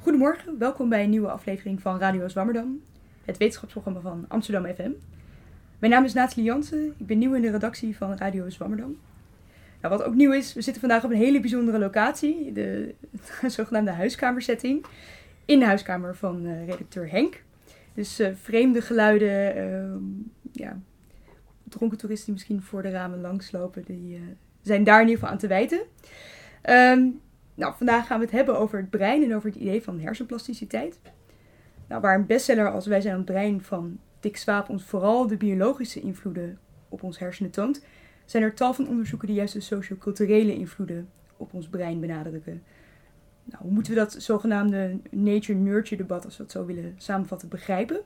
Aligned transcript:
Goedemorgen, 0.00 0.58
welkom 0.58 0.88
bij 0.88 1.04
een 1.04 1.10
nieuwe 1.10 1.30
aflevering 1.30 1.80
van 1.80 1.98
Radio 1.98 2.28
Zwammerdam, 2.28 2.80
het 3.24 3.36
wetenschapsprogramma 3.36 4.00
van 4.00 4.24
Amsterdam 4.28 4.74
FM. 4.74 4.90
Mijn 5.78 5.92
naam 5.92 6.04
is 6.04 6.12
Nathalie 6.12 6.44
Jansen, 6.44 6.94
ik 6.98 7.06
ben 7.06 7.18
nieuw 7.18 7.34
in 7.34 7.42
de 7.42 7.50
redactie 7.50 7.96
van 7.96 8.16
Radio 8.16 8.48
Zwammerdam. 8.48 8.96
Nou, 9.80 9.96
wat 9.96 10.06
ook 10.06 10.14
nieuw 10.14 10.32
is, 10.32 10.54
we 10.54 10.60
zitten 10.60 10.80
vandaag 10.80 11.04
op 11.04 11.10
een 11.10 11.16
hele 11.16 11.40
bijzondere 11.40 11.78
locatie, 11.78 12.52
de, 12.52 12.94
zogenaamde 13.46 13.90
huiskamersetting, 13.90 14.84
in 15.44 15.58
de 15.58 15.64
huiskamer 15.64 16.16
van 16.16 16.44
uh, 16.44 16.66
redacteur 16.66 17.10
Henk. 17.10 17.42
Dus 17.94 18.20
uh, 18.20 18.28
vreemde 18.42 18.80
geluiden, 18.80 19.56
uh, 19.56 19.96
ja, 20.52 20.78
dronken 21.64 21.98
toeristen 21.98 22.26
die 22.26 22.34
misschien 22.34 22.62
voor 22.62 22.82
de 22.82 22.90
ramen 22.90 23.20
langslopen, 23.20 23.84
die 23.84 24.16
uh, 24.16 24.20
zijn 24.62 24.84
daar 24.84 25.00
in 25.00 25.08
ieder 25.08 25.18
geval 25.18 25.32
aan 25.32 25.40
te 25.40 25.46
wijten. 25.46 25.80
Um, 26.70 27.20
nou, 27.56 27.74
vandaag 27.76 28.06
gaan 28.06 28.18
we 28.18 28.24
het 28.24 28.34
hebben 28.34 28.58
over 28.58 28.78
het 28.78 28.90
brein 28.90 29.22
en 29.22 29.34
over 29.34 29.50
het 29.50 29.58
idee 29.58 29.82
van 29.82 30.00
hersenplasticiteit. 30.00 31.00
Nou, 31.88 32.00
waar 32.00 32.14
een 32.14 32.26
bestseller 32.26 32.70
als 32.70 32.86
Wij 32.86 33.00
zijn 33.00 33.16
het 33.16 33.24
brein 33.24 33.62
van 33.62 33.98
Dick 34.20 34.36
Swaap 34.36 34.68
ons 34.68 34.84
vooral 34.84 35.26
de 35.26 35.36
biologische 35.36 36.00
invloeden 36.00 36.58
op 36.88 37.02
ons 37.02 37.18
hersenen 37.18 37.50
toont, 37.50 37.84
zijn 38.24 38.42
er 38.42 38.54
tal 38.54 38.74
van 38.74 38.88
onderzoeken 38.88 39.26
die 39.26 39.36
juist 39.36 39.52
de 39.52 39.60
socio-culturele 39.60 40.54
invloeden 40.54 41.08
op 41.36 41.54
ons 41.54 41.68
brein 41.68 42.00
benadrukken. 42.00 42.62
Nou, 43.44 43.62
hoe 43.62 43.72
moeten 43.72 43.92
we 43.92 43.98
dat 43.98 44.16
zogenaamde 44.18 44.98
nature-nurture 45.10 46.02
debat, 46.02 46.24
als 46.24 46.36
we 46.36 46.42
het 46.42 46.52
zo 46.52 46.64
willen 46.64 46.94
samenvatten, 46.96 47.48
begrijpen? 47.48 48.00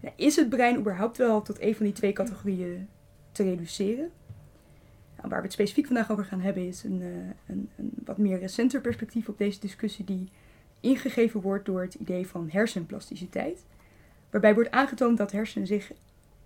Nou, 0.00 0.14
is 0.16 0.36
het 0.36 0.48
brein 0.48 0.78
überhaupt 0.78 1.16
wel 1.16 1.42
tot 1.42 1.60
een 1.60 1.74
van 1.74 1.84
die 1.84 1.94
twee 1.94 2.12
categorieën 2.12 2.88
te 3.32 3.42
reduceren? 3.42 4.10
Nou, 5.22 5.34
waar 5.34 5.42
we 5.42 5.46
het 5.46 5.52
specifiek 5.52 5.86
vandaag 5.86 6.10
over 6.10 6.24
gaan 6.24 6.40
hebben 6.40 6.66
is 6.66 6.84
een, 6.84 7.02
een, 7.46 7.68
een 7.76 7.90
wat 8.04 8.18
meer 8.18 8.38
recenter 8.38 8.80
perspectief 8.80 9.28
op 9.28 9.38
deze 9.38 9.60
discussie 9.60 10.04
die 10.04 10.28
ingegeven 10.80 11.40
wordt 11.40 11.64
door 11.64 11.80
het 11.80 11.94
idee 11.94 12.26
van 12.26 12.48
hersenplasticiteit. 12.50 13.64
Waarbij 14.30 14.54
wordt 14.54 14.70
aangetoond 14.70 15.18
dat 15.18 15.32
hersenen 15.32 15.66
zich 15.66 15.92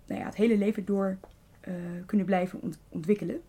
nou 0.07 0.21
ja, 0.21 0.27
het 0.27 0.37
hele 0.37 0.57
leven 0.57 0.85
door 0.85 1.19
uh, 1.69 1.75
kunnen 2.07 2.27
blijven 2.27 2.63
ont 2.63 2.79
ontwikkelen. 2.89 3.41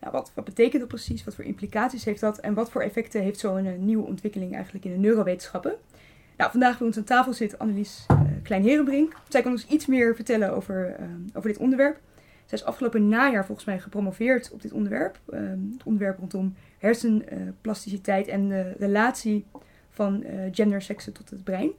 Nou, 0.00 0.12
wat, 0.12 0.32
wat, 0.34 0.44
betekent 0.44 0.80
dat 0.80 0.88
precies? 0.88 1.24
Wat 1.24 1.34
voor 1.34 1.44
implicaties 1.44 2.04
heeft 2.04 2.20
dat? 2.20 2.38
En 2.38 2.54
wat 2.54 2.70
voor 2.70 2.82
effecten 2.82 3.22
heeft 3.22 3.38
zo'n 3.38 3.64
uh, 3.64 3.78
nieuwe 3.78 4.06
ontwikkeling 4.06 4.54
eigenlijk 4.54 4.84
in 4.84 4.90
de 4.90 4.98
neurowetenschappen? 4.98 5.74
Nou, 6.36 6.50
vandaag 6.50 6.78
bij 6.78 6.86
ons 6.86 6.96
aan 6.96 7.04
tafel 7.04 7.32
zit 7.32 7.58
Annelies 7.58 8.06
uh, 8.10 8.20
Klein-Herenbrink. 8.42 9.16
Zij 9.28 9.42
kan 9.42 9.52
ons 9.52 9.66
iets 9.66 9.86
meer 9.86 10.14
vertellen 10.14 10.52
over, 10.52 10.96
over 11.32 11.48
dit 11.48 11.58
onderwerp. 11.58 12.00
Zij 12.50 12.58
is 12.58 12.64
afgelopen 12.64 13.08
najaar 13.08 13.46
volgens 13.46 13.66
mij 13.66 13.80
gepromoveerd 13.80 14.50
op 14.52 14.62
dit 14.62 14.72
onderwerp. 14.72 15.18
het 15.72 15.82
onderwerp 15.84 16.18
rondom 16.18 16.54
hersenplasticiteit 16.78 18.28
en 18.28 18.48
de 18.48 18.74
relatie 18.78 19.46
van 19.90 20.24
gender, 20.52 20.82
seksen 20.82 21.12
tot 21.12 21.30
het 21.30 21.44
brein. 21.44 21.70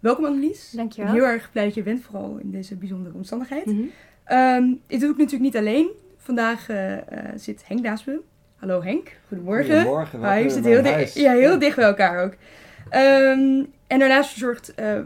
Welkom 0.00 0.24
Annelies. 0.24 0.70
Dankjewel. 0.70 1.12
Heel 1.12 1.24
erg 1.24 1.52
blij 1.52 1.64
dat 1.64 1.74
je 1.74 1.82
bent, 1.82 2.02
vooral 2.02 2.36
in 2.36 2.50
deze 2.50 2.76
bijzondere 2.76 3.14
omstandigheid. 3.14 3.66
Mm 3.66 3.90
-hmm. 4.24 4.38
um, 4.38 4.80
dit 4.86 5.00
doe 5.00 5.10
ik 5.10 5.16
natuurlijk 5.16 5.42
niet 5.42 5.56
alleen. 5.56 5.90
Vandaag 6.16 6.68
uh, 6.68 6.92
uh, 6.92 6.98
zit 7.34 7.62
Henk 7.66 7.80
naast 7.80 8.06
me. 8.06 8.20
Hallo 8.56 8.82
Henk, 8.82 9.16
goedemorgen. 9.28 9.74
Goedemorgen. 9.74 10.32
Hi, 10.32 10.42
we 10.42 10.50
zitten 10.50 10.72
heel, 10.72 10.82
dicht, 10.82 11.14
ja, 11.14 11.32
heel 11.32 11.58
dicht 11.58 11.76
bij 11.76 11.84
elkaar 11.84 12.24
ook. 12.24 12.32
Um, 12.32 13.72
en 13.86 13.98
daarnaast 13.98 14.30
verzorgt 14.30 14.72
uh, 14.80 15.00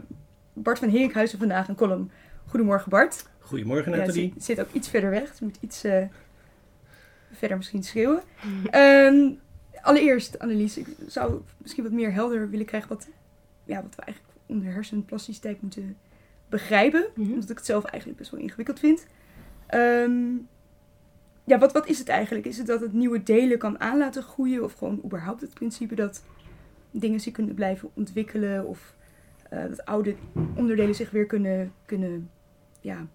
Bart 0.53 0.79
van 0.79 0.89
Herinkhuizen 0.89 1.39
vandaag 1.39 1.67
een 1.67 1.75
column. 1.75 2.11
Goedemorgen 2.45 2.89
Bart. 2.89 3.25
Goedemorgen 3.45 3.91
Nathalie. 3.91 4.27
Ja, 4.27 4.33
zit, 4.33 4.43
zit, 4.43 4.59
ook 4.59 4.71
iets 4.71 4.89
verder 4.89 5.09
weg, 5.09 5.29
dus 5.29 5.39
moet 5.39 5.57
iets 5.59 5.79
verder 7.31 7.57
misschien 7.57 7.83
schreeuwen. 7.83 8.21
Um, 8.73 9.39
allereerst 9.81 10.39
Annelies, 10.39 10.77
ik 10.77 10.87
zou 11.07 11.41
misschien 11.57 11.83
wat 11.83 11.91
meer 11.91 12.13
helder 12.13 12.49
willen 12.49 12.65
krijgen 12.65 12.89
wat, 12.89 13.07
ja, 13.63 13.81
wat 13.81 13.95
we 13.95 14.01
eigenlijk 14.01 14.33
onder 14.45 14.73
hersenplasticiteit 14.73 15.61
moeten 15.61 15.97
begrijpen. 16.49 17.05
Mm 17.15 17.23
-hmm. 17.23 17.33
Omdat 17.33 17.49
ik 17.49 17.57
het 17.57 17.65
zelf 17.65 17.83
eigenlijk 17.83 18.19
best 18.19 18.31
wel 18.31 18.39
ingewikkeld 18.39 18.79
vind. 18.79 19.05
Um, 19.73 20.47
ja, 21.43 21.57
wat, 21.57 21.71
wat 21.71 21.87
is 21.87 21.99
het 21.99 22.09
eigenlijk? 22.09 22.45
Is 22.45 22.57
het 22.57 22.67
dat 22.67 22.81
het 22.81 22.93
nieuwe 22.93 23.23
delen 23.23 23.57
kan 23.57 23.79
aan 23.79 23.97
laten 23.97 24.23
groeien? 24.23 24.63
Of 24.63 24.73
gewoon 24.73 25.01
überhaupt 25.05 25.41
het 25.41 25.53
principe 25.53 25.95
dat 25.95 26.23
dingen 26.91 27.19
zich 27.19 27.33
kunnen 27.33 27.55
blijven 27.55 27.89
ontwikkelen? 27.93 28.65
Of 28.65 28.95
uh, 29.53 29.63
dat 29.63 29.85
oude 29.85 30.15
onderdelen 30.55 30.95
zich 30.95 31.11
weer 31.11 31.25
kunnen, 31.25 31.73
kunnen 31.85 32.29
ja, 32.81 33.07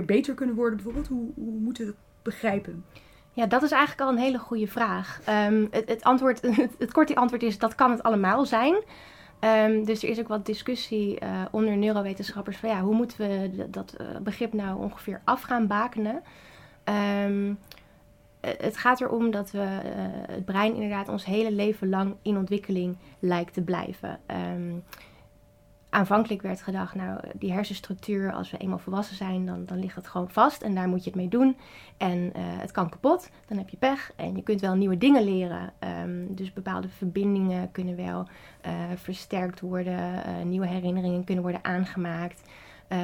beter 0.00 0.34
kunnen 0.34 0.54
worden 0.54 0.74
bijvoorbeeld? 0.74 1.08
Hoe, 1.08 1.30
hoe 1.34 1.58
moeten 1.58 1.86
we 1.86 1.90
dat 1.90 2.00
begrijpen? 2.22 2.84
Ja, 3.32 3.46
dat 3.46 3.62
is 3.62 3.70
eigenlijk 3.70 4.08
al 4.08 4.16
een 4.16 4.22
hele 4.22 4.38
goede 4.38 4.66
vraag. 4.66 5.20
Um, 5.28 5.68
het, 5.70 5.88
het, 5.88 6.02
antwoord, 6.02 6.40
het, 6.60 6.74
het 6.78 6.92
korte 6.92 7.14
antwoord 7.14 7.42
is 7.42 7.58
dat 7.58 7.74
kan 7.74 7.90
het 7.90 8.02
allemaal 8.02 8.44
zijn. 8.44 8.74
Um, 9.40 9.84
dus 9.84 10.02
er 10.02 10.08
is 10.08 10.18
ook 10.20 10.28
wat 10.28 10.46
discussie 10.46 11.18
uh, 11.22 11.42
onder 11.50 11.76
neurowetenschappers 11.76 12.56
van 12.56 12.68
ja, 12.68 12.80
hoe 12.80 12.94
moeten 12.94 13.18
we 13.18 13.66
dat 13.70 13.94
uh, 14.00 14.06
begrip 14.22 14.52
nou 14.52 14.78
ongeveer 14.78 15.20
af 15.24 15.42
gaan 15.42 15.66
bakenen. 15.66 16.22
Um, 17.24 17.58
het 18.40 18.76
gaat 18.76 19.00
erom 19.00 19.30
dat 19.30 19.50
we 19.50 19.66
het 20.30 20.44
brein 20.44 20.74
inderdaad 20.74 21.08
ons 21.08 21.24
hele 21.24 21.52
leven 21.52 21.88
lang 21.88 22.14
in 22.22 22.36
ontwikkeling 22.36 22.96
lijkt 23.18 23.54
te 23.54 23.62
blijven. 23.62 24.20
Aanvankelijk 25.92 26.42
werd 26.42 26.62
gedacht, 26.62 26.94
nou, 26.94 27.20
die 27.34 27.52
hersenstructuur, 27.52 28.32
als 28.32 28.50
we 28.50 28.56
eenmaal 28.56 28.78
volwassen 28.78 29.16
zijn, 29.16 29.46
dan, 29.46 29.64
dan 29.66 29.78
ligt 29.78 29.94
het 29.94 30.06
gewoon 30.06 30.30
vast 30.30 30.62
en 30.62 30.74
daar 30.74 30.88
moet 30.88 31.04
je 31.04 31.10
het 31.10 31.18
mee 31.18 31.28
doen. 31.28 31.56
En 31.96 32.18
uh, 32.18 32.32
het 32.36 32.70
kan 32.70 32.88
kapot, 32.88 33.30
dan 33.46 33.58
heb 33.58 33.68
je 33.68 33.76
pech 33.76 34.12
en 34.16 34.36
je 34.36 34.42
kunt 34.42 34.60
wel 34.60 34.74
nieuwe 34.74 34.98
dingen 34.98 35.24
leren. 35.24 35.72
Um, 36.02 36.34
dus 36.34 36.52
bepaalde 36.52 36.88
verbindingen 36.88 37.70
kunnen 37.70 37.96
wel 37.96 38.28
uh, 38.66 38.72
versterkt 38.94 39.60
worden, 39.60 40.14
uh, 40.14 40.44
nieuwe 40.44 40.66
herinneringen 40.66 41.24
kunnen 41.24 41.44
worden 41.44 41.64
aangemaakt. 41.64 42.42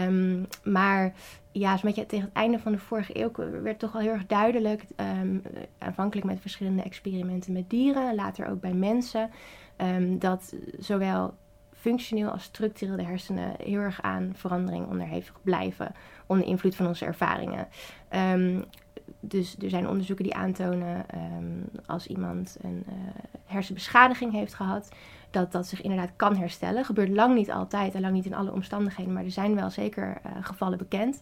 Um, 0.06 0.46
maar 0.64 1.12
ja, 1.52 1.76
zo'n 1.76 1.88
beetje 1.88 2.06
tegen 2.06 2.24
het 2.24 2.36
einde 2.36 2.58
van 2.58 2.72
de 2.72 2.78
vorige 2.78 3.20
eeuw 3.20 3.30
werd 3.62 3.78
toch 3.78 3.94
al 3.94 4.00
heel 4.00 4.12
erg 4.12 4.26
duidelijk, 4.26 4.84
um, 5.20 5.42
aanvankelijk 5.78 6.26
met 6.26 6.40
verschillende 6.40 6.82
experimenten 6.82 7.52
met 7.52 7.70
dieren, 7.70 8.14
later 8.14 8.48
ook 8.48 8.60
bij 8.60 8.72
mensen, 8.72 9.30
dat 10.18 10.54
zowel 10.78 11.34
functioneel 11.80 12.30
als 12.30 12.42
structureel 12.42 12.96
de 12.96 13.04
hersenen 13.04 13.54
heel 13.62 13.80
erg 13.80 14.02
aan 14.02 14.32
verandering 14.34 14.86
onderhevig 14.86 15.34
blijven 15.42 15.92
onder 16.26 16.46
invloed 16.46 16.74
van 16.74 16.86
onze 16.86 17.04
ervaringen. 17.04 17.68
Um, 18.10 18.64
dus 19.20 19.56
er 19.62 19.70
zijn 19.70 19.88
onderzoeken 19.88 20.24
die 20.24 20.34
aantonen 20.34 21.04
um, 21.14 21.64
als 21.86 22.06
iemand 22.06 22.56
een 22.60 22.84
uh, 22.88 22.94
hersenbeschadiging 23.44 24.32
heeft 24.32 24.54
gehad, 24.54 24.88
dat 25.30 25.52
dat 25.52 25.66
zich 25.66 25.82
inderdaad 25.82 26.12
kan 26.16 26.36
herstellen. 26.36 26.84
Gebeurt 26.84 27.08
lang 27.08 27.34
niet 27.34 27.50
altijd 27.50 27.94
en 27.94 28.00
lang 28.00 28.14
niet 28.14 28.26
in 28.26 28.34
alle 28.34 28.52
omstandigheden, 28.52 29.12
maar 29.12 29.24
er 29.24 29.30
zijn 29.30 29.54
wel 29.54 29.70
zeker 29.70 30.20
uh, 30.26 30.32
gevallen 30.40 30.78
bekend. 30.78 31.20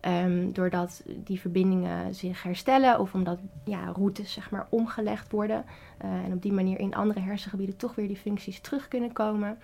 Um, 0.00 0.52
doordat 0.52 1.02
die 1.06 1.40
verbindingen 1.40 2.14
zich 2.14 2.42
herstellen 2.42 3.00
of 3.00 3.14
omdat 3.14 3.38
ja, 3.64 3.84
routes 3.84 4.32
zeg 4.32 4.50
maar, 4.50 4.66
omgelegd 4.68 5.30
worden. 5.30 5.64
Uh, 6.04 6.24
en 6.24 6.32
op 6.32 6.42
die 6.42 6.52
manier 6.52 6.78
in 6.78 6.94
andere 6.94 7.20
hersengebieden 7.20 7.76
toch 7.76 7.94
weer 7.94 8.08
die 8.08 8.16
functies 8.16 8.60
terug 8.60 8.88
kunnen 8.88 9.12
komen. 9.12 9.58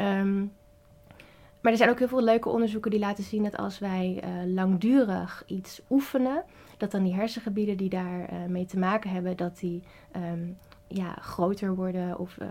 Um, 0.00 0.52
maar 1.60 1.72
er 1.72 1.78
zijn 1.78 1.90
ook 1.90 1.98
heel 1.98 2.08
veel 2.08 2.24
leuke 2.24 2.48
onderzoeken 2.48 2.90
die 2.90 3.00
laten 3.00 3.24
zien 3.24 3.42
dat 3.42 3.56
als 3.56 3.78
wij 3.78 4.22
uh, 4.24 4.54
langdurig 4.54 5.42
iets 5.46 5.80
oefenen, 5.90 6.44
dat 6.76 6.90
dan 6.90 7.02
die 7.02 7.14
hersengebieden 7.14 7.76
die 7.76 7.88
daar 7.88 8.32
uh, 8.32 8.44
mee 8.48 8.66
te 8.66 8.78
maken 8.78 9.10
hebben, 9.10 9.36
dat 9.36 9.58
die 9.58 9.82
um, 10.16 10.56
ja, 10.86 11.16
groter 11.20 11.74
worden 11.74 12.18
of 12.18 12.36
uh, 12.42 12.48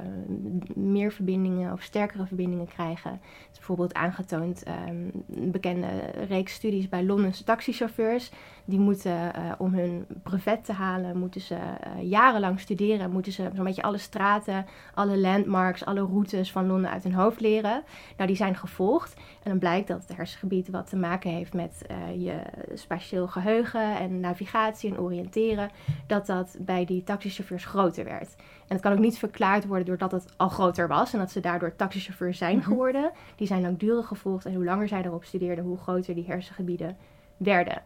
meer 0.75 1.11
verbindingen 1.11 1.73
of 1.73 1.81
sterkere 1.81 2.25
verbindingen 2.25 2.67
krijgen. 2.67 3.19
Is 3.51 3.57
bijvoorbeeld 3.57 3.93
aangetoond 3.93 4.63
um, 4.67 5.11
een 5.35 5.51
bekende 5.51 5.87
reeks 6.27 6.53
studies 6.53 6.89
bij 6.89 7.03
Londense 7.03 7.43
taxichauffeurs. 7.43 8.31
Die 8.69 8.79
moeten 8.79 9.11
uh, 9.11 9.51
om 9.57 9.73
hun 9.73 10.05
brevet 10.23 10.65
te 10.65 10.73
halen, 10.73 11.17
moeten 11.17 11.41
ze 11.41 11.55
uh, 11.55 12.09
jarenlang 12.09 12.59
studeren. 12.59 13.11
Moeten 13.11 13.31
ze 13.31 13.49
zo'n 13.55 13.63
beetje 13.63 13.81
alle 13.81 13.97
straten, 13.97 14.65
alle 14.93 15.17
landmarks, 15.17 15.85
alle 15.85 16.01
routes 16.01 16.51
van 16.51 16.67
Londen 16.67 16.91
uit 16.91 17.03
hun 17.03 17.13
hoofd 17.13 17.39
leren. 17.39 17.83
Nou, 18.15 18.27
die 18.27 18.35
zijn 18.35 18.55
gevolgd. 18.55 19.13
En 19.43 19.49
dan 19.49 19.59
blijkt 19.59 19.87
dat 19.87 20.01
het 20.07 20.17
hersengebied 20.17 20.69
wat 20.69 20.89
te 20.89 20.95
maken 20.95 21.31
heeft 21.31 21.53
met 21.53 21.85
je 22.17 22.39
spatieel 22.73 23.27
geheugen 23.27 23.97
en 23.97 24.19
navigatie 24.19 24.89
en 24.91 24.99
oriënteren. 24.99 25.69
Dat 26.07 26.25
dat 26.25 26.55
bij 26.59 26.85
die 26.85 27.03
taxichauffeurs 27.03 27.65
groter 27.65 28.03
werd. 28.03 28.35
En 28.67 28.75
het 28.75 28.81
kan 28.81 28.91
ook 28.91 28.99
niet 28.99 29.17
verklaard 29.17 29.65
worden 29.65 29.85
doordat 29.85 30.11
het 30.11 30.25
al 30.37 30.49
groter 30.49 30.87
was 30.87 31.13
en 31.13 31.19
dat 31.19 31.31
ze 31.31 31.39
daardoor 31.39 31.75
taxichauffeur 31.75 32.33
zijn 32.33 32.63
geworden. 32.63 33.11
Die 33.35 33.47
zijn 33.47 33.61
langdurig 33.61 34.07
gevolgd 34.07 34.45
en 34.45 34.53
hoe 34.53 34.65
langer 34.65 34.87
zij 34.87 35.01
erop 35.03 35.23
studeerden, 35.23 35.63
hoe 35.63 35.77
groter 35.77 36.15
die 36.15 36.25
hersengebieden 36.27 36.97
werden. 37.37 37.81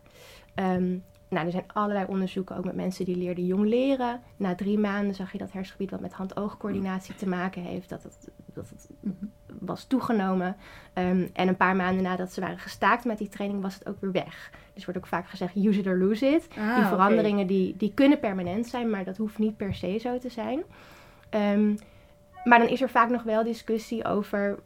Um, 0.55 1.03
nou, 1.31 1.45
er 1.45 1.51
zijn 1.51 1.63
allerlei 1.73 2.05
onderzoeken, 2.07 2.57
ook 2.57 2.65
met 2.65 2.75
mensen 2.75 3.05
die 3.05 3.15
leerden 3.15 3.45
jong 3.45 3.65
leren. 3.65 4.21
Na 4.37 4.55
drie 4.55 4.79
maanden 4.79 5.15
zag 5.15 5.31
je 5.31 5.37
dat 5.37 5.51
hersengebied 5.51 5.91
wat 5.91 5.99
met 5.99 6.13
hand-oogcoördinatie 6.13 7.15
te 7.15 7.27
maken 7.27 7.61
heeft, 7.61 7.89
dat 7.89 8.03
het, 8.03 8.31
dat 8.53 8.69
het 8.69 8.87
was 9.59 9.83
toegenomen. 9.83 10.55
Um, 10.93 11.29
en 11.33 11.47
een 11.47 11.57
paar 11.57 11.75
maanden 11.75 12.03
nadat 12.03 12.33
ze 12.33 12.41
waren 12.41 12.59
gestaakt 12.59 13.05
met 13.05 13.17
die 13.17 13.29
training, 13.29 13.61
was 13.61 13.73
het 13.73 13.87
ook 13.87 14.01
weer 14.01 14.11
weg. 14.11 14.51
Dus 14.73 14.85
wordt 14.85 14.99
ook 14.99 15.07
vaak 15.07 15.27
gezegd, 15.27 15.55
use 15.55 15.79
it 15.79 15.87
or 15.87 15.97
lose 15.97 16.25
it. 16.25 16.47
Ah, 16.57 16.75
die 16.75 16.85
veranderingen 16.85 17.43
okay. 17.43 17.57
die, 17.57 17.77
die 17.77 17.93
kunnen 17.93 18.19
permanent 18.19 18.67
zijn, 18.67 18.89
maar 18.89 19.03
dat 19.03 19.17
hoeft 19.17 19.37
niet 19.37 19.57
per 19.57 19.73
se 19.73 19.97
zo 19.97 20.17
te 20.17 20.29
zijn. 20.29 20.63
Ehm, 21.29 21.75
maar 22.43 22.59
dan 22.59 22.67
is 22.67 22.81
er 22.81 22.89
vaak 22.89 23.09
nog 23.09 23.23
wel 23.23 23.43
discussie 23.43 24.05
over 24.05 24.59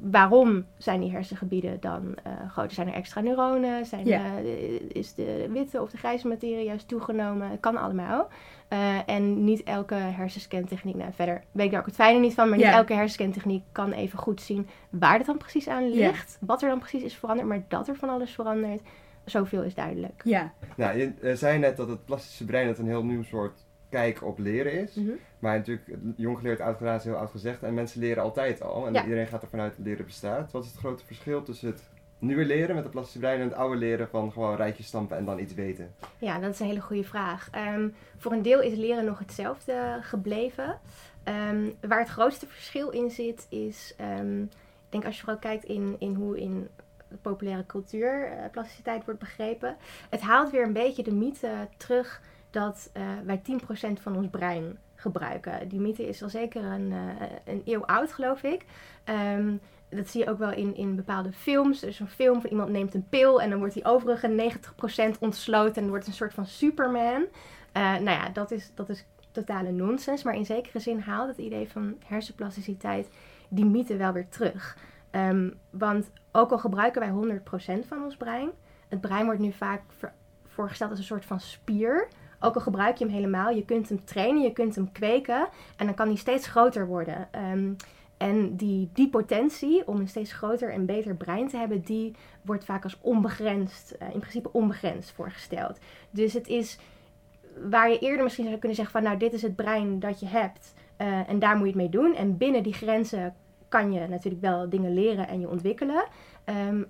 waarom 0.00 0.66
zijn 0.78 1.00
die 1.00 1.10
hersengebieden 1.10 1.80
dan 1.80 2.02
uh, 2.26 2.50
groter? 2.50 2.72
Zijn 2.72 2.88
er 2.88 2.94
extra 2.94 3.20
neuronen? 3.20 3.86
Zijn 3.86 4.06
Ja. 4.06 4.36
de- 4.42 4.88
is 4.88 5.14
de 5.14 5.48
witte 5.50 5.82
of 5.82 5.90
de 5.90 5.96
grijze 5.96 6.28
materie 6.28 6.64
juist 6.64 6.88
toegenomen? 6.88 7.50
Het 7.50 7.60
kan 7.60 7.76
allemaal. 7.76 8.28
Eh, 8.68 9.08
en 9.08 9.44
niet 9.44 9.62
elke 9.62 9.94
hersenscantechniek, 9.94 10.94
nou 10.96 11.12
verder 11.12 11.42
weet 11.52 11.64
ik 11.66 11.70
daar 11.70 11.80
ook 11.80 11.86
het 11.86 11.94
fijne 11.94 12.18
niet 12.20 12.34
van, 12.34 12.48
maar 12.48 12.58
niet 12.58 12.66
Ja. 12.66 12.72
elke 12.72 12.92
hersenscantechniek 12.94 13.64
kan 13.72 13.92
even 13.92 14.18
goed 14.18 14.40
zien 14.40 14.68
waar 14.90 15.16
het 15.18 15.26
dan 15.26 15.36
precies 15.38 15.68
aan 15.68 15.84
Ja. 15.88 15.94
ligt. 16.06 16.38
Wat 16.40 16.62
er 16.62 16.68
dan 16.68 16.78
precies 16.78 17.02
is 17.02 17.14
veranderd, 17.16 17.48
maar 17.48 17.64
dat 17.68 17.88
er 17.88 17.96
van 17.96 18.08
alles 18.08 18.30
verandert, 18.30 18.80
zoveel 19.24 19.62
is 19.62 19.74
duidelijk. 19.74 20.20
Ja, 20.24 20.52
Nou, 20.76 20.98
je 20.98 21.12
eh, 21.22 21.34
zei 21.34 21.58
net 21.58 21.76
dat 21.76 21.88
het 21.88 22.04
plastische 22.04 22.44
brein 22.44 22.66
dat 22.66 22.78
een 22.78 22.86
heel 22.86 23.04
nieuw 23.04 23.22
soort 23.22 23.64
kijk 23.92 24.24
op 24.24 24.38
leren 24.38 24.72
is. 24.72 24.94
Mhm. 24.94 25.10
Maar 25.38 25.56
natuurlijk, 25.56 25.88
jong 26.16 26.36
geleerd, 26.38 26.60
oud 26.60 26.80
is 26.80 27.04
heel 27.04 27.16
oud 27.16 27.30
gezegd. 27.30 27.62
En 27.62 27.74
mensen 27.74 28.00
leren 28.00 28.22
altijd 28.22 28.62
al. 28.62 28.86
En 28.86 28.92
Ja. 28.92 29.02
iedereen 29.02 29.26
gaat 29.26 29.42
ervan 29.42 29.60
uit 29.60 29.76
dat 29.76 29.86
leren 29.86 30.04
bestaat. 30.04 30.52
Wat 30.52 30.64
is 30.64 30.70
het 30.70 30.78
grote 30.78 31.04
verschil 31.04 31.42
tussen 31.42 31.68
het 31.68 31.82
nieuwe 32.18 32.44
leren 32.44 32.74
met 32.74 32.84
het 32.84 32.92
plastische 32.92 33.18
brein 33.18 33.40
en 33.40 33.48
het 33.48 33.54
oude 33.56 33.76
leren 33.76 34.08
van 34.08 34.32
gewoon 34.32 34.56
rijtjes 34.56 34.86
stampen 34.86 35.16
en 35.16 35.24
dan 35.24 35.38
iets 35.38 35.54
weten? 35.54 35.94
Ja, 36.18 36.38
dat 36.38 36.52
is 36.52 36.60
een 36.60 36.66
hele 36.66 36.80
goede 36.80 37.04
vraag. 37.04 37.48
Ehm, 37.50 37.88
voor 38.16 38.32
een 38.32 38.42
deel 38.42 38.60
is 38.60 38.74
leren 38.76 39.04
nog 39.04 39.18
hetzelfde 39.18 39.98
gebleven. 40.00 40.78
Ehm, 41.24 41.70
waar 41.80 41.98
het 41.98 42.08
grootste 42.08 42.46
verschil 42.46 42.90
in 42.90 43.10
zit, 43.10 43.46
is, 43.48 43.94
ehm, 43.96 44.42
ik 44.42 44.48
denk 44.88 45.04
als 45.04 45.14
je 45.16 45.20
vooral 45.20 45.38
kijkt 45.40 45.64
in, 45.64 45.96
in 45.98 46.14
hoe 46.14 46.40
in 46.40 46.68
de 47.08 47.16
populaire 47.22 47.66
cultuur 47.66 48.24
eh, 48.26 48.50
plasticiteit 48.50 49.04
wordt 49.04 49.20
begrepen. 49.20 49.76
Het 50.10 50.20
haalt 50.20 50.50
weer 50.50 50.62
een 50.64 50.72
beetje 50.72 51.02
de 51.02 51.14
mythe 51.14 51.68
terug 51.76 52.20
dat 52.52 52.90
eh, 52.92 53.02
wij 53.24 53.42
10% 53.98 54.02
van 54.02 54.16
ons 54.16 54.28
brein 54.30 54.78
gebruiken. 54.94 55.68
Die 55.68 55.80
mythe 55.80 56.08
is 56.08 56.22
al 56.22 56.28
zeker 56.28 56.64
een, 56.64 56.92
eh, 56.92 57.26
een 57.44 57.62
eeuw 57.64 57.84
oud, 57.84 58.12
geloof 58.12 58.42
ik. 58.42 58.64
Ehm, 59.04 59.56
dat 59.88 60.08
zie 60.08 60.24
je 60.24 60.30
ook 60.30 60.38
wel 60.38 60.52
in, 60.52 60.76
in 60.76 60.96
bepaalde 60.96 61.32
films. 61.32 61.82
Er 61.82 61.88
is 61.88 61.98
een 61.98 62.08
film 62.08 62.40
van 62.40 62.50
iemand 62.50 62.70
neemt 62.70 62.94
een 62.94 63.08
pil 63.08 63.42
en 63.42 63.50
dan 63.50 63.58
wordt 63.58 63.74
die 63.74 63.84
overige 63.84 64.28
90% 64.28 65.18
ontsloten 65.18 65.82
en 65.82 65.88
wordt 65.88 66.06
een 66.06 66.12
soort 66.12 66.34
van 66.34 66.46
Superman. 66.46 67.26
Eh, 67.72 67.82
nou 67.82 68.10
ja, 68.10 68.28
dat 68.28 68.50
is, 68.50 68.70
dat 68.74 68.88
is 68.88 69.06
totale 69.30 69.70
nonsens. 69.70 70.22
Maar 70.22 70.34
in 70.34 70.46
zekere 70.46 70.78
zin 70.78 71.00
haalt 71.00 71.28
het 71.28 71.38
idee 71.38 71.68
van 71.68 71.96
hersenplasticiteit 72.06 73.08
die 73.48 73.64
mythe 73.64 73.96
wel 73.96 74.12
weer 74.12 74.28
terug. 74.28 74.76
Ehm, 75.10 75.50
want 75.70 76.10
ook 76.32 76.50
al 76.50 76.58
gebruiken 76.58 77.00
wij 77.00 77.10
100% 77.10 77.86
van 77.86 78.04
ons 78.04 78.16
brein, 78.16 78.50
het 78.88 79.00
brein 79.00 79.24
wordt 79.24 79.40
nu 79.40 79.52
vaak 79.52 79.82
voorgesteld 80.46 80.90
als 80.90 80.98
een 80.98 81.04
soort 81.04 81.24
van 81.24 81.40
spier. 81.40 82.08
Ook 82.42 82.54
al 82.54 82.60
gebruik 82.60 82.96
je 82.96 83.04
hem 83.04 83.14
helemaal, 83.14 83.50
je 83.50 83.64
kunt 83.64 83.88
hem 83.88 84.04
trainen, 84.04 84.42
je 84.42 84.52
kunt 84.52 84.74
hem 84.74 84.92
kweken 84.92 85.48
en 85.76 85.86
dan 85.86 85.94
kan 85.94 86.06
hij 86.06 86.16
steeds 86.16 86.46
groter 86.46 86.86
worden. 86.86 87.28
Ehm, 87.30 87.72
en 88.16 88.56
die, 88.56 88.90
die 88.92 89.08
potentie 89.08 89.86
om 89.86 90.00
een 90.00 90.08
steeds 90.08 90.32
groter 90.32 90.72
en 90.72 90.86
beter 90.86 91.14
brein 91.16 91.48
te 91.48 91.56
hebben, 91.56 91.80
die 91.80 92.14
wordt 92.42 92.64
vaak 92.64 92.84
als 92.84 92.98
onbegrensd, 93.00 93.90
eh, 93.90 94.12
in 94.12 94.18
principe 94.18 94.52
onbegrensd 94.52 95.10
voorgesteld. 95.10 95.78
Dus 96.10 96.32
het 96.32 96.48
is 96.48 96.78
waar 97.70 97.90
je 97.90 97.98
eerder 97.98 98.22
misschien 98.22 98.44
zou 98.44 98.58
kunnen 98.58 98.76
zeggen 98.76 98.94
van 98.94 99.02
nou 99.02 99.18
dit 99.18 99.32
is 99.32 99.42
het 99.42 99.56
brein 99.56 99.98
dat 99.98 100.20
je 100.20 100.26
hebt 100.26 100.74
eh, 100.96 101.28
en 101.28 101.38
daar 101.38 101.56
moet 101.56 101.66
je 101.66 101.72
het 101.72 101.80
mee 101.80 101.88
doen. 101.88 102.14
En 102.14 102.36
binnen 102.36 102.62
die 102.62 102.72
grenzen 102.72 103.34
kan 103.68 103.92
je 103.92 104.08
natuurlijk 104.08 104.42
wel 104.42 104.68
dingen 104.68 104.94
leren 104.94 105.28
en 105.28 105.40
je 105.40 105.48
ontwikkelen. 105.48 106.04
Ehm, 106.44 106.82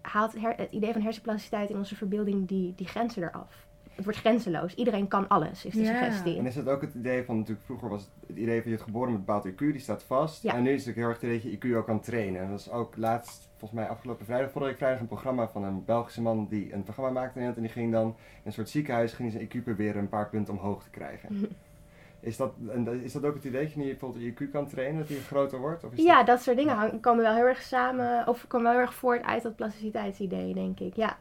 haalt 0.00 0.34
het 0.40 0.70
idee 0.70 0.92
van 0.92 1.02
hersenplasticiteit 1.02 1.70
in 1.70 1.76
onze 1.76 1.96
verbeelding 1.96 2.48
die, 2.48 2.72
die 2.76 2.86
grenzen 2.86 3.22
eraf. 3.22 3.66
Het 3.98 4.06
wordt 4.06 4.22
grenzeloos. 4.22 4.74
Iedereen 4.74 5.08
kan 5.08 5.28
alles, 5.28 5.64
is 5.64 5.72
de 5.74 5.80
Ja. 5.80 5.86
suggestie. 5.86 6.38
En 6.38 6.46
is 6.46 6.54
dat 6.54 6.68
ook 6.68 6.80
het 6.80 6.94
idee 6.94 7.24
van, 7.24 7.36
natuurlijk 7.36 7.64
vroeger 7.66 7.88
was 7.88 8.02
het 8.02 8.10
het 8.26 8.36
idee 8.36 8.60
van 8.62 8.70
je 8.70 8.76
hebt 8.76 8.82
geboren 8.88 9.10
met 9.10 9.18
een 9.20 9.24
bepaald 9.26 9.46
IQ, 9.54 9.56
die 9.58 9.78
staat 9.78 10.02
vast. 10.02 10.42
Ja. 10.42 10.54
En 10.54 10.62
nu 10.62 10.70
is 10.72 10.84
het 10.84 10.96
natuurlijk 10.96 10.96
heel 10.96 11.08
erg 11.08 11.20
het 11.20 11.42
idee 11.44 11.60
dat 11.60 11.70
je 11.70 11.74
IQ 11.74 11.76
ook 11.78 11.86
kan 11.86 12.00
trainen. 12.00 12.40
En 12.42 12.50
dat 12.50 12.58
is 12.60 12.70
ook 12.70 12.96
laatst, 12.96 13.48
volgens 13.56 13.80
mij 13.80 13.88
afgelopen 13.88 14.24
vrijdag, 14.26 14.50
vorige 14.50 14.70
week 14.70 14.78
vrijdag, 14.78 15.00
een 15.00 15.06
programma 15.06 15.48
van 15.48 15.64
een 15.64 15.84
Belgische 15.84 16.22
man 16.22 16.46
die 16.50 16.72
een 16.72 16.82
programma 16.82 17.10
maakte 17.10 17.38
in 17.38 17.44
Nederland. 17.44 17.56
En 17.56 17.62
die 17.62 17.72
ging 17.82 17.92
dan 17.92 18.06
in 18.06 18.42
een 18.44 18.52
soort 18.52 18.68
ziekenhuis, 18.68 19.12
ging 19.12 19.32
zijn 19.32 19.48
IQ 19.48 19.62
proberen 19.64 20.00
een 20.02 20.08
paar 20.08 20.28
punten 20.28 20.54
omhoog 20.54 20.82
te 20.82 20.90
krijgen. 20.90 21.28
Is 22.20 22.36
dat, 22.36 22.54
is 23.02 23.12
dat 23.12 23.24
ook 23.24 23.34
het 23.34 23.44
idee 23.44 23.62
dat 23.62 23.72
je 23.72 23.78
niet 23.78 23.88
bijvoorbeeld 23.88 24.24
je 24.24 24.30
IQ 24.46 24.50
kan 24.50 24.66
trainen, 24.68 24.98
dat 24.98 25.08
die 25.08 25.20
groter 25.20 25.58
wordt? 25.58 25.84
Of 25.84 25.92
is 25.92 26.02
Ja, 26.04 26.16
dat- 26.16 26.26
dat 26.26 26.42
soort 26.42 26.56
dingen 26.56 26.74
hang- 26.76 27.00
komen 27.00 27.22
wel 27.22 27.34
heel 27.34 27.44
erg 27.46 27.62
samen, 27.62 28.26
of 28.26 28.46
komen 28.46 28.62
wel 28.66 28.72
heel 28.76 28.86
erg 28.86 28.94
voort 28.94 29.22
uit 29.22 29.42
dat 29.42 29.56
plasticiteitsidee, 29.56 30.54
denk 30.54 30.80
ik. 30.80 30.94
Ja, 30.96 31.16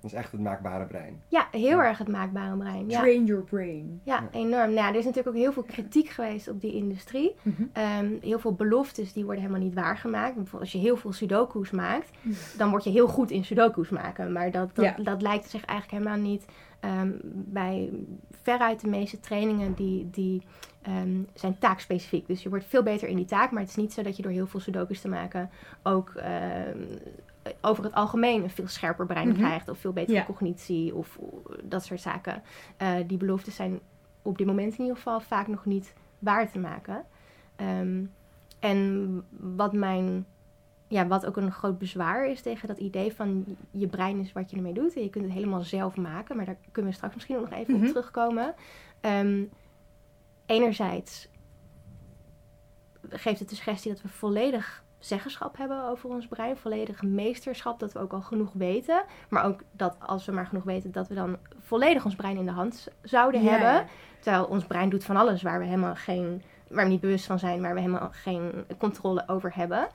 dat 0.00 0.10
is 0.10 0.16
echt 0.16 0.32
het 0.32 0.40
maakbare 0.40 0.84
brein. 0.84 1.22
ja 1.28 1.48
heel 1.50 1.78
erg 1.82 1.98
het 1.98 2.08
maakbare 2.08 2.56
brein. 2.56 2.88
Ja. 2.90 3.00
train 3.00 3.24
your 3.24 3.42
brain. 3.42 4.00
Ja, 4.04 4.28
enorm. 4.32 4.72
Nou, 4.72 4.88
er 4.88 4.94
is 4.98 5.04
natuurlijk 5.04 5.36
ook 5.36 5.42
heel 5.42 5.52
veel 5.52 5.62
kritiek 5.62 6.08
geweest 6.08 6.48
op 6.48 6.60
die 6.60 6.72
industrie. 6.74 7.34
Mhm. 7.42 7.62
Ehm, 7.72 8.08
heel 8.20 8.38
veel 8.38 8.54
beloftes 8.54 9.12
die 9.12 9.24
worden 9.24 9.42
helemaal 9.42 9.64
niet 9.64 9.74
waargemaakt. 9.74 10.34
Bijvoorbeeld 10.34 10.60
als 10.60 10.72
je 10.72 10.78
heel 10.78 10.96
veel 10.96 11.12
sudoku's 11.12 11.70
maakt, 11.70 12.10
dan 12.56 12.70
word 12.70 12.84
je 12.84 12.90
heel 12.90 13.08
goed 13.08 13.30
in 13.30 13.44
sudoku's 13.44 13.88
maken. 13.88 14.32
Maar 14.32 14.50
dat, 14.50 14.74
dat, 14.74 14.84
Ja. 14.84 14.94
dat 15.02 15.22
lijkt 15.22 15.50
zich 15.50 15.64
eigenlijk 15.64 16.04
helemaal 16.04 16.24
niet 16.30 16.44
ehm, 16.80 17.10
bij 17.32 17.90
veruit 18.42 18.80
de 18.80 18.88
meeste 18.88 19.20
trainingen 19.20 19.74
die, 19.74 20.10
die 20.10 20.42
ehm, 20.82 21.22
zijn 21.34 21.58
taakspecifiek. 21.58 22.26
Dus 22.26 22.42
je 22.42 22.48
wordt 22.48 22.64
veel 22.64 22.82
beter 22.82 23.08
in 23.08 23.16
die 23.16 23.24
taak, 23.24 23.50
maar 23.50 23.60
het 23.60 23.70
is 23.70 23.76
niet 23.76 23.92
zo 23.92 24.02
dat 24.02 24.16
je 24.16 24.22
door 24.22 24.32
heel 24.32 24.46
veel 24.46 24.60
sudoku's 24.60 25.00
te 25.00 25.08
maken 25.08 25.50
ook 25.82 26.12
ehm, 26.16 26.78
over 27.60 27.84
het 27.84 27.92
algemeen 27.94 28.42
een 28.42 28.50
veel 28.50 28.68
scherper 28.68 29.06
brein 29.06 29.28
Mhm. 29.28 29.36
krijgt 29.38 29.68
of 29.68 29.78
veel 29.78 29.92
betere 29.92 30.16
Ja. 30.16 30.24
cognitie 30.24 30.94
of 30.94 31.18
eh, 31.18 31.54
dat 31.64 31.84
soort 31.84 32.00
zaken. 32.00 32.42
Eh, 32.76 32.94
die 33.06 33.18
beloftes 33.18 33.54
zijn 33.54 33.80
op 34.22 34.38
dit 34.38 34.46
moment 34.46 34.72
in 34.72 34.78
ieder 34.80 34.96
geval 34.96 35.20
vaak 35.20 35.46
nog 35.46 35.64
niet 35.64 35.94
waar 36.18 36.50
te 36.50 36.58
maken. 36.58 37.04
Ehm, 37.56 38.04
en 38.58 39.22
wat 39.30 39.72
mijn, 39.72 40.26
ja, 40.88 41.06
wat 41.06 41.26
ook 41.26 41.36
een 41.36 41.52
groot 41.52 41.78
bezwaar 41.78 42.26
is 42.30 42.40
tegen 42.42 42.68
dat 42.68 42.78
idee 42.78 43.12
van 43.14 43.44
je 43.70 43.86
brein 43.86 44.18
is 44.20 44.32
wat 44.32 44.50
je 44.50 44.56
ermee 44.56 44.72
doet 44.72 44.94
en 44.96 45.02
je 45.02 45.10
kunt 45.10 45.24
het 45.24 45.32
helemaal 45.34 45.60
zelf 45.62 45.96
maken, 45.96 46.36
maar 46.36 46.44
daar 46.44 46.56
kunnen 46.72 46.90
we 46.90 46.96
straks 46.96 47.14
misschien 47.14 47.36
ook 47.36 47.50
nog 47.50 47.58
even 47.58 47.74
Mhm. 47.74 47.82
op 47.82 47.88
terugkomen. 47.88 48.54
Ehm, 49.00 49.42
enerzijds 50.46 51.28
geeft 53.08 53.38
het 53.38 53.48
de 53.48 53.54
suggestie 53.54 53.92
dat 53.92 54.02
we 54.02 54.08
volledig 54.08 54.84
zeggenschap 54.98 55.56
hebben 55.56 55.84
over 55.84 56.10
ons 56.10 56.26
brein, 56.26 56.56
volledig 56.56 57.02
meesterschap, 57.02 57.78
dat 57.78 57.92
we 57.92 57.98
ook 57.98 58.12
al 58.12 58.20
genoeg 58.20 58.52
weten, 58.52 59.04
maar 59.28 59.44
ook 59.44 59.60
dat 59.72 59.96
als 59.98 60.24
we 60.24 60.32
maar 60.32 60.46
genoeg 60.46 60.64
weten, 60.64 60.92
dat 60.92 61.08
we 61.08 61.14
dan 61.14 61.36
volledig 61.58 62.04
ons 62.04 62.14
brein 62.14 62.36
in 62.36 62.46
de 62.46 62.52
hand 62.52 62.88
zouden 63.02 63.42
Ja, 63.42 63.50
hebben. 63.50 63.86
Terwijl 64.20 64.44
ons 64.44 64.64
brein 64.64 64.88
doet 64.88 65.04
van 65.04 65.16
alles 65.16 65.42
waar 65.42 65.58
we 65.58 65.64
helemaal 65.64 65.94
geen, 65.94 66.42
waar 66.68 66.84
we 66.84 66.90
niet 66.90 67.00
bewust 67.00 67.26
van 67.26 67.38
zijn, 67.38 67.62
waar 67.62 67.74
we 67.74 67.80
helemaal 67.80 68.08
geen 68.12 68.64
controle 68.78 69.24
over 69.26 69.54
hebben. 69.54 69.88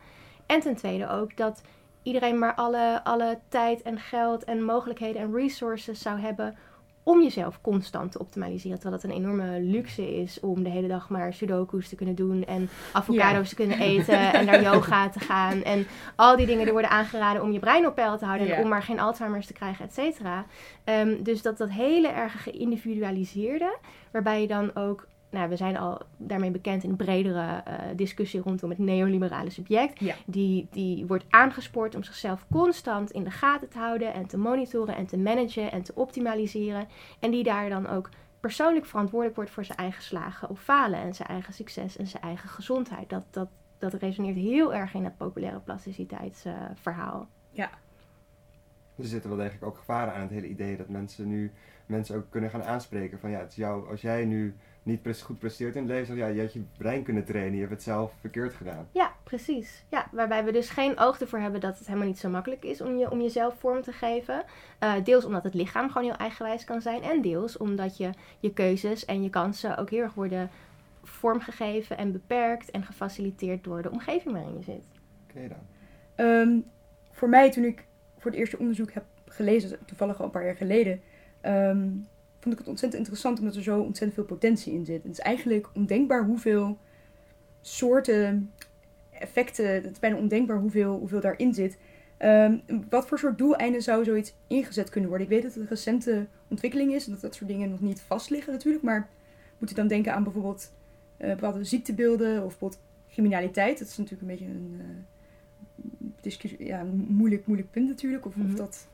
En 0.45 0.60
ten 0.60 0.75
tweede 0.75 1.10
ook 1.10 1.38
dat 1.38 1.62
iedereen 2.03 2.39
maar 2.39 2.53
alle, 2.53 3.03
alle 3.03 3.39
tijd 3.48 3.81
en 3.81 4.00
geld 4.00 4.43
en 4.43 4.63
mogelijkheden 4.63 5.22
en 5.22 5.33
resources 5.33 6.01
zou 6.01 6.19
hebben 6.19 6.55
om 7.03 7.22
jezelf 7.22 7.62
constant 7.62 8.12
te 8.12 8.19
optimaliseren. 8.19 8.79
Terwijl 8.79 9.01
het 9.01 9.12
een 9.12 9.17
enorme 9.17 9.60
luxe 9.62 10.15
is 10.22 10.39
om 10.39 10.63
de 10.63 10.69
hele 10.69 10.88
dag 10.88 11.10
maar 11.10 11.33
sudoku's 11.33 11.89
te 11.89 11.95
kunnen 11.95 12.15
doen 12.15 12.45
en 12.45 12.69
avocado's 12.91 13.50
te 13.50 13.55
kunnen 13.55 13.79
eten 13.79 14.33
en 14.33 14.45
naar 14.45 14.62
yoga 14.62 15.10
te 15.10 15.19
gaan. 15.19 15.63
En 15.63 15.88
al 16.15 16.38
die 16.38 16.45
dingen 16.45 16.63
die 16.63 16.72
worden 16.72 16.91
aangeraden 16.91 17.41
om 17.41 17.51
je 17.51 17.60
brein 17.60 17.88
op 17.88 17.95
peil 17.95 18.17
te 18.17 18.25
houden 18.25 18.55
en 18.55 18.63
om 18.63 18.69
maar 18.69 18.83
geen 18.83 19.00
Alzheimer's 19.00 19.48
te 19.48 19.53
krijgen, 19.53 19.86
et 19.86 19.93
cetera. 19.93 20.45
Ehm, 20.83 21.24
dus 21.24 21.41
dat 21.41 21.57
dat 21.57 21.69
hele 21.69 22.07
erg 22.07 22.43
geïndividualiseerde, 22.43 23.77
waarbij 24.12 24.41
je 24.41 24.48
dan 24.48 24.75
ook, 24.75 25.07
nou 25.33 25.49
we 25.49 25.55
zijn 25.55 25.77
al 25.77 26.01
daarmee 26.17 26.51
bekend 26.51 26.83
in 26.83 26.89
een 26.89 26.95
bredere 26.95 27.61
eh, 27.65 27.75
discussie 27.95 28.41
rondom 28.41 28.69
het 28.69 28.79
neoliberale 28.79 29.49
subject. 29.49 29.99
Ja. 29.99 30.15
Die, 30.25 30.67
die 30.71 31.05
wordt 31.05 31.25
aangespoord 31.29 31.95
om 31.95 32.03
zichzelf 32.03 32.45
constant 32.51 33.11
in 33.11 33.23
de 33.23 33.31
gaten 33.31 33.69
te 33.69 33.77
houden 33.77 34.13
en 34.13 34.27
te 34.27 34.37
monitoren 34.37 34.95
en 34.95 35.05
te 35.05 35.17
managen 35.17 35.71
en 35.71 35.83
te 35.83 35.95
optimaliseren. 35.95 36.87
En 37.19 37.31
die 37.31 37.43
daar 37.43 37.69
dan 37.69 37.87
ook 37.87 38.09
persoonlijk 38.39 38.85
verantwoordelijk 38.85 39.35
wordt 39.35 39.51
voor 39.51 39.65
zijn 39.65 39.77
eigen 39.77 40.03
slagen 40.03 40.49
of 40.49 40.59
falen 40.59 40.99
en 40.99 41.13
zijn 41.13 41.29
eigen 41.29 41.53
succes 41.53 41.97
en 41.97 42.07
zijn 42.07 42.23
eigen 42.23 42.49
gezondheid. 42.49 43.09
Dat, 43.09 43.23
dat, 43.29 43.47
dat 43.77 43.93
resoneert 43.93 44.35
heel 44.35 44.73
erg 44.73 44.93
in 44.93 45.03
het 45.03 45.17
populaire 45.17 45.59
plasticiteitsverhaal. 45.59 47.27
Er 48.95 49.05
zitten 49.05 49.29
wel 49.29 49.39
degelijk 49.39 49.65
ook 49.65 49.77
gevaren 49.77 50.13
aan 50.13 50.21
het 50.21 50.29
hele 50.29 50.47
idee 50.47 50.77
dat 50.77 50.89
mensen 50.89 51.27
nu 51.27 51.51
mensen 51.85 52.15
ook 52.15 52.29
kunnen 52.29 52.49
gaan 52.49 52.63
aanspreken 52.63 53.19
van 53.19 53.29
ja, 53.29 53.39
het 53.39 53.49
is 53.49 53.55
jou, 53.55 53.89
als 53.89 54.01
jij 54.01 54.25
nu 54.25 54.55
niet 54.83 55.21
goed 55.21 55.39
presteert 55.39 55.75
in 55.75 55.81
het 55.81 55.91
leven, 55.91 56.15
ja, 56.15 56.27
je 56.27 56.41
had 56.41 56.53
je 56.53 56.61
brein 56.77 57.03
kunnen 57.03 57.25
trainen, 57.25 57.53
je 57.53 57.59
hebt 57.59 57.71
het 57.71 57.83
zelf 57.83 58.13
verkeerd 58.19 58.53
gedaan. 58.53 58.87
Ja, 58.91 59.11
precies. 59.23 59.83
Ja, 59.89 60.07
waarbij 60.11 60.43
we 60.43 60.51
dus 60.51 60.69
geen 60.69 60.99
oog 60.99 61.21
ervoor 61.21 61.39
hebben 61.39 61.61
dat 61.61 61.77
het 61.77 61.87
helemaal 61.87 62.07
niet 62.07 62.19
zo 62.19 62.29
makkelijk 62.29 62.63
is 62.63 62.81
om, 62.81 62.97
je, 62.97 63.11
om 63.11 63.21
jezelf 63.21 63.59
vorm 63.59 63.81
te 63.81 63.91
geven. 63.91 64.43
Eh, 64.79 64.93
deels 65.03 65.25
omdat 65.25 65.43
het 65.43 65.53
lichaam 65.53 65.87
gewoon 65.87 66.07
heel 66.07 66.17
eigenwijs 66.17 66.63
kan 66.63 66.81
zijn. 66.81 67.03
En 67.03 67.21
deels 67.21 67.57
omdat 67.57 67.97
je, 67.97 68.09
je 68.39 68.53
keuzes 68.53 69.05
en 69.05 69.23
je 69.23 69.29
kansen 69.29 69.77
ook 69.77 69.89
heel 69.89 70.01
erg 70.01 70.13
worden 70.13 70.49
vormgegeven 71.03 71.97
en 71.97 72.11
beperkt 72.11 72.71
en 72.71 72.83
gefaciliteerd 72.83 73.63
door 73.63 73.81
de 73.81 73.91
omgeving 73.91 74.33
waarin 74.33 74.57
je 74.57 74.63
zit. 74.63 74.85
Oké 75.29 75.47
dan. 75.47 75.57
Ehm, 76.15 76.59
voor 77.11 77.29
mij, 77.29 77.51
toen 77.51 77.63
ik 77.63 77.85
voor 78.17 78.31
het 78.31 78.39
eerste 78.39 78.59
onderzoek 78.59 78.91
heb 78.91 79.05
gelezen, 79.25 79.79
toevallig 79.85 80.19
al 80.19 80.25
een 80.25 80.31
paar 80.31 80.45
jaar 80.45 80.55
geleden, 80.55 81.01
ehm, 81.41 81.87
vond 82.43 82.53
ik 82.53 82.59
het 82.59 82.69
ontzettend 82.69 83.01
interessant 83.01 83.39
omdat 83.39 83.55
er 83.55 83.63
zo 83.63 83.79
ontzettend 83.79 84.13
veel 84.13 84.35
potentie 84.35 84.73
in 84.73 84.85
zit. 84.85 85.03
Het 85.03 85.12
is 85.12 85.19
eigenlijk 85.19 85.69
ondenkbaar 85.73 86.25
hoeveel 86.25 86.77
soorten 87.62 88.51
effecten, 89.12 89.73
het 89.73 89.91
is 89.91 90.00
bijna 90.00 90.17
ondenkbaar 90.17 90.57
hoeveel, 90.57 90.97
hoeveel 90.97 91.21
daarin 91.21 91.53
zit. 91.53 91.77
Ehm, 92.17 92.57
wat 92.89 93.07
voor 93.07 93.19
soort 93.19 93.38
doeleinden 93.38 93.81
zou 93.81 94.03
zoiets 94.03 94.33
ingezet 94.47 94.89
kunnen 94.89 95.09
worden? 95.09 95.27
Ik 95.27 95.33
weet 95.33 95.43
dat 95.43 95.53
het 95.53 95.62
een 95.63 95.69
recente 95.69 96.27
ontwikkeling 96.47 96.93
is 96.93 97.05
en 97.05 97.12
dat 97.12 97.21
dat 97.21 97.35
soort 97.35 97.50
dingen 97.50 97.69
nog 97.69 97.81
niet 97.81 98.01
vast 98.01 98.29
liggen 98.29 98.53
natuurlijk, 98.53 98.83
maar 98.83 99.09
moet 99.57 99.69
je 99.69 99.75
dan 99.75 99.88
denken 99.88 100.13
aan 100.13 100.23
bijvoorbeeld 100.23 100.71
uh, 101.21 101.29
bepaalde 101.29 101.63
ziektebeelden 101.63 102.35
of 102.43 102.50
bijvoorbeeld 102.50 102.81
criminaliteit? 103.09 103.79
Dat 103.79 103.88
is 103.88 103.97
natuurlijk 103.97 104.21
een 104.21 104.38
beetje 104.38 104.53
een 104.53 104.75
uh, 104.77 106.07
discussie, 106.21 106.65
ja, 106.65 106.83
moeilijk, 107.07 107.45
moeilijk 107.47 107.71
punt 107.71 107.88
natuurlijk, 107.88 108.25
of, 108.25 108.35
of 108.35 108.41
Mhm. 108.41 108.55
dat, 108.55 108.88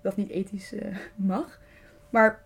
dat 0.00 0.16
niet 0.16 0.28
ethisch 0.30 0.72
eh, 0.72 0.96
mag. 1.14 1.60
Maar 2.10 2.42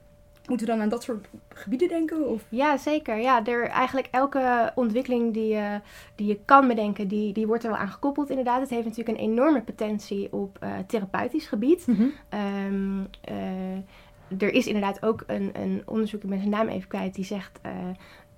moeten 0.51 0.67
we 0.67 0.73
dan 0.73 0.83
aan 0.83 0.89
dat 0.89 1.03
soort 1.03 1.27
gebieden 1.55 1.89
denken? 1.89 2.29
Of? 2.29 2.43
Ja, 2.49 2.77
zeker. 2.77 3.17
Ja, 3.19 3.45
er, 3.47 3.67
eigenlijk 3.69 4.09
elke 4.11 4.73
ontwikkeling 4.75 5.33
die 5.35 5.49
je, 5.49 5.81
die 6.15 6.27
je 6.27 6.39
kan 6.45 6.69
bedenken, 6.69 7.09
die, 7.09 7.33
die 7.33 7.47
wordt 7.47 7.65
er 7.65 7.71
wel 7.71 7.79
aan 7.79 7.89
gekoppeld 7.89 8.31
inderdaad. 8.31 8.61
Het 8.61 8.71
heeft 8.71 8.85
natuurlijk 8.87 9.19
een 9.19 9.25
enorme 9.25 9.63
potentie 9.63 10.33
op 10.33 10.57
eh, 10.61 10.71
therapeutisch 10.87 11.47
gebied. 11.47 11.85
Ehm, 12.29 13.01
eh, 13.21 14.43
er 14.43 14.53
is 14.55 14.67
inderdaad 14.67 15.03
ook 15.03 15.25
een, 15.27 15.51
een 15.53 15.83
onderzoek, 15.87 16.23
ik 16.23 16.29
ben 16.29 16.39
zijn 16.39 16.51
naam 16.51 16.69
even 16.69 16.89
kwijt, 16.89 17.15
die 17.15 17.25
zegt... 17.25 17.59
eh, 17.63 17.71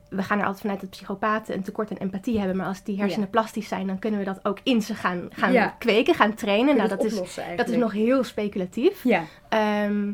we 0.09 0.23
gaan 0.23 0.38
er 0.38 0.45
altijd 0.45 0.61
vanuit 0.62 0.81
dat 0.81 0.90
psychopaten 0.90 1.54
een 1.54 1.62
tekort 1.62 1.90
aan 1.90 1.97
empathie 1.97 2.38
hebben. 2.38 2.57
Maar 2.57 2.66
als 2.66 2.83
die 2.83 2.99
hersenen 2.99 3.25
Ja. 3.25 3.31
plastisch 3.31 3.69
zijn, 3.69 3.87
dan 3.87 3.99
kunnen 3.99 4.19
we 4.21 4.26
dat 4.26 4.45
ook 4.45 4.59
in 4.62 4.83
ze 4.83 4.95
gaan, 4.95 5.28
gaan 5.33 5.52
Ja. 5.52 5.75
kweken, 5.78 6.14
gaan 6.14 6.35
trainen. 6.35 6.76
Nou, 6.76 6.88
dat 6.88 7.04
is, 7.04 7.38
dat 7.57 7.69
is 7.69 7.76
nog 7.76 7.92
heel 7.92 8.25
speculatief. 8.25 9.04
Ja, 9.04 9.23
Ehm, 9.49 10.12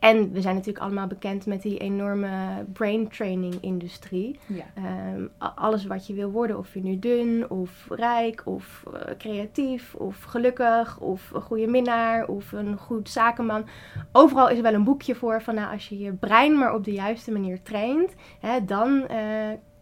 en 0.00 0.32
we 0.32 0.40
zijn 0.40 0.54
natuurlijk 0.54 0.84
allemaal 0.84 1.06
bekend 1.06 1.46
met 1.46 1.62
die 1.62 1.78
enorme 1.78 2.64
brain 2.72 3.08
training 3.08 3.54
industrie. 3.60 4.38
ja. 4.46 4.64
Ehm, 4.74 5.26
alles 5.54 5.86
wat 5.86 6.06
je 6.06 6.14
wil 6.14 6.30
worden, 6.30 6.58
of 6.58 6.74
je 6.74 6.82
nu 6.82 6.98
dun, 6.98 7.50
of 7.50 7.86
rijk, 7.88 8.42
of 8.44 8.82
eh, 8.92 9.16
creatief, 9.18 9.94
of 9.94 10.22
gelukkig, 10.22 11.00
of 11.00 11.30
een 11.30 11.42
goede 11.42 11.66
minnaar, 11.66 12.26
of 12.26 12.52
een 12.52 12.76
goed 12.76 13.08
zakenman. 13.08 13.66
Overal 14.12 14.48
is 14.48 14.56
er 14.56 14.62
wel 14.62 14.74
een 14.74 14.84
boekje 14.84 15.14
voor 15.14 15.42
van 15.42 15.54
nou, 15.54 15.72
als 15.72 15.88
je 15.88 15.98
je 15.98 16.12
brein 16.12 16.58
maar 16.58 16.74
op 16.74 16.84
de 16.84 16.92
juiste 16.92 17.32
manier 17.32 17.62
traint, 17.62 18.14
hè, 18.40 18.64
dan 18.64 19.06
eh, 19.06 19.18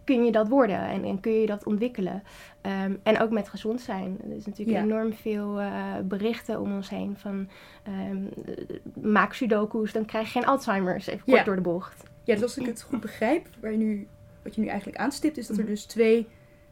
kun 0.06 0.24
je 0.24 0.32
dat 0.32 0.48
worden 0.48 0.80
en, 0.80 1.04
en 1.04 1.20
kun 1.20 1.32
je 1.32 1.46
dat 1.46 1.64
ontwikkelen. 1.64 2.22
Ehm, 2.60 2.94
en 3.02 3.20
ook 3.20 3.30
met 3.30 3.48
gezond 3.48 3.80
zijn. 3.80 4.18
Er 4.24 4.36
is 4.36 4.46
natuurlijk 4.46 4.78
Ja. 4.78 4.82
enorm 4.84 5.12
veel 5.12 5.60
eh, 5.60 5.94
berichten 6.04 6.60
om 6.60 6.72
ons 6.74 6.88
heen 6.88 7.16
van 7.16 7.48
ehm, 7.82 8.24
eh, 8.46 9.02
maak 9.02 9.32
sudoku's, 9.32 9.92
dan 9.92 10.04
krijg 10.04 10.26
je 10.26 10.32
geen 10.32 10.46
Alzheimer's, 10.48 11.06
even 11.06 11.24
kort 11.24 11.36
Ja. 11.38 11.44
door 11.44 11.56
de 11.56 11.60
bocht. 11.62 12.02
Ja, 12.24 12.34
dus 12.34 12.42
als 12.42 12.58
ik 12.58 12.66
het 12.66 12.82
goed 12.82 13.00
begrijp, 13.00 13.46
waar 13.60 13.70
je 13.72 13.76
nu, 13.78 14.06
wat 14.42 14.54
je 14.54 14.60
nu 14.60 14.66
eigenlijk 14.66 14.98
aanstipt, 14.98 15.36
is 15.36 15.46
dat 15.46 15.56
er 15.56 15.62
Mhm. 15.62 15.72
dus 15.72 15.84
twee 15.84 16.26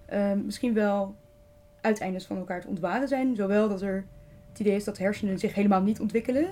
ehm, 0.07 0.45
misschien 0.45 0.75
wel 0.75 1.15
uiteindes 1.81 2.27
van 2.27 2.37
elkaar 2.37 2.61
te 2.61 2.67
ontwaren 2.69 3.09
zijn. 3.09 3.37
Zowel 3.37 3.69
dat 3.69 3.83
er 3.83 4.05
het 4.51 4.61
idee 4.61 4.75
is 4.75 4.85
dat 4.85 4.99
hersenen 4.99 5.39
zich 5.39 5.55
helemaal 5.55 5.83
niet 5.83 6.01
ontwikkelen, 6.01 6.47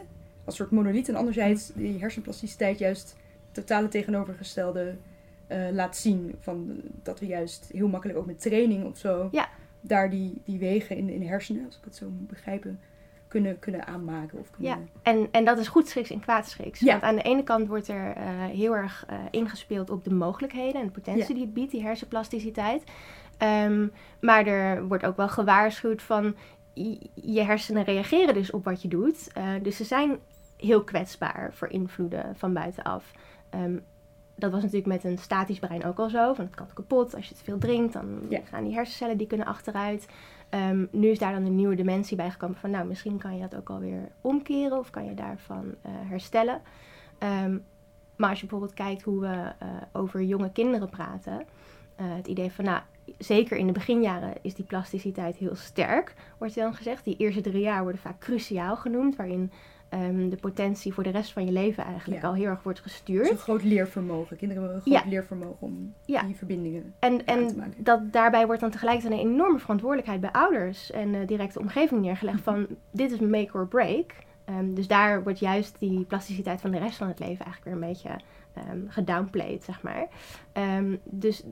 als 0.44 0.56
soort 0.56 0.70
monolith, 0.70 1.08
en 1.08 1.14
anderzijds 1.14 1.70
die 1.74 1.98
hersenplasticiteit 2.00 2.78
juist 2.78 3.16
totale 3.52 3.88
tegenovergestelde 3.88 4.94
eh, 5.46 5.58
laat 5.72 5.96
zien. 5.96 6.34
Van, 6.40 6.80
dat 7.02 7.20
we 7.20 7.26
juist 7.26 7.70
heel 7.72 7.88
makkelijk 7.88 8.18
ook 8.18 8.26
met 8.26 8.40
training 8.40 8.84
of 8.84 8.96
zo, 8.98 9.28
Ja. 9.32 9.48
daar 9.80 10.10
die, 10.10 10.40
die 10.44 10.58
wegen 10.58 10.96
in, 10.96 11.08
in 11.08 11.20
de 11.20 11.26
hersenen, 11.26 11.64
als 11.64 11.76
ik 11.76 11.84
het 11.84 11.96
zo 11.96 12.08
moet 12.10 12.28
begrijpen, 12.28 12.80
kunnen, 13.28 13.58
kunnen 13.58 13.86
aanmaken. 13.86 14.38
Of 14.38 14.50
kunnen, 14.50 14.70
Ja, 14.72 14.78
en, 15.02 15.28
en 15.30 15.44
dat 15.44 15.58
is 15.58 15.68
goed 15.68 15.88
schiks 15.88 16.10
en 16.10 16.20
kwaad 16.20 16.48
schiks. 16.48 16.80
Ja. 16.80 16.90
Want 16.90 17.02
aan 17.02 17.14
de 17.16 17.22
ene 17.22 17.42
kant 17.42 17.68
wordt 17.68 17.88
er 17.88 18.12
eh, 18.16 18.44
heel 18.44 18.76
erg 18.76 19.04
eh, 19.08 19.18
ingespeeld 19.30 19.90
op 19.90 20.04
de 20.04 20.14
mogelijkheden 20.14 20.80
en 20.80 20.86
de 20.86 20.92
potentie 20.92 21.22
Ja. 21.28 21.34
die 21.34 21.42
het 21.44 21.54
biedt, 21.54 21.70
die 21.70 21.82
hersenplasticiteit. 21.82 22.82
Ehm, 23.38 23.86
maar 24.20 24.46
er 24.46 24.86
wordt 24.88 25.04
ook 25.04 25.16
wel 25.16 25.28
gewaarschuwd 25.28 26.02
van 26.02 26.34
je 27.14 27.42
hersenen 27.42 27.84
reageren 27.84 28.34
dus 28.34 28.50
op 28.50 28.64
wat 28.64 28.82
je 28.82 28.88
doet. 28.88 29.30
Dus 29.62 29.76
ze 29.76 29.84
zijn 29.84 30.18
heel 30.56 30.84
kwetsbaar 30.84 31.50
voor 31.54 31.68
invloeden 31.68 32.36
van 32.36 32.52
buitenaf. 32.52 33.12
Ehm, 33.50 33.78
dat 34.34 34.50
was 34.50 34.62
natuurlijk 34.62 34.88
met 34.88 35.04
een 35.04 35.18
statisch 35.18 35.58
brein 35.58 35.84
ook 35.84 35.98
al 35.98 36.08
zo. 36.10 36.34
Van 36.34 36.44
het 36.44 36.54
kan 36.54 36.66
kapot. 36.74 37.14
Als 37.14 37.28
je 37.28 37.34
te 37.34 37.44
veel 37.44 37.58
drinkt, 37.58 37.92
dan 37.92 38.06
Ja. 38.28 38.40
gaan 38.44 38.64
die 38.64 38.74
hersencellen 38.74 39.16
die 39.16 39.26
kunnen 39.26 39.46
achteruit. 39.46 40.06
Ehm, 40.48 40.84
nu 40.90 41.08
is 41.08 41.18
daar 41.18 41.32
dan 41.32 41.44
een 41.44 41.56
nieuwe 41.56 41.74
dimensie 41.74 42.16
bij 42.16 42.30
gekomen 42.30 42.56
van 42.56 42.70
nou, 42.70 42.86
misschien 42.86 43.18
kan 43.18 43.34
je 43.36 43.40
dat 43.48 43.56
ook 43.56 43.70
alweer 43.70 44.08
omkeren 44.20 44.78
of 44.78 44.90
kan 44.90 45.04
je 45.04 45.14
daarvan 45.14 45.74
eh, 45.82 45.92
herstellen. 45.94 46.60
Ehm, 47.18 47.58
maar 48.16 48.30
als 48.30 48.40
je 48.40 48.46
bijvoorbeeld 48.46 48.78
kijkt 48.78 49.02
hoe 49.02 49.20
we 49.20 49.52
eh, 49.58 49.68
over 49.92 50.22
jonge 50.22 50.52
kinderen 50.52 50.88
praten, 50.88 51.46
eh, 51.96 52.06
het 52.14 52.26
idee 52.26 52.52
van 52.52 52.64
nou, 52.64 52.80
zeker 53.18 53.56
in 53.56 53.66
de 53.66 53.72
beginjaren 53.72 54.34
is 54.42 54.54
die 54.54 54.64
plasticiteit 54.64 55.36
heel 55.36 55.54
sterk, 55.56 56.14
wordt 56.38 56.54
dan 56.54 56.74
gezegd. 56.74 57.04
Die 57.04 57.16
eerste 57.16 57.40
drie 57.40 57.62
jaar 57.62 57.82
worden 57.82 58.00
vaak 58.00 58.18
cruciaal 58.18 58.76
genoemd, 58.76 59.16
waarin 59.16 59.52
ehm, 59.92 60.28
de 60.28 60.36
potentie 60.36 60.92
voor 60.94 61.02
de 61.02 61.10
rest 61.10 61.32
van 61.32 61.44
je 61.44 61.52
leven 61.52 61.84
eigenlijk 61.84 62.22
Ja. 62.22 62.28
al 62.28 62.34
heel 62.34 62.46
erg 62.46 62.62
wordt 62.62 62.80
gestuurd. 62.80 63.30
een 63.30 63.36
groot 63.36 63.62
leervermogen. 63.64 64.36
Kinderen 64.36 64.62
hebben 64.62 64.80
een 64.84 64.92
groot 64.92 65.02
Ja. 65.04 65.10
leervermogen 65.10 65.56
om 65.60 65.94
Ja. 66.04 66.22
die 66.22 66.36
verbindingen 66.36 66.94
En, 66.98 67.12
aan 67.12 67.18
te 67.18 67.24
en 67.24 67.56
maken. 67.56 67.74
dat, 67.84 68.12
daarbij 68.12 68.46
wordt 68.46 68.60
dan 68.60 68.70
tegelijkertijd 68.70 69.20
een 69.20 69.26
enorme 69.28 69.58
verantwoordelijkheid 69.58 70.20
bij 70.20 70.30
ouders 70.32 70.90
en 70.90 71.12
de 71.12 71.24
directe 71.24 71.58
omgeving 71.60 72.00
neergelegd 72.00 72.40
van 72.40 72.66
dit 72.90 73.10
is 73.12 73.18
make 73.18 73.50
or 73.58 73.66
break. 73.66 74.12
Ehm, 74.44 74.74
dus 74.74 74.86
daar 74.88 75.22
wordt 75.22 75.38
juist 75.38 75.76
die 75.78 76.04
plasticiteit 76.04 76.60
van 76.60 76.70
de 76.70 76.78
rest 76.78 76.96
van 76.96 77.08
het 77.08 77.18
leven 77.18 77.44
eigenlijk 77.44 77.64
weer 77.64 77.74
een 77.74 77.92
beetje 77.92 78.10
ehm 78.54 78.78
gedownplayed, 78.88 79.64
zeg 79.64 79.82
maar. 79.82 80.06
Dus 81.04 81.42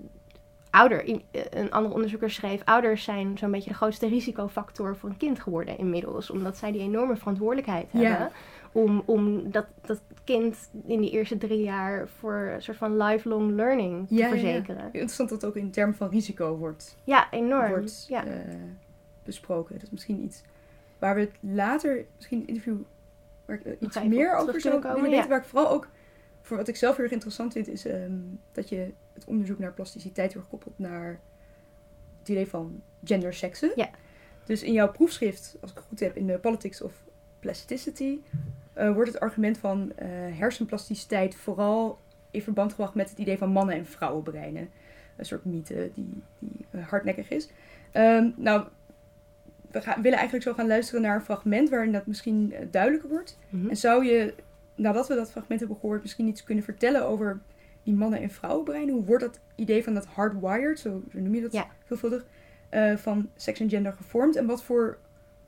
ouder, 0.70 1.20
een 1.50 1.70
andere 1.70 1.94
onderzoeker 1.94 2.30
schreef, 2.30 2.62
ouders 2.64 3.04
zijn 3.04 3.38
zo'n 3.38 3.50
beetje 3.50 3.70
de 3.70 3.76
grootste 3.76 4.08
risicofactor 4.08 4.96
voor 4.96 5.08
een 5.08 5.16
kind 5.16 5.40
geworden 5.40 5.78
inmiddels. 5.78 6.30
Omdat 6.30 6.56
zij 6.56 6.72
die 6.72 6.80
enorme 6.80 7.16
verantwoordelijkheid 7.16 7.92
hebben 7.92 8.30
om, 8.72 9.02
om 9.06 9.50
dat, 9.50 9.66
dat 9.86 10.00
kind 10.24 10.70
in 10.86 11.00
die 11.00 11.10
eerste 11.10 11.38
drie 11.38 11.62
jaar 11.62 12.08
voor 12.08 12.50
een 12.54 12.62
soort 12.62 12.76
van 12.76 12.96
lifelong 12.96 13.50
learning 13.50 14.08
te 14.08 14.14
Ja, 14.14 14.20
ja, 14.20 14.34
ja. 14.34 14.40
verzekeren. 14.40 14.84
Interessant 14.84 15.28
dat 15.28 15.40
het 15.40 15.50
ook 15.50 15.56
in 15.56 15.70
termen 15.70 15.94
van 15.96 16.08
risico 16.08 16.56
wordt, 16.56 16.96
Ja, 17.04 17.30
enorm. 17.30 17.68
wordt 17.68 18.06
ja. 18.08 18.24
eh, 18.24 18.54
besproken. 19.24 19.74
Dat 19.74 19.82
is 19.82 19.90
misschien 19.90 20.22
iets 20.22 20.42
waar 20.98 21.14
we 21.14 21.20
het 21.20 21.34
later, 21.40 22.04
misschien 22.16 22.36
in 22.38 22.42
een 22.42 22.48
interview, 22.48 22.76
waar 23.44 23.56
ik 23.56 23.64
eh, 23.64 23.72
iets 23.80 24.02
meer 24.02 24.36
over 24.36 24.60
kunnen 24.60 24.80
komen, 24.80 25.10
ja. 25.10 25.28
Waar 25.28 25.38
ik 25.38 25.44
vooral 25.44 25.70
ook, 25.70 25.88
voor 26.42 26.56
wat 26.56 26.68
ik 26.68 26.76
zelf 26.76 26.94
heel 26.94 27.04
erg 27.04 27.12
interessant 27.14 27.52
vind, 27.52 27.68
is 27.68 27.86
ehm, 27.86 28.12
dat 28.52 28.68
je 28.68 28.92
het 29.20 29.28
onderzoek 29.28 29.58
naar 29.58 29.72
plasticiteit 29.72 30.32
wordt 30.32 30.48
gekoppeld 30.48 30.78
naar 30.78 31.20
het 32.18 32.28
idee 32.28 32.46
van 32.46 32.82
gender 33.04 33.34
seksen. 33.34 33.72
Ja. 33.74 33.90
Dus 34.44 34.62
in 34.62 34.72
jouw 34.72 34.90
proefschrift, 34.90 35.56
als 35.60 35.70
ik 35.70 35.76
het 35.76 35.86
goed 35.86 36.00
heb, 36.00 36.16
in 36.16 36.26
de 36.26 36.38
Politics 36.38 36.82
of 36.82 36.92
Plasticity, 37.40 38.18
eh, 38.72 38.92
wordt 38.92 39.12
het 39.12 39.20
argument 39.20 39.58
van 39.58 39.92
eh, 39.96 40.08
hersenplasticiteit 40.38 41.34
vooral 41.34 41.98
in 42.30 42.42
verband 42.42 42.70
gebracht 42.70 42.94
met 42.94 43.10
het 43.10 43.18
idee 43.18 43.38
van 43.38 43.52
mannen- 43.52 43.74
en 43.74 43.86
vrouwenbreinen. 43.86 44.68
Een 45.16 45.24
soort 45.24 45.44
mythe 45.44 45.90
die, 45.94 46.22
die 46.38 46.66
eh, 46.70 46.88
hardnekkig 46.88 47.30
is. 47.30 47.48
Ehm, 47.92 48.30
nou, 48.36 48.66
we 49.70 49.80
gaan, 49.80 50.02
willen 50.02 50.18
eigenlijk 50.18 50.48
zo 50.48 50.54
gaan 50.54 50.66
luisteren 50.66 51.02
naar 51.02 51.14
een 51.14 51.24
fragment 51.24 51.68
waarin 51.68 51.92
dat 51.92 52.06
misschien 52.06 52.54
duidelijker 52.70 53.10
wordt. 53.10 53.38
Mhm. 53.48 53.68
En 53.68 53.76
zou 53.76 54.04
je, 54.04 54.34
nadat 54.74 55.08
we 55.08 55.14
dat 55.14 55.30
fragment 55.30 55.60
hebben 55.60 55.78
gehoord, 55.78 56.02
misschien 56.02 56.26
iets 56.26 56.44
kunnen 56.44 56.64
vertellen 56.64 57.06
over 57.06 57.40
die 57.84 57.94
mannen- 57.94 58.20
en 58.20 58.30
vrouwenbreinen? 58.30 58.94
Hoe 58.94 59.04
wordt 59.04 59.25
dat 59.25 59.40
idee 59.54 59.84
van 59.84 59.94
dat 59.94 60.06
hardwired, 60.06 60.78
zo, 60.78 61.02
noem 61.12 61.34
je 61.34 61.40
dat 61.40 61.52
Ja. 61.52 61.66
veelvuldig, 61.84 62.25
eh, 62.68 62.96
van 62.96 63.30
seks 63.37 63.60
en 63.60 63.68
gender 63.68 63.92
gevormd? 63.92 64.37
En 64.37 64.46
wat 64.46 64.62
voor 64.62 64.99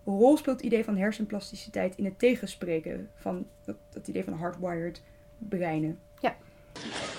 rol 0.05 0.37
speelt 0.37 0.57
het 0.57 0.67
idee 0.67 0.85
van 0.85 0.97
hersenplasticiteit 0.97 1.97
in 1.97 2.05
het 2.05 2.19
tegenspreken 2.19 3.09
van 3.15 3.47
dat, 3.65 3.77
dat 3.91 4.09
idee 4.09 4.25
van 4.25 4.33
hardwired 4.35 5.03
breinen? 5.39 5.99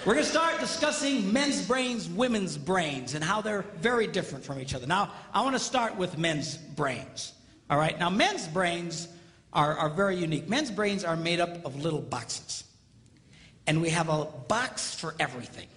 We're 0.05 0.15
going 0.15 0.17
to 0.25 0.39
start 0.39 0.60
discussing 0.60 1.32
men's 1.32 1.65
brains, 1.65 2.08
women's 2.08 2.58
brains, 2.58 3.13
and 3.15 3.24
how 3.24 3.41
they're 3.41 3.63
very 3.79 4.08
different 4.12 4.43
from 4.43 4.58
each 4.58 4.74
other. 4.75 4.88
Now, 4.88 5.10
I 5.34 5.41
want 5.43 5.53
to 5.55 5.60
start 5.63 5.96
with 5.98 6.17
men's 6.17 6.58
brains. 6.75 7.34
All 7.70 7.77
right? 7.77 7.98
Now, 8.00 8.10
men's 8.10 8.48
brains 8.51 9.08
are, 9.51 9.77
are 9.77 9.89
very 9.96 10.15
unique. 10.15 10.48
Men's 10.50 10.72
brains 10.72 11.03
are 11.05 11.15
made 11.15 11.39
up 11.39 11.63
of 11.65 11.75
little 11.75 12.01
boxes. 12.01 12.63
And 13.67 13.82
we 13.82 13.89
have 13.89 14.10
a 14.10 14.25
box 14.48 14.96
for 14.96 15.15
everything. 15.20 15.67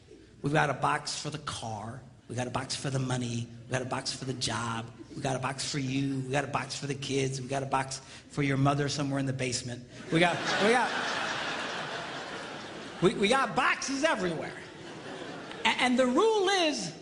We've 0.42 0.52
got 0.52 0.70
a 0.70 0.74
box 0.74 1.18
for 1.18 1.30
the 1.30 1.38
car. 1.38 2.00
We 2.28 2.34
got 2.34 2.46
a 2.46 2.50
box 2.50 2.74
for 2.74 2.90
the 2.90 2.98
money. 2.98 3.46
We 3.66 3.72
got 3.72 3.82
a 3.82 3.86
box 3.86 4.12
for 4.12 4.24
the 4.24 4.32
job. 4.34 4.86
We 5.14 5.22
got 5.22 5.36
a 5.36 5.38
box 5.38 5.70
for 5.70 5.78
you. 5.78 6.22
We 6.26 6.32
got 6.32 6.44
a 6.44 6.48
box 6.48 6.76
for 6.76 6.86
the 6.86 6.94
kids. 6.94 7.40
We 7.40 7.48
got 7.48 7.62
a 7.62 7.66
box 7.66 8.00
for 8.30 8.42
your 8.42 8.56
mother 8.56 8.88
somewhere 8.88 9.20
in 9.20 9.26
the 9.26 9.32
basement. 9.32 9.82
We 10.12 10.20
got, 10.20 10.36
we 10.62 10.70
got, 10.70 10.90
we, 13.00 13.14
we 13.14 13.28
got 13.28 13.54
boxes 13.54 14.04
everywhere. 14.04 14.52
A- 15.64 15.80
and 15.80 15.98
the 15.98 16.06
rule 16.06 16.48
is 16.48 16.92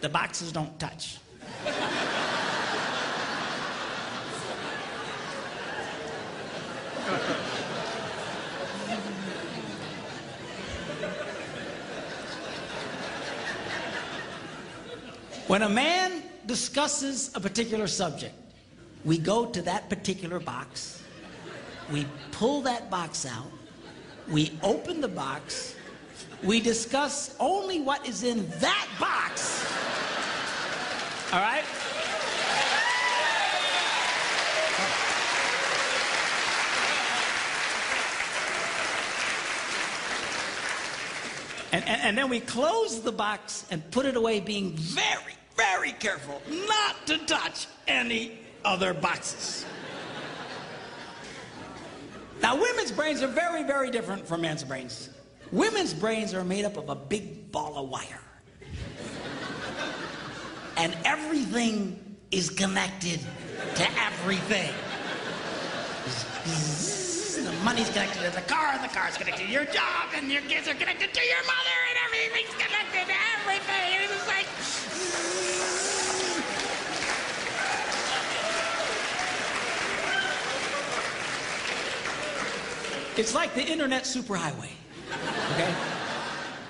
the 0.00 0.08
boxes 0.08 0.52
don't 0.52 0.78
touch. 0.78 1.18
When 15.54 15.62
a 15.62 15.68
man 15.68 16.20
discusses 16.46 17.30
a 17.36 17.38
particular 17.38 17.86
subject, 17.86 18.34
we 19.04 19.18
go 19.18 19.46
to 19.46 19.62
that 19.62 19.88
particular 19.88 20.40
box, 20.40 21.00
we 21.92 22.08
pull 22.32 22.62
that 22.62 22.90
box 22.90 23.24
out, 23.24 23.52
we 24.28 24.50
open 24.64 25.00
the 25.00 25.06
box, 25.06 25.76
we 26.42 26.58
discuss 26.58 27.36
only 27.38 27.80
what 27.80 28.04
is 28.04 28.24
in 28.24 28.50
that 28.58 28.88
box. 28.98 29.64
All 31.32 31.38
right? 31.38 31.62
And, 41.70 41.84
and, 41.88 42.02
and 42.02 42.18
then 42.18 42.28
we 42.28 42.40
close 42.40 43.02
the 43.02 43.12
box 43.12 43.66
and 43.70 43.88
put 43.92 44.04
it 44.04 44.16
away, 44.16 44.40
being 44.40 44.72
very, 44.72 45.34
very 45.56 45.92
careful 45.92 46.42
not 46.68 47.06
to 47.06 47.18
touch 47.26 47.66
any 47.86 48.38
other 48.64 48.94
boxes. 48.94 49.64
Now, 52.42 52.60
women's 52.60 52.90
brains 52.90 53.22
are 53.22 53.28
very, 53.28 53.62
very 53.62 53.90
different 53.90 54.26
from 54.26 54.42
men's 54.42 54.64
brains. 54.64 55.10
Women's 55.52 55.94
brains 55.94 56.34
are 56.34 56.44
made 56.44 56.64
up 56.64 56.76
of 56.76 56.88
a 56.88 56.94
big 56.94 57.50
ball 57.52 57.78
of 57.78 57.88
wire. 57.88 58.20
and 60.76 60.96
everything 61.04 62.16
is 62.30 62.50
connected 62.50 63.20
to 63.76 63.88
everything. 64.00 64.74
The 67.44 67.52
money's 67.64 67.88
connected 67.90 68.22
to 68.22 68.30
the 68.30 68.42
car, 68.42 68.72
and 68.72 68.82
the 68.82 68.88
car's 68.88 69.16
connected 69.16 69.46
to 69.46 69.52
your 69.52 69.64
job, 69.66 70.10
and 70.14 70.30
your 70.30 70.42
kids 70.42 70.68
are 70.68 70.74
connected 70.74 71.14
to 71.14 71.20
your 71.20 71.42
mother, 71.46 71.78
and 71.88 71.98
everything's 72.06 72.54
connected 72.54 73.06
to 73.06 73.16
everything. 73.38 73.94
And 73.94 74.10
it's 74.10 74.26
like. 74.26 74.46
It's 83.16 83.34
like 83.34 83.54
the 83.54 83.64
internet 83.64 84.02
superhighway. 84.04 84.70
Okay? 85.52 85.74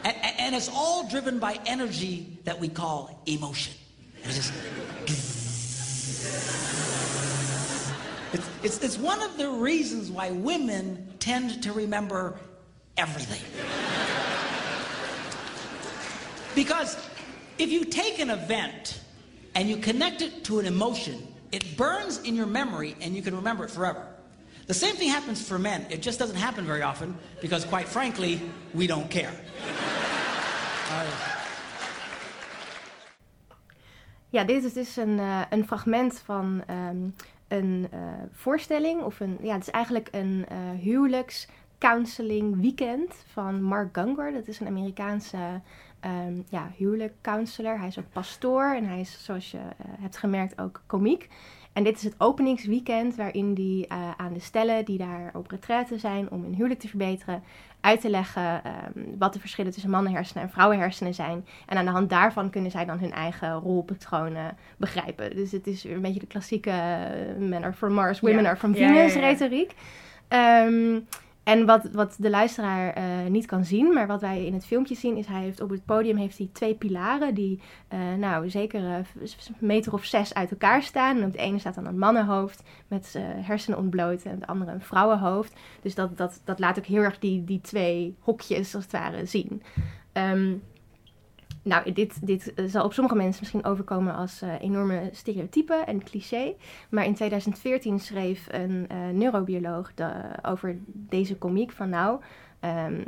And, 0.04 0.16
and 0.38 0.54
it's 0.54 0.68
all 0.68 1.08
driven 1.08 1.38
by 1.38 1.58
energy 1.64 2.38
that 2.44 2.58
we 2.60 2.68
call 2.68 3.22
emotion. 3.26 3.74
It's 4.22 4.36
just. 4.36 4.52
It's, 8.34 8.50
it's, 8.64 8.82
it's 8.82 8.98
one 8.98 9.22
of 9.22 9.38
the 9.38 9.48
reasons 9.48 10.10
why 10.10 10.32
women 10.32 11.14
tend 11.20 11.62
to 11.62 11.72
remember 11.72 12.36
everything. 12.96 13.40
because 16.56 16.96
if 17.58 17.70
you 17.70 17.84
take 17.84 18.18
an 18.18 18.30
event 18.30 19.00
and 19.54 19.68
you 19.68 19.76
connect 19.76 20.20
it 20.20 20.42
to 20.44 20.58
an 20.58 20.66
emotion, 20.66 21.28
it 21.52 21.76
burns 21.76 22.18
in 22.22 22.34
your 22.34 22.46
memory 22.46 22.96
and 23.00 23.14
you 23.14 23.22
can 23.22 23.36
remember 23.36 23.66
it 23.66 23.70
forever. 23.70 24.04
The 24.66 24.74
same 24.74 24.96
thing 24.96 25.10
happens 25.10 25.42
for 25.42 25.58
men. 25.58 25.84
It 25.90 26.02
just 26.02 26.18
doesn't 26.18 26.38
happen 26.38 26.64
very 26.64 26.82
often 26.82 27.16
because, 27.40 27.66
quite 27.66 27.86
frankly, 27.86 28.40
we 28.72 28.86
don't 28.86 29.10
care. 29.10 29.32
Ja, 34.30 34.44
dit 34.44 34.64
is 34.64 34.72
dus 34.72 34.96
een, 34.96 35.18
eh, 35.18 35.40
een 35.50 35.66
fragment 35.66 36.22
van 36.24 36.62
ehm, 36.66 36.96
een 37.48 37.88
eh, 37.90 38.00
voorstelling. 38.32 39.02
Of 39.02 39.20
een, 39.20 39.38
ja, 39.42 39.52
het 39.52 39.62
is 39.62 39.70
eigenlijk 39.70 40.08
een 40.10 40.44
eh 40.48 40.56
huwelijks 40.80 41.48
counseling 41.78 42.60
weekend 42.60 43.14
van 43.32 43.62
Mark 43.62 43.96
Gungor. 43.98 44.32
Dat 44.32 44.48
is 44.48 44.60
een 44.60 44.66
Amerikaanse 44.66 45.60
ehm 46.00 46.40
ja, 46.48 46.70
huwelijk 46.76 47.12
counselor. 47.20 47.78
Hij 47.78 47.88
is 47.88 47.98
ook 47.98 48.12
pastoor 48.12 48.74
en 48.74 48.84
hij 48.84 49.00
is, 49.00 49.24
zoals 49.24 49.50
je 49.50 49.60
hebt 50.00 50.16
gemerkt, 50.16 50.60
ook 50.60 50.82
komiek. 50.86 51.28
En 51.74 51.84
dit 51.84 51.96
is 51.96 52.02
het 52.02 52.14
openingsweekend 52.18 53.16
waarin 53.16 53.52
hij 53.54 53.98
eh, 53.98 54.10
aan 54.16 54.32
de 54.32 54.40
stellen 54.40 54.84
die 54.84 54.98
daar 54.98 55.30
op 55.32 55.50
retraite 55.50 55.98
zijn 55.98 56.30
om 56.30 56.42
hun 56.42 56.54
huwelijk 56.54 56.80
te 56.80 56.88
verbeteren, 56.88 57.42
uit 57.80 58.00
te 58.00 58.10
leggen 58.10 58.64
ehm, 58.64 59.04
wat 59.18 59.32
de 59.32 59.40
verschillen 59.40 59.72
tussen 59.72 59.90
mannenhersenen 59.90 60.42
en 60.42 60.50
vrouwenhersenen 60.50 61.14
zijn. 61.14 61.46
En 61.66 61.76
aan 61.76 61.84
de 61.84 61.90
hand 61.90 62.10
daarvan 62.10 62.50
kunnen 62.50 62.70
zij 62.70 62.84
dan 62.84 62.98
hun 62.98 63.12
eigen 63.12 63.52
rolpatronen 63.52 64.56
begrijpen. 64.76 65.36
Dus 65.36 65.52
het 65.52 65.66
is 65.66 65.84
een 65.84 66.00
beetje 66.00 66.20
de 66.20 66.26
klassieke 66.26 66.70
eh, 66.70 67.36
men 67.38 67.62
are 67.64 67.72
from 67.72 67.92
Mars, 67.92 68.20
women 68.20 68.42
Ja. 68.42 68.48
are 68.48 68.56
from 68.56 68.74
ja, 68.74 68.92
Venus 68.92 69.14
ja. 69.14 69.20
retoriek. 69.20 69.74
Ehm, 70.28 71.00
en 71.44 71.66
wat, 71.66 71.88
wat 71.92 72.16
de 72.18 72.30
luisteraar 72.30 72.92
eh, 72.92 73.04
niet 73.28 73.46
kan 73.46 73.64
zien, 73.64 73.92
maar 73.92 74.06
wat 74.06 74.20
wij 74.20 74.46
in 74.46 74.54
het 74.54 74.66
filmpje 74.66 74.94
zien, 74.94 75.16
is 75.16 75.26
hij 75.26 75.42
heeft 75.42 75.60
op 75.60 75.70
het 75.70 75.84
podium 75.84 76.16
heeft 76.16 76.38
hij 76.38 76.48
twee 76.52 76.74
pilaren 76.74 77.34
die 77.34 77.60
eh, 77.88 77.98
nou 78.18 78.50
zeker 78.50 78.84
eh, 78.84 78.96
een 79.20 79.54
meter 79.58 79.92
of 79.92 80.04
zes 80.04 80.34
uit 80.34 80.50
elkaar 80.50 80.82
staan. 80.82 81.16
En 81.16 81.24
op 81.24 81.32
de 81.32 81.38
ene 81.38 81.58
staat 81.58 81.74
dan 81.74 81.86
een 81.86 81.98
mannenhoofd 81.98 82.62
met 82.88 83.12
eh, 83.14 83.22
hersenen 83.26 83.78
ontbloot 83.78 84.22
en 84.22 84.34
op 84.34 84.40
de 84.40 84.46
andere 84.46 84.72
een 84.72 84.80
vrouwenhoofd. 84.80 85.52
Dus 85.82 85.94
dat, 85.94 86.16
dat, 86.16 86.40
dat 86.44 86.58
laat 86.58 86.78
ook 86.78 86.86
heel 86.86 87.02
erg 87.02 87.18
die, 87.18 87.44
die 87.44 87.60
twee 87.60 88.16
hokjes 88.20 88.74
als 88.74 88.84
het 88.84 88.92
ware 88.92 89.26
zien. 89.26 89.62
Ehm, 90.12 90.54
nou, 91.64 91.92
dit, 91.92 92.26
dit 92.26 92.54
eh, 92.54 92.64
zal 92.68 92.84
op 92.84 92.92
sommige 92.92 93.16
mensen 93.16 93.40
misschien 93.40 93.64
overkomen 93.64 94.14
als 94.14 94.42
eh, 94.42 94.60
enorme 94.60 95.08
stereotype 95.12 95.74
en 95.74 96.02
cliché. 96.04 96.54
Maar 96.90 97.04
in 97.04 97.14
2014 97.14 97.98
schreef 98.00 98.46
een 98.50 98.86
eh, 98.88 99.08
neurobioloog 99.12 99.94
de- 99.94 100.12
over 100.42 100.76
deze 100.86 101.36
komiek 101.36 101.72
van 101.72 101.88
nou, 101.88 102.20
ehm, 102.60 103.04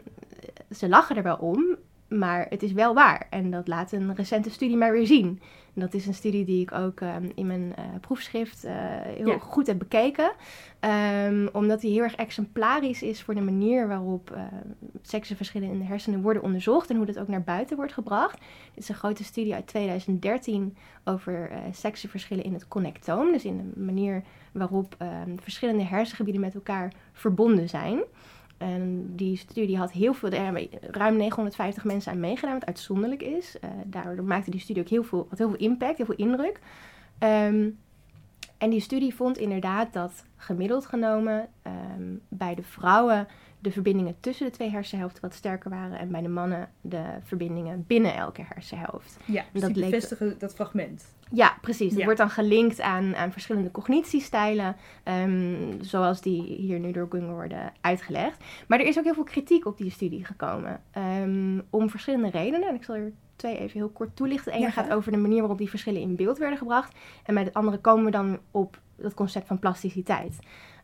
ze 0.70 0.88
lachen 0.88 1.16
er 1.16 1.22
wel 1.22 1.36
om, 1.36 1.76
maar 2.08 2.46
het 2.48 2.62
is 2.62 2.72
wel 2.72 2.94
waar. 2.94 3.26
En 3.30 3.50
dat 3.50 3.68
laat 3.68 3.92
een 3.92 4.14
recente 4.14 4.50
studie 4.50 4.76
maar 4.76 4.92
weer 4.92 5.06
zien. 5.06 5.40
En 5.74 5.80
dat 5.82 5.94
is 5.94 6.06
een 6.06 6.14
studie 6.14 6.44
die 6.44 6.60
ik 6.62 6.72
ook 6.72 7.00
ehm, 7.00 7.30
in 7.34 7.46
mijn 7.46 7.74
eh, 7.76 7.84
proefschrift 8.00 8.64
eh, 8.64 8.74
heel 9.02 9.26
Ja. 9.26 9.38
goed 9.38 9.66
heb 9.66 9.78
bekeken. 9.78 10.32
Ehm, 10.80 11.46
omdat 11.52 11.80
die 11.80 11.92
heel 11.92 12.02
erg 12.02 12.14
exemplarisch 12.14 13.02
is 13.02 13.22
voor 13.22 13.34
de 13.34 13.40
manier 13.40 13.88
waarop 13.88 14.30
eh 14.30 14.42
seksenverschillen 15.02 15.70
in 15.70 15.78
de 15.78 15.84
hersenen 15.84 16.22
worden 16.22 16.42
onderzocht 16.42 16.90
en 16.90 16.96
hoe 16.96 17.06
dat 17.06 17.18
ook 17.18 17.28
naar 17.28 17.42
buiten 17.42 17.76
wordt 17.76 17.92
gebracht. 17.92 18.38
Dit 18.74 18.82
is 18.82 18.88
een 18.88 18.94
grote 18.94 19.24
studie 19.24 19.54
uit 19.54 19.66
2013 19.66 20.76
over 21.04 21.50
seksenverschillen 21.72 22.44
in 22.44 22.52
het 22.52 22.68
connectoom. 22.68 23.32
Dus 23.32 23.44
in 23.44 23.56
de 23.74 23.80
manier 23.80 24.22
waarop 24.52 24.94
ehm, 24.98 25.36
verschillende 25.36 25.82
hersengebieden 25.82 26.40
met 26.42 26.54
elkaar 26.54 26.92
verbonden 27.12 27.68
zijn. 27.68 28.02
En 28.58 29.12
die 29.16 29.36
studie 29.36 29.78
had 29.78 29.92
heel 29.92 30.14
veel, 30.14 30.30
ruim 30.80 31.16
950 31.16 31.84
mensen 31.84 32.12
aan 32.12 32.20
meegedaan, 32.20 32.54
wat 32.54 32.66
uitzonderlijk 32.66 33.22
is. 33.22 33.58
Eh, 33.58 33.70
daardoor 33.84 34.24
maakte 34.24 34.50
die 34.50 34.60
studie 34.60 34.82
ook 34.82 34.88
heel 34.88 35.04
veel, 35.04 35.26
had 35.28 35.38
heel 35.38 35.48
veel 35.48 35.58
impact, 35.58 35.96
heel 35.96 36.06
veel 36.06 36.14
indruk. 36.14 36.60
Ehm, 37.18 37.68
en 38.58 38.70
die 38.70 38.80
studie 38.80 39.14
vond 39.14 39.38
inderdaad 39.38 39.92
dat 39.92 40.24
gemiddeld 40.36 40.86
genomen 40.86 41.48
ehm, 41.62 42.14
bij 42.28 42.54
de 42.54 42.62
vrouwen 42.62 43.28
de 43.58 43.70
verbindingen 43.70 44.16
tussen 44.20 44.46
de 44.46 44.52
twee 44.52 44.70
hersenhelften 44.70 45.22
wat 45.22 45.34
sterker 45.34 45.70
waren 45.70 45.98
en 45.98 46.08
bij 46.10 46.22
de 46.22 46.28
mannen 46.28 46.68
de 46.80 47.02
verbindingen 47.22 47.84
binnen 47.86 48.14
elke 48.14 48.42
hersenhelft. 48.48 49.16
Ja, 49.24 49.44
dus 49.52 49.60
Dat 49.62 49.70
die 49.72 49.82
leek- 49.82 49.90
bevestigen 49.90 50.34
dat 50.38 50.54
fragment. 50.54 51.14
Ja, 51.32 51.58
precies. 51.60 51.88
Het 51.90 51.98
Ja. 51.98 52.04
wordt 52.04 52.18
dan 52.18 52.30
gelinkt 52.30 52.80
aan, 52.80 53.16
aan 53.16 53.32
verschillende 53.32 53.70
cognitiestijlen, 53.70 54.76
ehm, 55.02 55.54
zoals 55.80 56.20
die 56.20 56.42
hier 56.42 56.78
nu 56.78 56.90
door 56.92 57.06
Gung 57.10 57.30
worden 57.30 57.72
uitgelegd. 57.80 58.44
Maar 58.68 58.80
er 58.80 58.86
is 58.86 58.98
ook 58.98 59.04
heel 59.04 59.14
veel 59.14 59.22
kritiek 59.24 59.66
op 59.66 59.78
die 59.78 59.90
studie 59.90 60.24
gekomen, 60.24 60.80
ehm, 60.90 61.60
om 61.70 61.90
verschillende 61.90 62.30
redenen. 62.30 62.68
En 62.68 62.74
ik 62.74 62.84
zal 62.84 62.94
er 62.94 63.12
twee 63.36 63.58
even 63.58 63.78
heel 63.80 63.88
kort 63.88 64.16
toelichten. 64.16 64.52
De 64.52 64.58
ene 64.58 64.66
Ja, 64.66 64.72
gaat 64.72 64.92
over 64.92 65.12
de 65.12 65.18
manier 65.18 65.38
waarop 65.38 65.58
die 65.58 65.68
verschillen 65.70 66.00
in 66.00 66.16
beeld 66.16 66.38
werden 66.38 66.58
gebracht. 66.58 66.94
En 67.24 67.34
bij 67.34 67.44
de 67.44 67.52
andere 67.54 67.78
komen 67.78 68.04
we 68.04 68.10
dan 68.10 68.38
op 68.50 68.80
dat 68.96 69.14
concept 69.14 69.46
van 69.46 69.58
plasticiteit. 69.58 70.38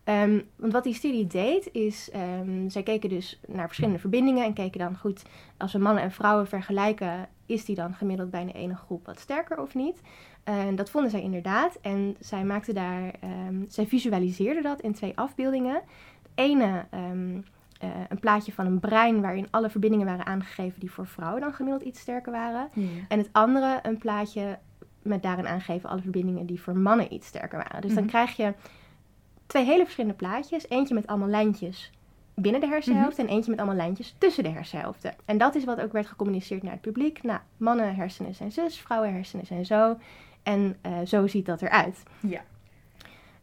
Ehm, 0.04 0.40
want 0.56 0.72
wat 0.72 0.84
die 0.84 0.94
studie 0.94 1.26
deed 1.26 1.68
is, 1.72 2.10
ehm, 2.10 2.68
zij 2.68 2.82
keken 2.82 3.08
dus 3.08 3.40
naar 3.46 3.66
verschillende 3.66 3.98
verbindingen 3.98 4.44
en 4.44 4.52
keken 4.52 4.78
dan 4.80 4.96
goed, 4.98 5.22
als 5.56 5.72
we 5.72 5.78
mannen 5.78 6.02
en 6.02 6.10
vrouwen 6.12 6.46
vergelijken, 6.46 7.28
is 7.46 7.64
die 7.64 7.74
dan 7.76 7.94
gemiddeld 7.94 8.30
bij 8.30 8.44
de 8.44 8.52
ene 8.52 8.74
groep 8.74 9.06
wat 9.06 9.18
sterker 9.20 9.60
of 9.60 9.74
niet? 9.74 10.00
En 10.44 10.74
dat 10.76 10.90
vonden 10.90 11.10
zij 11.10 11.22
inderdaad. 11.22 11.78
En 11.80 12.16
zij 12.20 12.44
maakten 12.44 12.74
daar, 12.74 13.12
ehm, 13.20 13.64
zij 13.68 13.86
visualiseerden 13.86 14.62
dat 14.62 14.80
in 14.80 14.92
twee 14.94 15.12
afbeeldingen. 15.18 15.74
Het 15.74 16.30
ene, 16.34 16.84
eh, 16.90 17.88
een 18.08 18.18
plaatje 18.20 18.52
van 18.52 18.66
een 18.66 18.80
brein 18.80 19.20
waarin 19.20 19.46
alle 19.50 19.70
verbindingen 19.70 20.06
waren 20.06 20.26
aangegeven 20.26 20.80
die 20.80 20.90
voor 20.90 21.06
vrouwen 21.06 21.40
dan 21.40 21.52
gemiddeld 21.52 21.82
iets 21.82 22.00
sterker 22.00 22.32
waren. 22.32 22.68
En 23.08 23.18
het 23.18 23.28
andere, 23.32 23.78
een 23.82 23.98
plaatje 23.98 24.58
met 25.02 25.22
daarin 25.22 25.46
aangegeven 25.46 25.88
alle 25.90 26.00
verbindingen 26.02 26.46
die 26.46 26.60
voor 26.60 26.76
mannen 26.76 27.12
iets 27.14 27.26
sterker 27.26 27.58
waren. 27.58 27.80
Dus 27.80 27.94
dan 27.94 28.02
Mhm. 28.02 28.12
krijg 28.12 28.36
je 28.36 28.52
twee 29.52 29.64
hele 29.64 29.82
verschillende 29.82 30.16
plaatjes. 30.16 30.68
Eentje 30.68 30.94
met 30.94 31.06
allemaal 31.06 31.28
lijntjes 31.28 31.90
binnen 32.34 32.60
de 32.60 32.66
hersenhelft 32.66 33.18
en 33.18 33.28
eentje 33.28 33.50
met 33.50 33.58
allemaal 33.60 33.76
lijntjes 33.76 34.14
tussen 34.18 34.44
de 34.44 34.50
hersenhelften. 34.50 35.14
En 35.24 35.38
dat 35.38 35.54
is 35.54 35.64
wat 35.64 35.80
ook 35.80 35.92
werd 35.92 36.06
gecommuniceerd 36.06 36.62
naar 36.62 36.72
het 36.72 36.80
publiek. 36.80 37.22
Nou, 37.22 37.40
mannen 37.56 37.94
hersenen 37.94 38.34
zijn 38.34 38.52
zus, 38.52 38.80
vrouwen 38.80 39.12
hersenen 39.12 39.46
zijn 39.46 39.66
zo. 39.66 39.96
En 40.42 40.76
eh, 40.80 40.92
zo 41.04 41.26
ziet 41.26 41.46
dat 41.46 41.62
eruit. 41.62 42.02
Ja. 42.20 42.40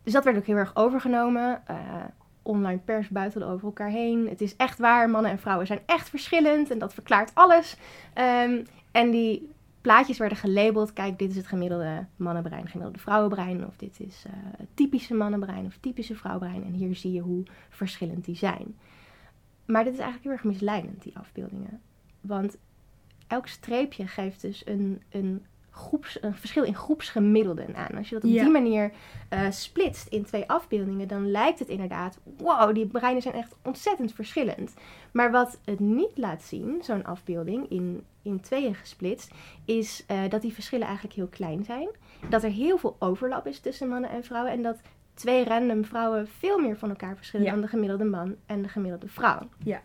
Dus 0.03 0.13
dat 0.13 0.23
werd 0.23 0.37
ook 0.37 0.45
heel 0.45 0.55
erg 0.55 0.75
overgenomen. 0.75 1.61
Eh, 1.67 1.75
online 2.41 2.79
pers 2.79 3.09
buitelde 3.09 3.47
over 3.47 3.65
elkaar 3.65 3.89
heen. 3.89 4.27
Het 4.29 4.41
is 4.41 4.55
echt 4.55 4.79
waar, 4.79 5.09
mannen 5.09 5.31
en 5.31 5.39
vrouwen 5.39 5.67
zijn 5.67 5.81
echt 5.85 6.09
verschillend 6.09 6.71
en 6.71 6.79
dat 6.79 6.93
verklaart 6.93 7.31
alles. 7.33 7.77
Ehm, 8.13 8.63
en 8.91 9.11
die 9.11 9.51
plaatjes 9.89 10.17
werden 10.17 10.37
gelabeld. 10.37 10.93
Kijk, 10.93 11.19
dit 11.19 11.29
is 11.29 11.35
het 11.35 11.47
gemiddelde 11.47 12.05
mannenbrein, 12.15 12.67
gemiddelde 12.67 12.99
vrouwenbrein. 12.99 13.65
Of 13.67 13.77
dit 13.77 13.99
is 13.99 14.23
uh, 14.27 14.33
het 14.57 14.67
typische 14.73 15.13
mannenbrein 15.13 15.65
of 15.65 15.77
typische 15.79 16.15
vrouwenbrein. 16.15 16.63
En 16.63 16.73
hier 16.73 16.95
zie 16.95 17.11
je 17.11 17.21
hoe 17.21 17.43
verschillend 17.69 18.25
die 18.25 18.35
zijn. 18.35 18.77
Maar 19.65 19.83
dit 19.83 19.93
is 19.93 19.99
eigenlijk 19.99 20.23
heel 20.23 20.31
erg 20.31 20.53
misleidend, 20.53 21.03
die 21.03 21.17
afbeeldingen. 21.17 21.81
Want 22.21 22.57
elk 23.27 23.47
streepje 23.47 24.07
geeft 24.07 24.41
dus 24.41 24.65
een, 24.65 25.01
een 25.09 25.45
groeps, 25.79 26.23
een 26.23 26.35
verschil 26.35 26.63
in 26.63 26.75
groepsgemiddelden 26.75 27.75
aan. 27.75 27.97
Als 27.97 28.09
je 28.09 28.15
dat 28.15 28.23
op 28.23 28.29
die 28.29 28.49
manier 28.49 28.91
uh, 29.33 29.51
splitst 29.51 30.07
in 30.07 30.23
twee 30.23 30.49
afbeeldingen, 30.49 31.07
dan 31.07 31.31
lijkt 31.31 31.59
het 31.59 31.67
inderdaad, 31.67 32.19
wow, 32.37 32.73
die 32.73 32.87
breinen 32.87 33.21
zijn 33.21 33.33
echt 33.33 33.55
ontzettend 33.63 34.13
verschillend. 34.13 34.73
Maar 35.11 35.31
wat 35.31 35.59
het 35.65 35.79
niet 35.79 36.17
laat 36.17 36.43
zien, 36.43 36.79
zo'n 36.83 37.05
afbeelding 37.05 37.69
in, 37.69 38.03
in 38.21 38.39
tweeën 38.39 38.75
gesplitst, 38.75 39.31
is 39.65 40.03
uh, 40.11 40.17
dat 40.29 40.41
die 40.41 40.53
verschillen 40.53 40.85
eigenlijk 40.85 41.15
heel 41.15 41.27
klein 41.27 41.63
zijn. 41.63 41.89
Dat 42.29 42.43
er 42.43 42.51
heel 42.51 42.77
veel 42.77 42.95
overlap 42.99 43.47
is 43.47 43.59
tussen 43.59 43.87
mannen 43.87 44.09
en 44.09 44.23
vrouwen 44.23 44.51
en 44.51 44.61
dat 44.61 44.77
twee 45.13 45.43
random 45.43 45.85
vrouwen 45.85 46.27
veel 46.27 46.59
meer 46.59 46.77
van 46.77 46.89
elkaar 46.89 47.15
verschillen 47.15 47.51
dan 47.51 47.61
de 47.61 47.67
gemiddelde 47.67 48.03
man 48.03 48.35
en 48.45 48.61
de 48.61 48.67
gemiddelde 48.67 49.07
vrouw. 49.07 49.41
Ja. 49.63 49.81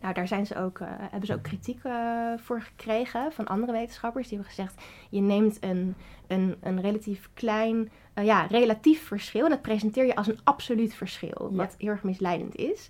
Nou, 0.00 0.14
daar 0.14 0.28
zijn 0.28 0.46
ze 0.46 0.56
ook, 0.56 0.78
uh, 0.78 0.88
hebben 0.98 1.26
ze 1.26 1.34
ook 1.34 1.42
kritiek 1.42 1.84
uh, 1.84 2.32
voor 2.36 2.62
gekregen 2.62 3.32
van 3.32 3.46
andere 3.46 3.72
wetenschappers. 3.72 4.28
Die 4.28 4.38
hebben 4.38 4.54
gezegd, 4.54 4.82
je 5.10 5.20
neemt 5.20 5.58
een, 5.60 5.94
een, 6.26 6.56
een 6.60 6.80
relatief 6.80 7.30
klein, 7.34 7.90
uh, 8.14 8.24
ja, 8.24 8.46
relatief 8.46 9.06
verschil... 9.06 9.44
en 9.44 9.50
dat 9.50 9.62
presenteer 9.62 10.06
je 10.06 10.14
als 10.14 10.26
een 10.26 10.38
absoluut 10.44 10.94
verschil, 10.94 11.48
ja. 11.50 11.56
wat 11.56 11.74
heel 11.78 11.88
erg 11.88 12.02
misleidend 12.02 12.56
is. 12.56 12.88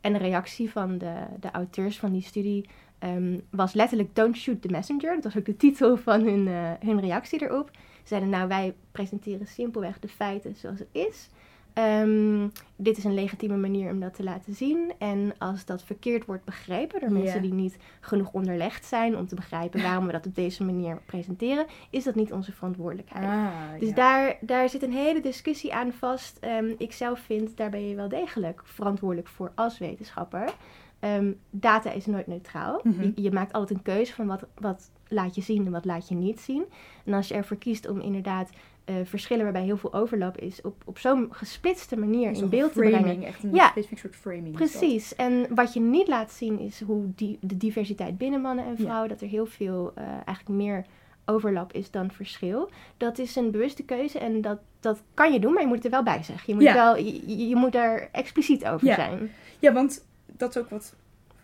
En 0.00 0.12
de 0.12 0.18
reactie 0.18 0.70
van 0.70 0.98
de, 0.98 1.14
de 1.40 1.50
auteurs 1.50 1.98
van 1.98 2.12
die 2.12 2.22
studie 2.22 2.68
um, 3.00 3.42
was 3.50 3.72
letterlijk... 3.72 4.14
Don't 4.14 4.36
shoot 4.36 4.62
the 4.62 4.68
messenger. 4.68 5.14
Dat 5.14 5.24
was 5.24 5.36
ook 5.36 5.44
de 5.44 5.56
titel 5.56 5.96
van 5.96 6.22
hun, 6.22 6.46
hun 6.80 7.00
reactie 7.00 7.42
erop. 7.42 7.70
Ze 7.72 8.08
zeiden, 8.08 8.28
nou, 8.28 8.48
wij 8.48 8.74
presenteren 8.92 9.46
simpelweg 9.46 9.98
de 9.98 10.08
feiten 10.08 10.54
zoals 10.54 10.78
het 10.78 10.88
is... 10.92 11.28
Um, 11.78 12.52
dit 12.76 12.96
is 12.96 13.04
een 13.04 13.14
legitieme 13.14 13.56
manier 13.56 13.90
om 13.90 14.00
dat 14.00 14.14
te 14.14 14.22
laten 14.22 14.54
zien. 14.54 14.92
En 14.98 15.32
als 15.38 15.64
dat 15.64 15.82
verkeerd 15.82 16.24
wordt 16.24 16.44
begrepen 16.44 17.00
door 17.00 17.12
mensen 17.12 17.42
die 17.42 17.52
niet 17.52 17.76
genoeg 18.00 18.32
onderlegd 18.32 18.84
zijn 18.84 19.16
om 19.16 19.26
te 19.26 19.34
begrijpen 19.34 19.82
waarom 19.82 20.06
we 20.06 20.12
dat 20.12 20.26
op 20.26 20.34
deze 20.34 20.64
manier 20.64 21.00
presenteren, 21.06 21.66
is 21.90 22.04
dat 22.04 22.14
niet 22.14 22.32
onze 22.32 22.52
verantwoordelijkheid. 22.52 23.24
Ah, 23.24 23.78
dus 23.78 23.88
ja. 23.88 23.94
daar, 23.94 24.36
daar 24.40 24.68
zit 24.68 24.82
een 24.82 24.92
hele 24.92 25.20
discussie 25.20 25.74
aan 25.74 25.92
vast. 25.92 26.38
Um, 26.44 26.74
ik 26.78 26.92
zelf 26.92 27.18
vind, 27.18 27.56
daar 27.56 27.70
ben 27.70 27.88
je 27.88 27.94
wel 27.94 28.08
degelijk 28.08 28.60
verantwoordelijk 28.64 29.28
voor 29.28 29.52
als 29.54 29.78
wetenschapper. 29.78 30.54
Um, 31.00 31.40
data 31.50 31.90
is 31.90 32.06
nooit 32.06 32.26
neutraal. 32.26 32.80
Mhm. 32.82 33.02
je, 33.02 33.22
je, 33.22 33.30
maakt 33.30 33.52
altijd 33.52 33.78
een 33.78 33.84
keuze 33.84 34.14
van 34.14 34.26
wat, 34.26 34.46
wat 34.54 34.90
laat 35.08 35.34
je 35.34 35.42
zien 35.42 35.66
en 35.66 35.72
wat 35.72 35.84
laat 35.84 36.08
je 36.08 36.14
niet 36.14 36.40
zien. 36.40 36.64
En 37.04 37.12
als 37.12 37.28
je 37.28 37.34
ervoor 37.34 37.56
kiest 37.56 37.88
om 37.88 38.00
inderdaad 38.00 38.50
uh, 38.86 38.94
verschillen 39.04 39.44
waarbij 39.44 39.62
heel 39.62 39.76
veel 39.76 39.94
overlap 39.94 40.38
is, 40.38 40.60
op, 40.62 40.82
op 40.84 40.98
zo'n 40.98 41.28
gesplitste 41.30 41.96
manier 41.96 42.30
in 42.30 42.48
beeld 42.48 42.72
framing, 42.72 42.96
te 42.96 43.02
brengen. 43.02 43.26
Echt 43.26 43.42
een 43.42 43.54
ja, 43.54 43.68
specifiek 43.68 43.98
soort 43.98 44.16
framing. 44.16 44.52
Precies. 44.52 45.14
En 45.14 45.46
wat 45.54 45.72
je 45.72 45.80
niet 45.80 46.08
laat 46.08 46.32
zien 46.32 46.58
is 46.58 46.80
hoe 46.80 47.06
die, 47.14 47.38
de 47.40 47.56
diversiteit 47.56 48.18
binnen 48.18 48.40
mannen 48.40 48.64
en 48.64 48.76
vrouwen, 48.76 49.02
ja. 49.02 49.08
dat 49.08 49.20
er 49.20 49.28
heel 49.28 49.46
veel 49.46 49.92
uh, 49.98 50.04
eigenlijk 50.04 50.48
meer 50.48 50.84
overlap 51.24 51.72
is 51.72 51.90
dan 51.90 52.10
verschil. 52.10 52.70
Dat 52.96 53.18
is 53.18 53.36
een 53.36 53.50
bewuste 53.50 53.84
keuze 53.84 54.18
en 54.18 54.40
dat, 54.40 54.58
dat 54.80 55.02
kan 55.14 55.32
je 55.32 55.40
doen, 55.40 55.52
maar 55.52 55.62
je 55.62 55.68
moet 55.68 55.76
het 55.76 55.84
er 55.84 55.90
wel 55.90 56.02
bij 56.02 56.22
zeggen. 56.22 56.44
Je 56.46 56.54
moet, 56.54 56.62
ja. 56.62 56.74
wel, 56.74 56.96
je, 56.96 57.48
je, 57.48 57.56
moet 57.56 57.72
daar 57.72 58.08
expliciet 58.12 58.64
over 58.64 58.86
ja. 58.86 58.94
zijn. 58.94 59.30
Ja, 59.58 59.72
want 59.72 60.06
dat 60.26 60.56
is 60.56 60.62
ook 60.62 60.70
wat 60.70 60.94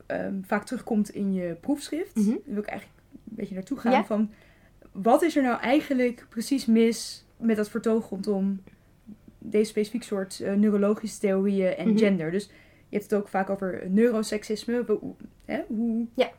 um, 0.07 0.43
vaak 0.47 0.65
terugkomt 0.65 1.09
in 1.09 1.33
je 1.33 1.57
proefschrift. 1.61 2.17
Mhm. 2.17 2.29
Daar 2.29 2.39
wil 2.45 2.63
ik 2.63 2.69
eigenlijk 2.69 3.01
een 3.13 3.37
beetje 3.37 3.55
naartoe 3.55 3.79
gaan 3.79 4.07
van... 4.07 4.31
Wat 4.93 5.23
is 5.23 5.37
er 5.37 5.43
nou 5.43 5.61
eigenlijk 5.61 6.27
precies 6.29 6.67
mis 6.67 7.25
met 7.37 7.57
dat 7.57 7.71
vertoog 7.71 8.09
rondom 8.09 8.63
deze 9.39 9.71
specifiek 9.71 10.03
soort 10.03 10.39
uh, 10.43 10.53
neurologische 10.53 11.19
theorieën 11.21 11.75
en 11.77 11.89
Mhm. 11.89 11.99
gender. 11.99 12.31
Dus 12.31 12.45
je 12.89 12.97
hebt 12.97 13.11
het 13.11 13.15
ook 13.21 13.29
vaak 13.29 13.51
over 13.51 13.83
neuroseksisme. 13.89 14.85
Hè, 15.45 15.61
hoe, 15.69 16.07
Ja. 16.15 16.31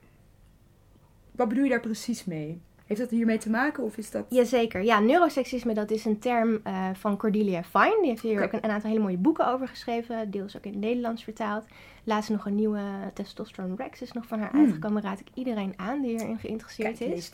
Wat 1.32 1.48
bedoel 1.50 1.64
je 1.64 1.70
daar 1.70 1.80
precies 1.80 2.26
mee? 2.26 2.62
Heeft 2.86 3.00
dat 3.04 3.10
hiermee 3.10 3.38
te 3.38 3.50
maken 3.50 3.84
of 3.84 3.98
is 3.98 4.12
dat... 4.12 4.26
Jazeker. 4.30 4.84
Ja, 4.84 5.00
neuroseksisme 5.00 5.74
dat 5.74 5.92
is 5.92 6.06
een 6.06 6.20
term 6.20 6.60
uh, 6.68 6.90
van 6.94 7.18
Cordelia 7.18 7.64
Fine. 7.64 7.98
Die 8.00 8.10
heeft 8.10 8.22
hier 8.22 8.44
ook 8.44 8.52
een, 8.54 8.64
een 8.64 8.70
aantal 8.70 8.90
hele 8.90 9.02
mooie 9.02 9.18
boeken 9.18 9.48
over 9.48 9.68
geschreven. 9.68 10.32
Deels 10.32 10.58
ook 10.58 10.66
in 10.66 10.72
het 10.72 10.80
Nederlands 10.82 11.24
vertaald. 11.24 11.66
Laatst 12.04 12.30
nog 12.30 12.46
een 12.46 12.56
nieuwe 12.56 12.82
Testosterone 13.14 13.76
Rex 13.76 14.02
is 14.02 14.12
nog 14.12 14.26
van 14.28 14.40
haar 14.40 14.50
Hmm. 14.52 14.60
uitgekomen. 14.66 15.02
Raad 15.02 15.20
ik 15.20 15.28
iedereen 15.34 15.74
aan 15.76 16.02
die 16.02 16.20
erin 16.20 16.38
geïnteresseerd 16.40 16.98
Kijk, 16.98 17.12
is. 17.14 17.32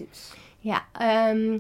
Ja, 0.60 0.86
ehm, 0.92 1.60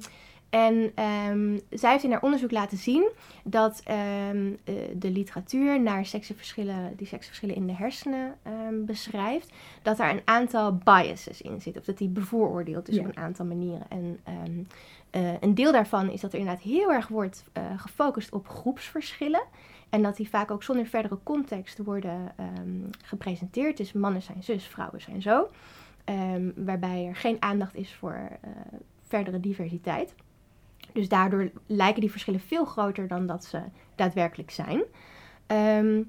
en 0.49 0.91
ehm, 0.95 1.57
zij 1.69 1.91
heeft 1.91 2.03
in 2.03 2.12
haar 2.12 2.21
onderzoek 2.21 2.51
laten 2.51 2.77
zien 2.77 3.10
dat 3.43 3.81
ehm, 3.83 4.51
eh, 4.63 4.73
de 4.95 5.10
literatuur 5.12 5.81
naar 5.81 6.05
seksenverschillen, 6.05 6.93
die 6.95 7.07
seksenverschillen 7.07 7.55
in 7.55 7.67
de 7.67 7.73
hersenen 7.75 8.36
beschrijft, 8.86 9.51
dat 9.81 9.97
daar 9.97 10.12
een 10.12 10.21
aantal 10.25 10.73
biases 10.83 11.41
in 11.41 11.62
zit. 11.62 11.77
Of 11.77 11.83
dat 11.83 11.97
die 11.97 12.10
bevooroordeelt 12.10 12.86
dus 12.86 12.95
Ja. 12.95 13.01
op 13.01 13.07
een 13.07 13.17
aantal 13.23 13.45
manieren. 13.45 13.86
En 13.89 14.19
eh, 15.10 15.41
een 15.41 15.55
deel 15.55 15.71
daarvan 15.71 16.10
is 16.10 16.21
dat 16.21 16.33
er 16.33 16.39
inderdaad 16.39 16.63
heel 16.63 16.91
erg 16.91 17.07
wordt 17.07 17.43
eh, 17.53 17.63
gefocust 17.77 18.31
op 18.33 18.47
groepsverschillen. 18.47 19.43
En 19.89 20.01
dat 20.01 20.15
die 20.17 20.29
vaak 20.29 20.51
ook 20.51 20.63
zonder 20.63 20.86
verdere 20.86 21.17
context 21.23 21.77
worden 21.77 22.31
gepresenteerd. 23.05 23.77
Dus 23.77 23.93
mannen 23.93 24.21
zijn 24.21 24.43
zus, 24.43 24.65
vrouwen 24.65 25.01
zijn 25.01 25.21
zo. 25.21 25.47
Ehm, 26.08 26.50
waarbij 26.56 27.06
er 27.06 27.15
geen 27.15 27.38
aandacht 27.39 27.76
is 27.76 27.93
voor 27.93 28.13
eh, 28.41 28.50
verdere 29.08 29.39
diversiteit. 29.39 30.15
Dus 30.93 31.10
daardoor 31.10 31.52
lijken 31.65 32.02
die 32.02 32.12
verschillen 32.12 32.39
veel 32.39 32.65
groter 32.65 33.08
dan 33.08 33.26
dat 33.26 33.46
ze 33.46 33.62
daadwerkelijk 33.96 34.52
zijn. 34.52 34.84
Ehm, 35.48 36.02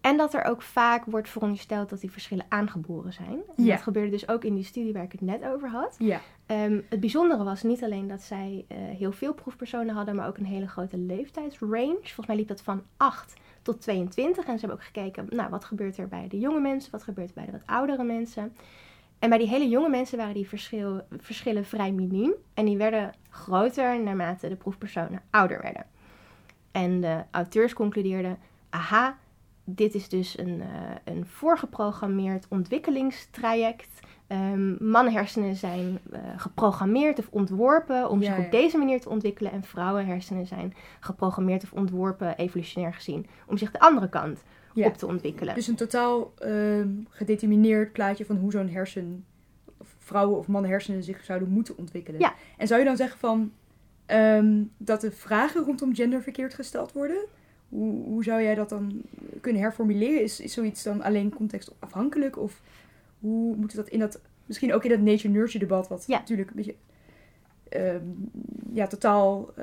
en 0.00 0.16
dat 0.16 0.34
er 0.34 0.44
ook 0.44 0.62
vaak 0.62 1.04
wordt 1.04 1.28
verondersteld 1.28 1.88
dat 1.88 2.00
die 2.00 2.10
verschillen 2.10 2.46
aangeboren 2.48 3.12
zijn. 3.12 3.38
En 3.56 3.64
Ja. 3.64 3.74
Dat 3.74 3.82
gebeurde 3.82 4.10
dus 4.10 4.28
ook 4.28 4.44
in 4.44 4.54
die 4.54 4.64
studie 4.64 4.92
waar 4.92 5.02
ik 5.02 5.12
het 5.12 5.20
net 5.20 5.44
over 5.44 5.68
had. 5.68 5.96
Ja. 5.98 6.20
Ehm, 6.46 6.80
het 6.88 7.00
bijzondere 7.00 7.44
was 7.44 7.62
niet 7.62 7.84
alleen 7.84 8.08
dat 8.08 8.22
zij 8.22 8.64
eh, 8.68 8.76
heel 8.78 9.12
veel 9.12 9.34
proefpersonen 9.34 9.94
hadden, 9.94 10.16
maar 10.16 10.28
ook 10.28 10.38
een 10.38 10.46
hele 10.46 10.68
grote 10.68 10.98
leeftijdsrange. 10.98 11.98
Volgens 12.00 12.26
mij 12.26 12.36
liep 12.36 12.48
dat 12.48 12.62
van 12.62 12.82
8 12.96 13.34
tot 13.62 13.80
22. 13.80 14.44
En 14.44 14.58
ze 14.58 14.66
hebben 14.66 14.78
ook 14.78 14.84
gekeken, 14.84 15.26
nou, 15.30 15.50
wat 15.50 15.64
gebeurt 15.64 15.98
er 15.98 16.08
bij 16.08 16.28
de 16.28 16.38
jonge 16.38 16.60
mensen, 16.60 16.90
wat 16.90 17.02
gebeurt 17.02 17.28
er 17.28 17.34
bij 17.34 17.44
de 17.44 17.52
wat 17.52 17.66
oudere 17.66 18.04
mensen. 18.04 18.52
En 19.18 19.28
bij 19.28 19.38
die 19.38 19.48
hele 19.48 19.68
jonge 19.68 19.88
mensen 19.88 20.18
waren 20.18 20.34
die 20.34 20.48
verschil, 20.48 21.00
verschillen 21.16 21.64
vrij 21.64 21.92
miniem. 21.92 22.32
En 22.54 22.64
die 22.64 22.76
werden 22.76 23.14
groter 23.30 24.00
naarmate 24.00 24.48
de 24.48 24.56
proefpersonen 24.56 25.22
ouder 25.30 25.62
werden. 25.62 25.86
En 26.72 27.00
de 27.00 27.24
auteurs 27.30 27.72
concludeerden, 27.72 28.38
aha, 28.70 29.18
dit 29.64 29.94
is 29.94 30.08
dus 30.08 30.38
een, 30.38 30.60
uh, 30.60 30.66
een 31.04 31.26
voorgeprogrammeerd 31.26 32.46
ontwikkelingstraject. 32.48 34.06
Um, 34.28 34.76
mannenhersenen 34.80 35.56
zijn 35.56 35.98
uh, 36.12 36.18
geprogrammeerd 36.36 37.18
of 37.18 37.28
ontworpen 37.30 38.10
om 38.10 38.20
Ja, 38.20 38.26
zich 38.26 38.38
ja. 38.38 38.44
op 38.44 38.50
deze 38.50 38.78
manier 38.78 39.00
te 39.00 39.08
ontwikkelen. 39.08 39.52
En 39.52 39.64
vrouwenhersenen 39.64 40.46
zijn 40.46 40.74
geprogrammeerd 41.00 41.62
of 41.62 41.72
ontworpen, 41.72 42.36
evolutionair 42.36 42.94
gezien, 42.94 43.26
om 43.46 43.56
zich 43.56 43.70
de 43.70 43.80
andere 43.80 44.08
kant 44.08 44.42
Ja. 44.78 44.86
op 44.86 44.96
te 44.96 45.06
ontwikkelen. 45.06 45.54
Dus 45.54 45.66
een 45.66 45.74
totaal 45.74 46.32
ehm, 46.38 46.88
gedetermineerd 47.08 47.92
plaatje 47.92 48.24
van 48.24 48.36
hoe 48.36 48.50
zo'n 48.50 48.68
hersen... 48.68 49.24
Of 49.80 49.94
vrouwen 49.98 50.38
of 50.38 50.46
mannen 50.48 50.70
hersenen 50.70 51.02
zich 51.02 51.24
zouden 51.24 51.48
moeten 51.48 51.76
ontwikkelen. 51.78 52.20
Ja. 52.20 52.34
En 52.56 52.66
zou 52.66 52.80
je 52.80 52.86
dan 52.86 52.96
zeggen 52.96 53.18
van... 53.18 53.52
ehm, 54.06 54.62
dat 54.76 55.00
de 55.00 55.10
vragen 55.10 55.64
rondom 55.64 55.94
gender 55.94 56.22
verkeerd 56.22 56.54
gesteld 56.54 56.92
worden? 56.92 57.24
Hoe, 57.68 58.04
hoe 58.04 58.24
zou 58.24 58.42
jij 58.42 58.54
dat 58.54 58.68
dan 58.68 59.02
kunnen 59.40 59.62
herformuleren? 59.62 60.22
Is, 60.22 60.40
is 60.40 60.52
zoiets 60.52 60.82
dan 60.82 61.02
alleen 61.02 61.34
contextafhankelijk? 61.34 62.38
Of 62.38 62.60
hoe 63.20 63.56
moet 63.56 63.74
dat 63.74 63.88
in 63.88 63.98
dat... 63.98 64.20
Misschien 64.46 64.72
ook 64.74 64.84
in 64.84 64.90
dat 64.90 65.00
nature-nurture 65.00 65.58
debat, 65.58 65.88
wat 65.88 66.04
Ja. 66.06 66.18
natuurlijk 66.18 66.50
een 66.50 66.56
beetje... 66.56 66.74
ehm, 67.68 68.04
ja, 68.72 68.86
totaal 68.86 69.54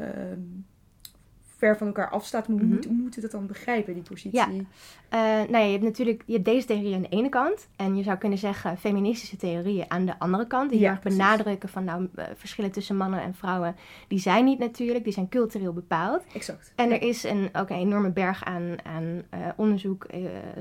ver 1.65 1.77
van 1.77 1.87
elkaar 1.87 2.09
afstaat. 2.09 2.47
Hoe, 2.47 2.59
moeten 2.61 2.89
we 3.15 3.21
dat 3.21 3.31
dan 3.31 3.47
begrijpen, 3.47 3.93
die 3.93 4.03
positie? 4.03 4.39
Ja. 4.39 4.47
Eh, 5.09 5.19
nou 5.19 5.57
ja, 5.57 5.59
je 5.59 5.71
hebt 5.71 5.83
natuurlijk 5.83 6.23
je 6.25 6.33
hebt 6.33 6.45
deze 6.45 6.67
theorie 6.67 6.95
aan 6.95 7.01
de 7.01 7.09
ene 7.09 7.29
kant. 7.29 7.67
En 7.75 7.95
je 7.95 8.03
zou 8.03 8.17
kunnen 8.17 8.37
zeggen 8.37 8.77
feministische 8.77 9.37
theorieën 9.37 9.85
aan 9.87 10.05
de 10.05 10.19
andere 10.19 10.47
kant. 10.47 10.69
Die 10.69 10.79
Ja, 10.79 10.83
heel 10.83 10.93
erg 10.93 11.01
precies. 11.01 11.19
benadrukken 11.19 11.69
van 11.69 11.83
nou, 11.83 12.07
eh, 12.15 12.25
verschillen 12.35 12.71
tussen 12.71 12.97
mannen 12.97 13.21
en 13.21 13.33
vrouwen. 13.33 13.75
Die 14.07 14.19
zijn 14.19 14.45
niet 14.45 14.59
natuurlijk, 14.59 15.03
die 15.03 15.13
zijn 15.13 15.29
cultureel 15.29 15.73
bepaald. 15.73 16.23
Exact. 16.33 16.73
En 16.75 16.91
er 16.91 17.01
is 17.01 17.23
een, 17.23 17.49
ook 17.53 17.69
een 17.69 17.75
enorme 17.75 18.11
berg 18.11 18.43
aan, 18.43 18.75
aan 18.83 19.23
eh, 19.29 19.39
onderzoek, 19.55 20.07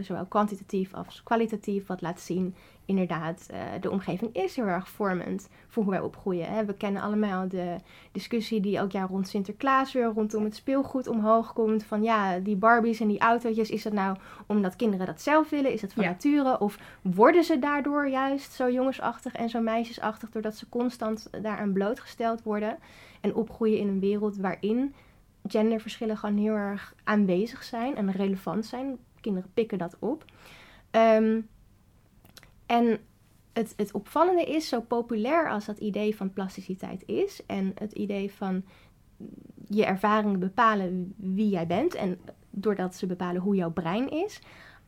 zowel 0.01 0.27
kwantitatief 0.27 0.95
als 0.95 1.23
kwalitatief, 1.23 1.87
wat 1.87 2.01
laat 2.01 2.21
zien. 2.21 2.55
Inderdaad, 2.85 3.49
uh, 3.53 3.59
de 3.81 3.90
omgeving 3.90 4.35
is 4.35 4.57
heel 4.57 4.66
erg 4.66 4.88
vormend 4.88 5.49
voor 5.68 5.83
hoe 5.83 5.92
wij 5.92 6.01
opgroeien. 6.01 6.47
Hè. 6.47 6.64
We 6.64 6.75
kennen 6.75 7.03
allemaal 7.03 7.49
de 7.49 7.77
discussie 8.12 8.61
die 8.61 8.77
elk 8.77 8.92
jaar 8.92 9.09
rond 9.09 9.29
Sinterklaas 9.29 9.92
weer 9.92 10.05
rondom 10.05 10.44
het 10.44 10.55
speelgoed 10.57 11.07
omhoog 11.07 11.53
komt. 11.53 11.85
Van 11.85 12.03
ja, 12.03 12.38
die 12.38 12.57
Barbies 12.57 13.01
en 13.01 13.09
die 13.09 13.18
autootjes, 13.20 13.70
is 13.70 13.83
dat 13.83 13.92
nou 13.92 14.16
omdat 14.47 14.77
kinderen 14.77 15.07
dat 15.07 15.20
zelf 15.20 15.51
willen? 15.51 15.73
Is 15.73 15.81
dat 15.81 15.92
van 15.92 16.03
Ja. 16.03 16.09
nature? 16.11 16.61
Of 16.61 16.79
worden 17.03 17.44
ze 17.44 17.59
daardoor 17.59 18.09
juist 18.09 18.53
zo 18.53 18.70
jongensachtig 18.70 19.35
en 19.35 19.49
zo 19.49 19.61
meisjesachtig 19.61 20.31
doordat 20.31 20.57
ze 20.57 20.68
constant 20.68 21.31
daaraan 21.42 21.73
blootgesteld 21.73 22.42
worden? 22.42 22.79
En 23.20 23.35
opgroeien 23.35 23.79
in 23.79 23.88
een 23.88 24.01
wereld 24.01 24.37
waarin 24.37 24.94
genderverschillen 25.47 26.16
gewoon 26.16 26.37
heel 26.37 26.55
erg 26.55 26.94
aanwezig 27.05 27.62
zijn 27.62 27.97
en 27.97 28.12
relevant 28.12 28.66
zijn. 28.66 28.99
Kinderen 29.20 29.51
pikken 29.55 29.79
dat 29.79 29.97
op. 29.99 30.25
Ehm, 30.90 31.40
en 32.66 32.98
het, 33.53 33.74
het 33.77 33.92
opvallende 33.92 34.44
is, 34.44 34.68
zo 34.68 34.81
populair 34.81 35.50
als 35.50 35.64
dat 35.64 35.79
idee 35.79 36.16
van 36.16 36.33
plasticiteit 36.33 37.03
is 37.07 37.46
en 37.46 37.72
het 37.79 37.92
idee 37.92 38.33
van 38.33 38.64
je 39.68 39.85
ervaringen 39.85 40.38
bepalen 40.38 41.14
wie 41.16 41.48
jij 41.48 41.66
bent 41.66 41.94
en 41.94 42.20
doordat 42.50 42.94
ze 42.94 43.07
bepalen 43.07 43.40
hoe 43.40 43.55
jouw 43.55 43.70
brein 43.70 44.11
is. 44.11 44.40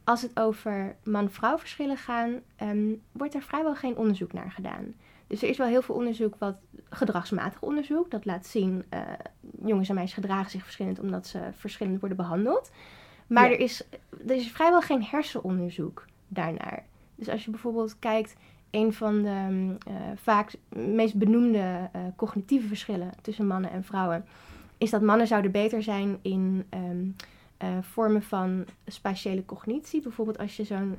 Als 0.05 0.23
het 0.23 0.41
over 0.41 0.97
man-vrouw 1.05 1.59
verschillen 1.59 1.97
gaan, 1.97 2.41
ehm, 2.57 2.95
wordt 3.13 3.35
er 3.35 3.43
vrijwel 3.43 3.75
geen 3.75 3.97
onderzoek 3.97 4.33
naar 4.33 4.51
gedaan. 4.51 4.95
Dus 5.27 5.43
er 5.43 5.49
is 5.49 5.57
wel 5.57 5.67
heel 5.67 5.83
veel 5.83 5.95
onderzoek, 5.95 6.37
wat 6.39 6.57
gedragsmatig 6.91 7.63
onderzoek. 7.63 8.11
Dat 8.11 8.25
laat 8.25 8.47
zien, 8.47 8.85
eh, 8.89 9.01
jongens 9.65 9.89
en 9.89 9.95
meisjes 9.95 10.15
gedragen 10.15 10.51
zich 10.51 10.63
verschillend 10.63 11.01
omdat 11.01 11.27
ze 11.27 11.41
verschillend 11.53 12.01
worden 12.01 12.17
behandeld. 12.17 12.71
Maar 13.27 13.45
Ja. 13.49 13.55
er, 13.55 13.61
is, 13.61 13.85
er 14.27 14.35
is 14.35 14.51
vrijwel 14.51 14.81
geen 14.81 15.05
hersenonderzoek 15.05 16.05
daarnaar. 16.29 16.85
Dus 17.17 17.29
als 17.29 17.45
je 17.45 17.51
bijvoorbeeld 17.51 17.99
kijkt, 17.99 18.37
een 18.71 18.93
van 18.93 19.23
de 19.23 19.47
mm, 19.51 19.77
eh, 19.87 19.95
vaak 20.17 20.53
meest 20.69 21.15
benoemde 21.15 21.89
eh, 21.93 22.01
cognitieve 22.17 22.67
verschillen 22.69 23.11
tussen 23.23 23.47
mannen 23.47 23.71
en 23.71 23.85
vrouwen, 23.85 24.25
is 24.79 24.91
dat 24.91 25.03
mannen 25.03 25.27
zouden 25.27 25.51
beter 25.51 25.83
zijn 25.83 26.19
in 26.23 26.65
ehm, 26.69 27.07
eh, 27.57 27.69
vormen 27.81 28.23
van 28.23 28.65
spatiële 28.87 29.45
cognitie. 29.45 30.03
Bijvoorbeeld 30.03 30.39
als 30.39 30.57
je 30.57 30.65
zo'n 30.65 30.97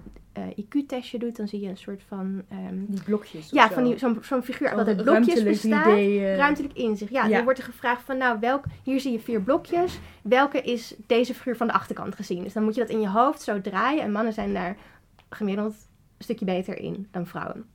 IQ-testje 0.56 1.20
doet, 1.20 1.36
dan 1.36 1.48
zie 1.48 1.60
je 1.62 1.70
een 1.70 1.78
soort 1.78 2.04
van... 2.08 2.42
ehm, 2.50 2.76
Die 2.88 3.04
blokjes. 3.04 3.50
ja, 3.50 3.68
zo. 3.68 3.74
van 3.74 3.84
die- 3.84 3.98
zo'n 4.22 4.44
figuur 4.44 4.70
dat 4.76 4.88
uit 4.88 4.96
blokjes 5.04 5.06
ruimtelijk 5.06 5.46
bestaat. 5.46 5.86
idee, 5.86 6.26
eh, 6.26 6.36
Ruimtelijk 6.38 6.74
inzicht. 6.74 7.12
Ja, 7.12 7.26
Ja. 7.26 7.36
dan 7.36 7.44
wordt 7.44 7.60
er 7.60 7.66
gevraagd 7.66 8.02
van, 8.02 8.18
nou, 8.18 8.40
welk, 8.40 8.64
hier 8.84 9.00
zie 9.00 9.12
je 9.12 9.20
vier 9.20 9.42
blokjes. 9.42 10.00
Welke 10.22 10.62
is 10.62 10.96
deze 11.08 11.34
figuur 11.34 11.58
van 11.58 11.68
de 11.68 11.74
achterkant 11.74 12.16
gezien? 12.16 12.44
Dus 12.44 12.54
dan 12.54 12.64
moet 12.64 12.76
je 12.76 12.82
dat 12.82 12.90
in 12.90 13.02
je 13.02 13.10
hoofd 13.10 13.42
zo 13.42 13.62
draaien. 13.62 14.02
En 14.04 14.12
mannen 14.12 14.34
zijn 14.34 14.54
daar 14.54 14.78
gemiddeld 15.30 15.76
stukje 16.18 16.46
beter 16.46 16.78
in 16.80 17.08
dan 17.12 17.26
vrouwen. 17.28 17.66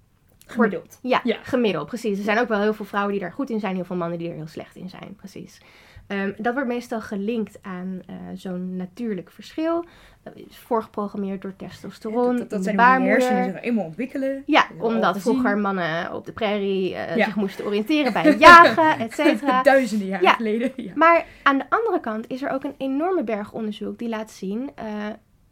Gemiddeld. 0.47 0.99
Ja, 1.03 1.21
Ja. 1.25 1.37
gemiddeld, 1.43 1.87
precies. 1.87 2.19
Er 2.19 2.25
zijn 2.25 2.39
ook 2.39 2.49
wel 2.49 2.61
heel 2.61 2.75
veel 2.75 2.85
vrouwen 2.85 3.13
die 3.13 3.21
daar 3.23 3.33
goed 3.33 3.51
in 3.51 3.61
zijn, 3.61 3.75
heel 3.75 3.85
veel 3.85 3.97
mannen 3.97 4.19
die 4.19 4.29
er 4.29 4.35
heel 4.35 4.47
slecht 4.47 4.77
in 4.77 4.89
zijn, 4.89 5.15
precies. 5.17 5.61
Ehm, 6.07 6.33
dat 6.39 6.53
wordt 6.55 6.69
meestal 6.69 7.01
gelinkt 7.01 7.59
aan 7.63 8.01
eh, 8.07 8.15
zo'n 8.35 8.77
natuurlijk 8.77 9.31
verschil. 9.31 9.85
Dat 10.23 10.37
is 10.37 10.57
voorgeprogrammeerd 10.57 11.43
door 11.43 11.57
testosteron 11.57 12.29
dat, 12.31 12.39
dat, 12.39 12.51
dat 12.51 12.63
zijn 12.65 12.77
die 13.03 13.09
hersenen 13.11 13.45
zich 13.45 13.61
eenmaal 13.63 13.85
ontwikkelen. 13.85 14.43
Ja, 14.47 14.67
omdat 14.79 15.19
vroeger 15.21 15.59
mannen 15.59 16.13
op 16.15 16.25
de 16.27 16.33
prairie 16.33 16.95
eh, 16.95 17.17
Ja. 17.17 17.25
zich 17.25 17.37
moesten 17.37 17.65
oriënteren 17.65 18.13
bij 18.13 18.23
het 18.23 18.39
jagen, 18.49 18.99
et 18.99 19.13
cetera. 19.15 19.63
Duizenden 19.63 20.07
jaren 20.07 20.25
Ja. 20.27 20.33
geleden. 20.33 20.73
Ja. 20.77 20.93
Maar 20.95 21.27
aan 21.43 21.59
de 21.59 21.65
andere 21.69 22.01
kant 22.01 22.29
is 22.29 22.43
er 22.43 22.51
ook 22.51 22.65
een 22.65 22.75
enorme 22.79 23.25
berg 23.25 23.53
onderzoek 23.53 23.99
die 23.99 24.09
laat 24.09 24.31
zien, 24.31 24.71
eh 24.75 24.85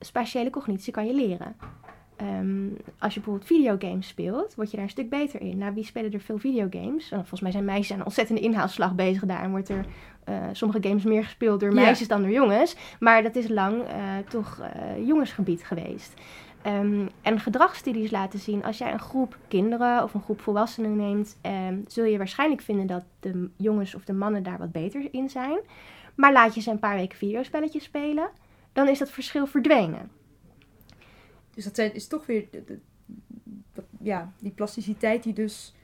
spatiële 0.00 0.50
cognitie 0.50 0.92
kan 0.92 1.06
je 1.06 1.14
leren. 1.14 1.56
Ehm, 2.20 2.66
als 2.98 3.14
je 3.14 3.20
bijvoorbeeld 3.20 3.46
videogames 3.46 4.08
speelt, 4.08 4.54
word 4.54 4.70
je 4.70 4.76
daar 4.76 4.84
een 4.84 4.90
stuk 4.90 5.10
beter 5.10 5.40
in. 5.40 5.58
Nou, 5.58 5.74
wie 5.74 5.84
spelen 5.84 6.12
er 6.12 6.20
veel 6.20 6.38
videogames? 6.38 7.08
Nou, 7.10 7.20
volgens 7.20 7.40
mij 7.40 7.50
zijn 7.50 7.64
meisjes 7.64 7.92
aan 7.92 7.98
een 7.98 8.04
ontzettende 8.04 8.40
inhaalslag 8.40 8.94
bezig 8.94 9.24
daar. 9.24 9.42
En 9.42 9.50
wordt 9.50 9.68
er 9.68 9.84
eh, 10.24 10.34
sommige 10.52 10.88
games 10.88 11.02
meer 11.04 11.24
gespeeld 11.24 11.60
door 11.60 11.74
Ja. 11.74 11.80
meisjes 11.80 12.08
dan 12.08 12.22
door 12.22 12.30
jongens. 12.30 12.76
Maar 12.98 13.22
dat 13.22 13.36
is 13.36 13.48
lang 13.48 13.82
eh, 13.82 13.96
toch 14.28 14.60
eh, 14.60 15.06
jongensgebied 15.06 15.64
geweest. 15.64 16.14
Ehm, 16.62 17.06
en 17.22 17.40
gedragsstudies 17.40 18.10
laten 18.10 18.38
zien, 18.38 18.64
als 18.64 18.78
jij 18.78 18.92
een 18.92 19.00
groep 19.00 19.36
kinderen 19.48 20.02
of 20.02 20.14
een 20.14 20.22
groep 20.22 20.40
volwassenen 20.40 20.96
neemt, 20.96 21.38
ehm, 21.40 21.74
zul 21.86 22.04
je 22.04 22.18
waarschijnlijk 22.18 22.60
vinden 22.62 22.86
dat 22.86 23.04
de 23.20 23.48
jongens 23.56 23.94
of 23.94 24.04
de 24.04 24.12
mannen 24.12 24.42
daar 24.42 24.58
wat 24.58 24.72
beter 24.72 25.08
in 25.10 25.28
zijn. 25.28 25.58
Maar 26.14 26.32
laat 26.32 26.54
je 26.54 26.60
ze 26.60 26.70
een 26.70 26.78
paar 26.78 26.96
weken 26.96 27.18
videospelletjes 27.18 27.84
spelen, 27.84 28.28
dan 28.72 28.88
is 28.88 28.98
dat 28.98 29.10
verschil 29.10 29.46
verdwenen. 29.46 30.10
Dus 31.60 31.68
dat 31.68 31.78
zijn, 31.78 31.94
is 31.94 32.06
toch 32.06 32.26
weer 32.26 32.48
de- 32.50 32.64
de- 32.64 32.78
dat- 33.72 33.84
ja, 34.00 34.32
die 34.38 34.50
plasticiteit 34.50 35.22
die 35.22 35.32
dus 35.32 35.74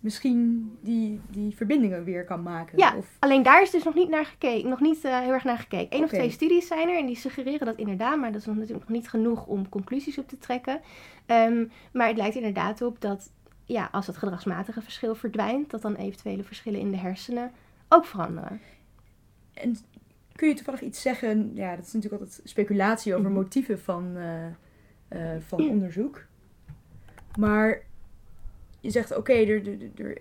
misschien 0.00 0.70
die, 0.80 1.20
die 1.30 1.56
verbindingen 1.56 2.04
weer 2.04 2.24
kan 2.24 2.42
maken. 2.42 2.78
Ja, 2.78 2.96
Of, 2.96 3.16
alleen 3.18 3.42
daar 3.42 3.62
is 3.62 3.70
dus 3.70 3.82
nog 3.84 3.94
niet 3.94 4.08
naar 4.08 4.24
gekeken, 4.26 4.68
nog 4.68 4.80
niet 4.80 5.04
eh, 5.04 5.20
heel 5.20 5.32
erg 5.32 5.44
naar 5.44 5.58
gekeken. 5.58 5.96
Eén 5.98 6.04
of 6.04 6.10
twee 6.10 6.30
studies 6.30 6.66
zijn 6.66 6.88
er 6.88 6.98
en 6.98 7.06
die 7.06 7.16
suggereren 7.16 7.66
dat 7.66 7.76
inderdaad, 7.76 8.18
maar 8.18 8.32
dat 8.32 8.40
is 8.40 8.46
nog 8.46 8.56
natuurlijk 8.56 8.88
nog 8.88 8.98
niet 8.98 9.08
genoeg 9.08 9.46
om 9.46 9.68
conclusies 9.68 10.18
op 10.18 10.28
te 10.28 10.38
trekken. 10.38 10.80
Ehm, 11.26 11.64
maar 11.92 12.08
het 12.08 12.16
lijkt 12.16 12.36
inderdaad 12.36 12.82
op 12.82 13.00
dat 13.00 13.30
ja, 13.64 13.88
als 13.92 14.06
het 14.06 14.16
gedragsmatige 14.16 14.82
verschil 14.82 15.14
verdwijnt, 15.14 15.70
dat 15.70 15.82
dan 15.82 15.94
eventuele 15.94 16.44
verschillen 16.44 16.80
in 16.80 16.90
de 16.90 16.96
hersenen 16.98 17.50
ook 17.88 18.04
veranderen. 18.04 18.60
en 19.54 19.76
kun 20.32 20.48
je 20.48 20.54
toevallig 20.54 20.80
iets 20.82 21.02
zeggen? 21.02 21.50
Ja, 21.54 21.76
dat 21.76 21.86
is 21.86 21.92
natuurlijk 21.92 22.22
altijd 22.22 22.40
speculatie 22.44 23.14
over 23.14 23.30
Mhm. 23.30 23.38
motieven 23.38 23.80
van, 23.80 24.16
eh, 24.16 24.46
eh, 25.08 25.30
van 25.38 25.68
onderzoek. 25.68 26.24
Maar 27.38 27.82
je 28.80 28.90
zegt, 28.90 29.16
oké, 29.16 29.32
er, 29.32 29.68
er, 29.68 29.78
er, 29.94 30.18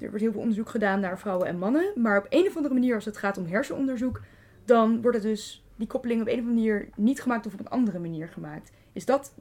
er 0.00 0.08
wordt 0.08 0.20
heel 0.20 0.32
veel 0.32 0.40
onderzoek 0.40 0.68
gedaan 0.68 1.00
naar 1.00 1.18
vrouwen 1.18 1.46
en 1.46 1.58
mannen. 1.58 1.92
Maar 1.94 2.18
op 2.18 2.26
een 2.28 2.46
of 2.46 2.56
andere 2.56 2.74
manier, 2.74 2.94
als 2.94 3.04
het 3.04 3.16
gaat 3.16 3.38
om 3.38 3.46
hersenonderzoek, 3.46 4.20
dan 4.64 5.02
wordt 5.02 5.16
het 5.16 5.26
dus 5.26 5.64
die 5.76 5.86
koppeling 5.86 6.20
op 6.20 6.26
een 6.26 6.32
of 6.32 6.46
andere 6.46 6.56
manier 6.56 6.88
niet 6.96 7.22
gemaakt 7.22 7.46
of 7.46 7.52
op 7.52 7.60
een 7.60 7.68
andere 7.68 7.98
manier 7.98 8.28
gemaakt. 8.28 8.70
Is 8.92 9.04
dat 9.04 9.34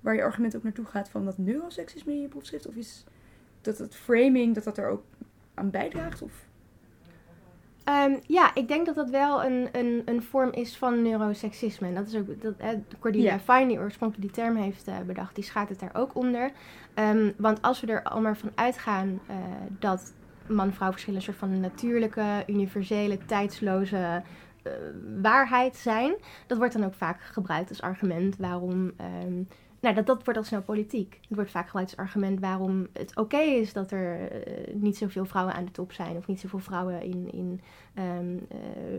waar 0.00 0.14
je 0.14 0.22
argument 0.22 0.56
ook 0.56 0.62
naartoe 0.62 0.84
gaat 0.84 1.08
van 1.08 1.24
dat 1.24 1.38
neuroseksisme 1.38 2.12
in 2.12 2.20
je 2.20 2.28
proefschrift? 2.28 2.66
Of 2.66 2.74
is 2.74 3.04
dat 3.60 3.78
het 3.78 3.94
framing, 3.94 4.54
dat 4.54 4.64
dat 4.64 4.78
er 4.78 4.88
ook 4.88 5.02
aan 5.54 5.70
bijdraagt? 5.70 6.22
Of? 6.22 6.47
Ehm, 7.88 8.16
ja, 8.26 8.54
ik 8.54 8.68
denk 8.68 8.86
dat 8.86 8.94
dat 8.94 9.10
wel 9.10 9.44
een, 9.44 9.68
een, 9.72 10.02
een 10.04 10.22
vorm 10.22 10.52
is 10.52 10.76
van 10.76 11.02
neuroseksisme. 11.02 11.86
En 11.88 11.94
dat 11.94 12.06
is 12.06 12.16
ook, 12.16 12.42
dat, 12.42 12.54
eh, 12.56 12.68
Cordelia. 12.98 13.38
Fine, 13.38 13.66
die 13.66 13.78
oorspronkelijk 13.78 14.34
die 14.34 14.44
term 14.44 14.56
heeft 14.56 14.86
eh, 14.88 14.94
bedacht, 15.06 15.34
die 15.34 15.44
schaart 15.44 15.68
het 15.68 15.80
daar 15.80 15.94
ook 15.94 16.14
onder. 16.14 16.50
Ehm, 16.94 17.30
want 17.36 17.62
als 17.62 17.80
we 17.80 17.86
er 17.86 18.02
al 18.02 18.20
maar 18.20 18.36
van 18.36 18.50
uitgaan 18.54 19.20
eh, 19.26 19.36
dat 19.78 20.12
man-vrouw 20.46 20.90
verschillen 20.90 21.18
een 21.18 21.24
soort 21.24 21.36
van 21.36 21.60
natuurlijke, 21.60 22.44
universele, 22.46 23.18
tijdsloze 23.26 24.22
eh, 24.62 24.72
waarheid 25.22 25.76
zijn, 25.76 26.14
dat 26.46 26.58
wordt 26.58 26.72
dan 26.72 26.84
ook 26.84 26.94
vaak 26.94 27.20
gebruikt 27.20 27.68
als 27.68 27.82
argument 27.82 28.36
waarom. 28.36 28.92
ehm, 28.96 29.42
nou, 29.80 29.94
dat, 29.94 30.06
dat 30.06 30.24
wordt 30.24 30.38
al 30.38 30.44
snel 30.44 30.62
politiek. 30.62 31.18
Het 31.20 31.36
wordt 31.36 31.50
vaak 31.50 31.66
gebruikt 31.66 31.90
als 31.90 32.06
argument 32.06 32.40
waarom 32.40 32.86
het 32.92 33.16
oké 33.16 33.38
is 33.38 33.72
dat 33.72 33.90
er 33.90 34.30
eh, 34.30 34.74
niet 34.74 34.96
zoveel 34.96 35.24
vrouwen 35.24 35.54
aan 35.54 35.64
de 35.64 35.70
top 35.70 35.92
zijn. 35.92 36.16
Of 36.16 36.26
niet 36.26 36.40
zoveel 36.40 36.58
vrouwen 36.58 37.02
in, 37.02 37.32
in 37.32 37.60
ehm, 37.94 38.36
eh, 38.48 38.58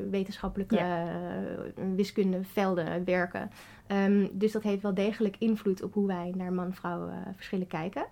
wetenschappelijke 0.10 0.78
eh, 0.78 1.86
wiskundevelden 1.96 3.06
werken. 3.06 3.50
Ehm, 3.88 4.28
dus 4.32 4.52
dat 4.52 4.64
heeft 4.64 4.82
wel 4.82 4.94
degelijk 4.94 5.36
invloed 5.40 5.84
op 5.84 5.94
hoe 5.94 6.08
wij 6.08 6.34
naar 6.36 6.54
man-vrouw 6.54 7.10
verschillen 7.36 7.68
kijken. 7.68 8.06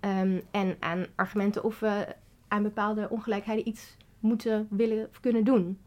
Ehm, 0.00 0.40
en 0.50 0.76
aan 0.78 1.06
argumenten 1.14 1.64
of 1.64 1.80
we 1.80 2.06
aan 2.48 2.62
bepaalde 2.62 3.08
ongelijkheden 3.10 3.68
iets 3.68 3.96
moeten, 4.18 4.66
willen 4.70 5.08
of 5.08 5.20
kunnen 5.20 5.44
doen. 5.44 5.78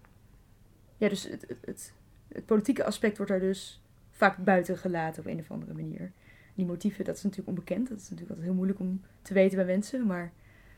Ja, 0.98 1.10
dus 1.10 1.24
het, 1.24 1.46
het, 1.48 1.60
het, 1.66 1.94
het 2.28 2.46
politieke 2.46 2.86
aspect 2.86 3.18
wordt 3.18 3.32
daar 3.32 3.42
dus 3.42 3.82
vaak 4.12 4.38
buiten 4.38 4.78
gelaten 4.78 5.24
op 5.24 5.32
een 5.32 5.40
of 5.40 5.52
andere 5.52 5.74
manier. 5.74 6.12
Die 6.56 6.66
motieven, 6.66 7.06
dat 7.06 7.16
is 7.16 7.24
natuurlijk 7.24 7.50
onbekend. 7.50 7.90
Dat 7.90 7.98
is 7.98 8.04
natuurlijk 8.04 8.30
altijd 8.30 8.48
heel 8.48 8.56
moeilijk 8.56 8.80
om 8.80 9.02
te 9.22 9.34
weten 9.34 9.58
bij 9.58 9.66
mensen. 9.66 10.06
Maar 10.06 10.32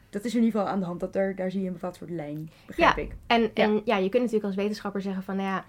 dat 0.09 0.25
is 0.25 0.35
in 0.35 0.43
ieder 0.43 0.59
geval 0.59 0.73
aan 0.73 0.79
de 0.79 0.85
hand. 0.85 0.99
Dat 0.99 1.13
daar, 1.13 1.35
daar 1.35 1.51
zie 1.51 1.61
je 1.61 1.67
een 1.67 1.73
bepaald 1.73 1.95
soort 1.95 2.09
lijn, 2.09 2.49
begrijp 2.65 2.97
ik. 2.97 3.15
En, 3.27 3.53
en 3.53 3.81
ja, 3.85 3.97
je 3.97 4.09
kunt 4.09 4.23
natuurlijk 4.23 4.43
als 4.43 4.55
wetenschapper 4.55 5.01
zeggen 5.01 5.23
van, 5.23 5.35
nou 5.35 5.47
ja, 5.47 5.65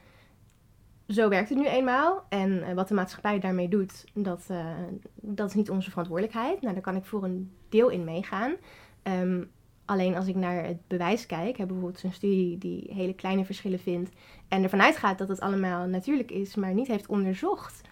zo 1.09 1.29
werkt 1.29 1.49
het 1.49 1.59
nu 1.59 1.67
eenmaal. 1.67 2.25
En 2.29 2.63
eh, 2.63 2.75
wat 2.75 2.89
de 2.89 2.95
maatschappij 2.95 3.39
daarmee 3.39 3.69
doet, 3.69 4.05
dat, 4.15 4.45
eh, 4.49 4.67
dat 5.15 5.49
is 5.49 5.55
niet 5.55 5.71
onze 5.71 5.91
verantwoordelijkheid. 5.91 6.61
Nou, 6.61 6.75
daar 6.75 6.83
kan 6.83 6.97
ik 6.97 7.05
voor 7.05 7.25
een 7.25 7.51
deel 7.69 7.89
in 7.89 8.05
meegaan. 8.05 8.55
Ehm, 9.03 9.43
alleen 9.85 10.17
als 10.17 10.27
ik 10.27 10.35
naar 10.35 10.65
het 10.65 10.87
bewijs 10.87 11.27
kijk, 11.27 11.57
heb 11.57 11.69
bijvoorbeeld 11.69 12.03
een 12.03 12.13
studie 12.13 12.59
die 12.59 12.91
hele 12.93 13.15
kleine 13.15 13.45
verschillen 13.45 13.79
vindt 13.79 14.11
en 14.49 14.63
ervan 14.63 14.83
uitgaat 14.83 15.19
dat 15.19 15.29
het 15.29 15.41
allemaal 15.41 15.87
natuurlijk 15.87 16.31
is, 16.31 16.55
maar 16.55 16.75
niet 16.75 16.87
heeft 16.87 17.07
onderzocht 17.07 17.86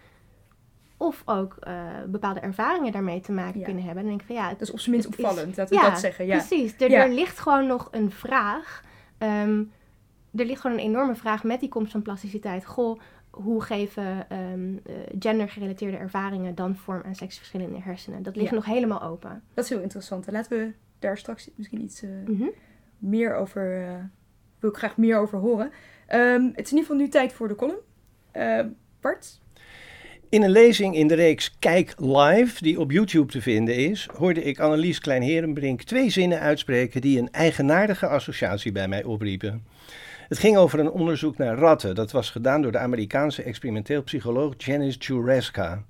of 1.05 1.21
ook 1.25 1.55
eh, 1.59 1.73
bepaalde 2.07 2.39
ervaringen 2.39 2.91
daarmee 2.91 3.19
te 3.19 3.31
maken 3.31 3.59
Ja. 3.59 3.65
kunnen 3.65 3.83
hebben. 3.83 4.01
Dan 4.03 4.09
denk 4.11 4.21
ik 4.21 4.27
van 4.27 4.35
ja, 4.35 4.49
Dat 4.49 4.61
is 4.61 4.71
op 4.71 4.79
zijn 4.79 4.91
minst 4.91 5.09
Het 5.09 5.19
is- 5.19 5.25
opvallend, 5.25 5.57
laten 5.57 5.77
we 5.77 5.83
dat 5.89 5.99
zeggen. 5.99 6.25
Ja. 6.25 6.37
Precies. 6.37 6.75
Er, 6.79 6.89
Ja. 6.89 7.03
er 7.03 7.09
ligt 7.13 7.39
gewoon 7.39 7.67
nog 7.67 7.87
een 7.91 8.11
vraag. 8.11 8.83
Ehm, 9.17 9.63
er 10.35 10.45
ligt 10.45 10.61
gewoon 10.61 10.77
een 10.77 10.83
enorme 10.83 11.15
vraag 11.15 11.43
met 11.43 11.59
die 11.59 11.69
komst 11.69 11.91
van 11.91 12.01
plasticiteit. 12.01 12.65
Goh, 12.65 12.99
hoe 13.29 13.61
geven 13.61 14.29
ehm, 14.29 14.77
eh, 14.85 14.95
gendergerelateerde 15.19 15.97
ervaringen 15.97 16.55
dan 16.55 16.75
vorm 16.75 17.01
aan 17.05 17.15
seksverschillen 17.15 17.67
in 17.67 17.73
de 17.73 17.81
hersenen? 17.81 18.23
Dat 18.23 18.35
ligt 18.35 18.51
nog 18.51 18.65
helemaal 18.65 19.01
open. 19.01 19.43
Dat 19.53 19.63
is 19.63 19.69
heel 19.69 19.79
interessant. 19.81 20.27
En 20.27 20.33
laten 20.33 20.57
we 20.57 20.71
daar 20.99 21.17
straks 21.17 21.49
misschien 21.55 21.81
iets 21.81 22.01
eh, 22.03 22.09
Mhm. 22.25 22.47
meer 22.97 23.35
over... 23.35 23.87
eh, 23.87 23.93
wil 24.59 24.69
ik 24.69 24.75
graag 24.77 24.97
meer 24.97 25.17
over 25.17 25.39
horen. 25.39 25.71
Ehm, 26.07 26.43
het 26.45 26.65
is 26.65 26.71
in 26.71 26.77
ieder 26.77 26.79
geval 26.79 26.95
nu 26.95 27.07
tijd 27.07 27.33
voor 27.33 27.47
de 27.47 27.55
column. 27.55 27.77
Bart? 29.01 29.39
In 30.35 30.43
een 30.43 30.51
lezing 30.51 30.95
in 30.95 31.07
de 31.07 31.13
reeks 31.13 31.55
Kijk 31.59 31.93
Live, 31.97 32.63
die 32.63 32.79
op 32.79 32.91
YouTube 32.91 33.31
te 33.31 33.41
vinden 33.41 33.75
is, 33.75 34.07
hoorde 34.17 34.43
ik 34.43 34.59
Annelies 34.59 34.99
Klein-Herenbrink 34.99 35.81
twee 35.81 36.09
zinnen 36.09 36.39
uitspreken 36.39 37.01
die 37.01 37.19
een 37.19 37.31
eigenaardige 37.31 38.07
associatie 38.07 38.71
bij 38.71 38.87
mij 38.87 39.03
opriepen. 39.03 39.65
Het 40.27 40.39
ging 40.39 40.57
over 40.57 40.79
een 40.79 40.89
onderzoek 40.89 41.37
naar 41.37 41.57
ratten. 41.57 41.95
Dat 41.95 42.11
was 42.11 42.29
gedaan 42.29 42.61
door 42.61 42.71
de 42.71 42.77
Amerikaanse 42.77 43.43
experimenteel 43.43 44.03
psycholoog 44.03 44.53
Janice 44.57 44.97
Jureska. 44.99 45.83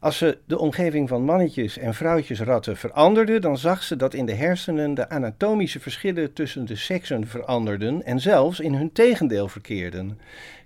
Als 0.00 0.18
ze 0.18 0.38
de 0.46 0.58
omgeving 0.58 1.08
van 1.08 1.22
mannetjes 1.22 1.78
en 1.78 1.94
vrouwtjesratten 1.94 2.76
veranderde, 2.76 3.38
dan 3.38 3.58
zag 3.58 3.82
ze 3.82 3.96
dat 3.96 4.14
in 4.14 4.26
de 4.26 4.34
hersenen 4.34 4.94
de 4.94 5.08
anatomische 5.08 5.80
verschillen 5.80 6.32
tussen 6.32 6.64
de 6.64 6.76
seksen 6.76 7.26
veranderden 7.26 8.02
en 8.02 8.20
zelfs 8.20 8.60
in 8.60 8.74
hun 8.74 8.92
tegendeel 8.92 9.48
verkeerden. 9.48 10.18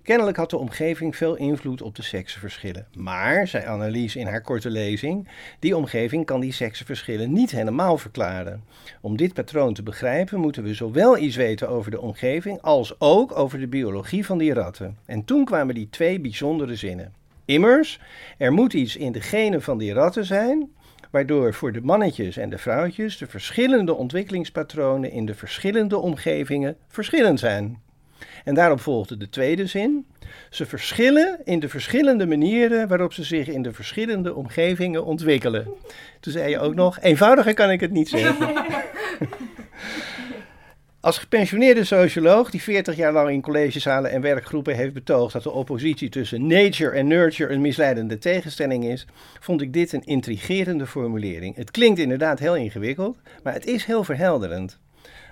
Kennelijk 0.03 0.37
had 0.37 0.49
de 0.49 0.57
omgeving 0.57 1.15
veel 1.15 1.35
invloed 1.35 1.81
op 1.81 1.95
de 1.95 2.01
seksenverschillen. 2.01 2.87
Maar, 2.97 3.47
zei 3.47 3.65
Annelies 3.65 4.15
in 4.15 4.27
haar 4.27 4.41
korte 4.41 4.69
lezing, 4.69 5.27
die 5.59 5.77
omgeving 5.77 6.25
kan 6.25 6.39
die 6.39 6.53
seksenverschillen 6.53 7.33
niet 7.33 7.51
helemaal 7.51 7.97
verklaren. 7.97 8.63
Om 9.01 9.17
dit 9.17 9.33
patroon 9.33 9.73
te 9.73 9.83
begrijpen 9.83 10.39
moeten 10.39 10.63
we 10.63 10.73
zowel 10.73 11.17
iets 11.17 11.35
weten 11.35 11.69
over 11.69 11.91
de 11.91 12.01
omgeving 12.01 12.61
als 12.61 12.99
ook 12.99 13.37
over 13.37 13.59
de 13.59 13.67
biologie 13.67 14.25
van 14.25 14.37
die 14.37 14.53
ratten. 14.53 14.97
En 15.05 15.25
toen 15.25 15.45
kwamen 15.45 15.75
die 15.75 15.89
twee 15.89 16.19
bijzondere 16.19 16.75
zinnen. 16.75 17.24
Immers, 17.45 17.99
er 18.37 18.53
moet 18.53 18.73
iets 18.73 18.95
in 18.95 19.11
de 19.11 19.21
genen 19.21 19.61
van 19.61 19.77
die 19.77 19.93
ratten 19.93 20.25
zijn, 20.25 20.69
waardoor 21.11 21.53
voor 21.53 21.71
de 21.71 21.81
mannetjes 21.81 22.37
en 22.37 22.49
de 22.49 22.57
vrouwtjes 22.57 23.17
de 23.17 23.27
verschillende 23.27 23.93
ontwikkelingspatronen 23.93 25.11
in 25.11 25.25
de 25.25 25.35
verschillende 25.35 25.97
omgevingen 25.97 26.77
verschillend 26.87 27.39
zijn. 27.39 27.83
En 28.43 28.53
daarop 28.53 28.79
volgde 28.79 29.17
de 29.17 29.29
tweede 29.29 29.67
zin. 29.67 30.05
Ze 30.49 30.65
verschillen 30.65 31.39
in 31.43 31.59
de 31.59 31.69
verschillende 31.69 32.25
manieren 32.25 32.87
waarop 32.87 33.13
ze 33.13 33.23
zich 33.23 33.47
in 33.47 33.61
de 33.61 33.73
verschillende 33.73 34.35
omgevingen 34.35 35.05
ontwikkelen. 35.05 35.67
Toen 36.19 36.33
zei 36.33 36.49
je 36.49 36.59
ook 36.59 36.75
nog, 36.75 36.99
eenvoudiger 37.01 37.53
kan 37.53 37.71
ik 37.71 37.79
het 37.79 37.91
niet 37.91 38.09
zeggen. 38.09 38.53
Als 41.05 41.17
gepensioneerde 41.17 41.83
socioloog 41.83 42.49
die 42.49 42.61
40 42.61 42.95
jaar 42.95 43.13
lang 43.13 43.29
in 43.29 43.41
collegezalen 43.41 44.11
en 44.11 44.21
werkgroepen 44.21 44.75
heeft 44.75 44.93
betoogd 44.93 45.33
dat 45.33 45.43
de 45.43 45.51
oppositie 45.51 46.09
tussen 46.09 46.47
nature 46.47 46.95
en 46.95 47.07
nurture 47.07 47.53
een 47.53 47.61
misleidende 47.61 48.17
tegenstelling 48.17 48.85
is, 48.85 49.05
vond 49.39 49.61
ik 49.61 49.73
dit 49.73 49.93
een 49.93 50.05
intrigerende 50.05 50.87
formulering. 50.87 51.55
Het 51.55 51.71
klinkt 51.71 51.99
inderdaad 51.99 52.39
heel 52.39 52.55
ingewikkeld, 52.55 53.17
maar 53.43 53.53
het 53.53 53.65
is 53.65 53.85
heel 53.85 54.03
verhelderend. 54.03 54.79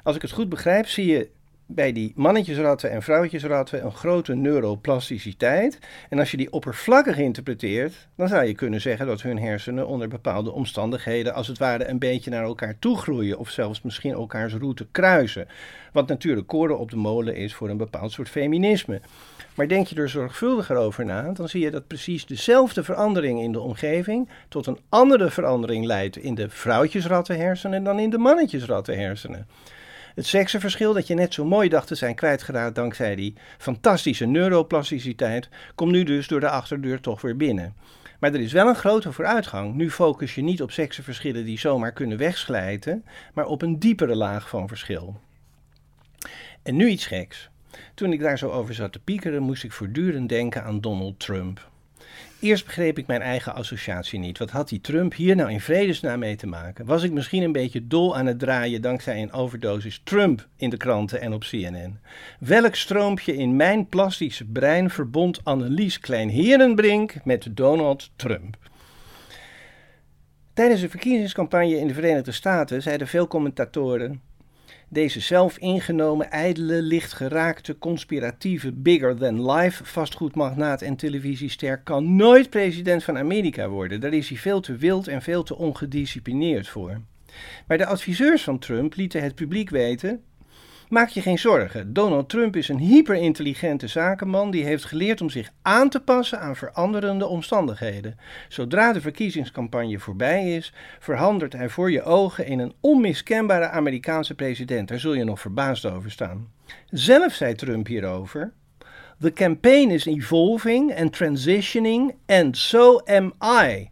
Als 0.04 0.16
ik 0.16 0.22
het 0.22 0.32
goed 0.32 0.50
begrijp, 0.50 0.88
zie 0.88 1.06
je 1.06 1.30
bij 1.76 1.92
die 1.92 2.12
mannetjesratten 2.16 2.92
en 2.92 3.02
vrouwtjesratten 3.02 3.86
een 3.86 3.92
grote 3.92 4.36
neuroplasticiteit. 4.36 5.80
En 6.10 6.20
als 6.20 6.32
je 6.32 6.38
die 6.38 6.52
oppervlakkig 6.52 7.18
interpreteert, 7.18 8.08
dan 8.16 8.28
zou 8.28 8.46
je 8.46 8.54
kunnen 8.54 8.82
zeggen 8.82 9.08
dat 9.08 9.22
hun 9.22 9.40
hersenen 9.40 9.88
onder 9.88 10.08
bepaalde 10.08 10.52
omstandigheden 10.52 11.34
als 11.34 11.48
het 11.48 11.58
ware 11.58 11.88
een 11.88 12.00
beetje 12.00 12.30
naar 12.30 12.44
elkaar 12.44 12.80
toe 12.80 12.98
groeien 12.98 13.40
of 13.40 13.50
zelfs 13.50 13.82
misschien 13.82 14.12
elkaars 14.12 14.54
route 14.54 14.88
kruisen. 14.92 15.48
Wat 15.92 16.08
natuurlijk 16.08 16.48
koren 16.48 16.80
op 16.80 16.90
de 16.90 16.96
molen 16.96 17.36
is 17.36 17.54
voor 17.54 17.70
een 17.70 17.78
bepaald 17.78 18.12
soort 18.12 18.30
feminisme. 18.30 19.02
Maar 19.56 19.68
denk 19.68 19.88
je 19.88 19.96
er 19.96 20.10
zorgvuldiger 20.10 20.76
over 20.76 21.06
na, 21.06 21.32
dan 21.32 21.50
zie 21.50 21.62
je 21.62 21.72
dat 21.72 21.88
precies 21.88 22.26
dezelfde 22.26 22.84
verandering 22.84 23.42
in 23.42 23.52
de 23.52 23.60
omgeving 23.60 24.30
tot 24.50 24.66
een 24.66 24.80
andere 24.90 25.30
verandering 25.30 25.86
leidt 25.86 26.18
in 26.18 26.36
de 26.36 26.50
vrouwtjesrattenhersenen 26.50 27.84
dan 27.84 28.00
in 28.00 28.10
de 28.10 28.18
mannetjesrattenhersenen. 28.18 29.48
Het 30.16 30.26
seksenverschil 30.26 30.94
dat 30.94 31.08
je 31.08 31.14
net 31.14 31.34
zo 31.34 31.46
mooi 31.46 31.70
dacht 31.70 31.88
te 31.88 31.96
zijn 31.96 32.16
kwijtgeraakt 32.16 32.76
dankzij 32.76 33.16
die 33.16 33.34
fantastische 33.58 34.26
neuroplasticiteit, 34.26 35.50
komt 35.76 35.92
nu 35.92 36.04
dus 36.04 36.28
door 36.28 36.40
de 36.40 36.50
achterdeur 36.50 37.00
toch 37.00 37.22
weer 37.22 37.38
binnen. 37.38 37.76
Maar 38.20 38.34
er 38.34 38.40
is 38.40 38.52
wel 38.52 38.68
een 38.68 38.76
grote 38.76 39.12
vooruitgang. 39.12 39.74
Nu 39.74 39.92
focus 39.92 40.36
je 40.36 40.42
niet 40.42 40.62
op 40.62 40.72
seksenverschillen 40.72 41.46
die 41.46 41.60
zomaar 41.60 41.92
kunnen 41.92 42.18
wegslijten, 42.18 43.06
maar 43.34 43.46
op 43.46 43.62
een 43.62 43.80
diepere 43.80 44.16
laag 44.16 44.50
van 44.50 44.68
verschil. 44.68 45.20
En 46.64 46.76
nu 46.76 46.88
iets 46.88 47.06
geks. 47.06 47.50
Toen 47.94 48.14
ik 48.14 48.20
daar 48.20 48.38
zo 48.38 48.50
over 48.50 48.74
zat 48.74 48.92
te 48.92 49.00
piekeren, 49.00 49.42
moest 49.42 49.64
ik 49.64 49.72
voortdurend 49.72 50.30
denken 50.30 50.64
aan 50.64 50.82
Donald 50.82 51.20
Trump. 51.20 51.72
Eerst 52.44 52.66
begreep 52.66 52.98
ik 52.98 53.08
mijn 53.08 53.22
eigen 53.22 53.54
associatie 53.54 54.20
niet. 54.20 54.38
Wat 54.38 54.50
had 54.50 54.70
die 54.70 54.82
Trump 54.82 55.14
hier 55.14 55.36
nou 55.36 55.52
in 55.52 55.62
vredesnaam 55.62 56.20
mee 56.20 56.36
te 56.36 56.48
maken? 56.48 56.86
Was 56.86 57.04
ik 57.04 57.12
misschien 57.12 57.44
een 57.44 57.52
beetje 57.52 57.88
dol 57.88 58.18
aan 58.18 58.26
het 58.26 58.40
draaien 58.40 58.82
dankzij 58.82 59.22
een 59.22 59.32
overdosis 59.32 60.02
Trump 60.04 60.48
in 60.56 60.70
de 60.70 60.78
kranten 60.78 61.22
en 61.22 61.34
op 61.34 61.42
CNN? 61.42 62.00
Welk 62.40 62.76
stroompje 62.76 63.36
in 63.36 63.56
mijn 63.56 63.88
plastische 63.88 64.46
brein 64.46 64.90
verbond 64.90 65.44
Annelies 65.44 66.00
Klein-Herenbrink 66.00 67.16
met 67.24 67.48
Donald 67.52 68.12
Trump? 68.16 68.58
Tijdens 70.54 70.82
de 70.82 70.90
verkiezingscampagne 70.90 71.80
in 71.80 71.88
de 71.88 71.94
Verenigde 71.94 72.32
Staten 72.32 72.82
zeiden 72.82 73.08
veel 73.08 73.28
commentatoren: 73.28 74.22
deze 74.94 75.20
zelfingenomen, 75.20 76.32
ijdele, 76.32 76.82
lichtgeraakte, 76.82 77.78
conspiratieve, 77.78 78.72
bigger-than-life 78.72 79.86
vastgoedmagnaat 79.86 80.82
en 80.82 80.96
televisiester 80.96 81.82
kan 81.82 82.16
nooit 82.16 82.50
president 82.50 83.04
van 83.04 83.18
Amerika 83.18 83.70
worden. 83.70 84.02
Daar 84.02 84.14
is 84.14 84.30
hij 84.30 84.38
veel 84.38 84.60
te 84.60 84.76
wild 84.76 85.08
en 85.08 85.22
veel 85.22 85.44
te 85.44 85.58
ongedisciplineerd 85.58 86.68
voor. 86.68 87.02
Maar 87.68 87.78
de 87.78 87.86
adviseurs 87.86 88.44
van 88.44 88.60
Trump 88.60 88.96
lieten 88.96 89.24
het 89.24 89.36
publiek 89.36 89.70
weten: 89.70 90.22
Maak 90.90 91.10
je 91.10 91.22
geen 91.22 91.40
zorgen. 91.40 91.94
Donald 91.94 92.30
Trump 92.30 92.56
is 92.56 92.70
een 92.70 92.78
hyperintelligente 92.78 93.88
zakenman 93.88 94.52
die 94.52 94.64
heeft 94.64 94.86
geleerd 94.86 95.22
om 95.22 95.30
zich 95.30 95.52
aan 95.62 95.90
te 95.90 96.00
passen 96.00 96.40
aan 96.40 96.56
veranderende 96.56 97.28
omstandigheden. 97.28 98.18
Zodra 98.50 98.94
de 98.94 99.02
verkiezingscampagne 99.02 100.00
voorbij 100.00 100.56
is, 100.56 100.74
verandert 101.00 101.54
hij 101.54 101.70
voor 101.70 101.92
je 101.92 102.04
ogen 102.04 102.46
in 102.46 102.60
een 102.60 102.74
onmiskenbare 102.80 103.70
Amerikaanse 103.70 104.36
president. 104.36 104.88
Daar 104.88 105.00
zul 105.00 105.14
je 105.14 105.24
nog 105.24 105.40
verbaasd 105.40 105.86
over 105.86 106.12
staan. 106.12 106.48
Zelf 106.90 107.34
zei 107.34 107.56
Trump 107.56 107.88
hierover. 107.88 108.54
The 109.20 109.34
campaign 109.34 109.92
is 109.92 110.06
evolving 110.06 111.00
and 111.00 111.14
transitioning, 111.14 112.14
and 112.26 112.58
so 112.58 113.02
am 113.06 113.34
I. 113.42 113.90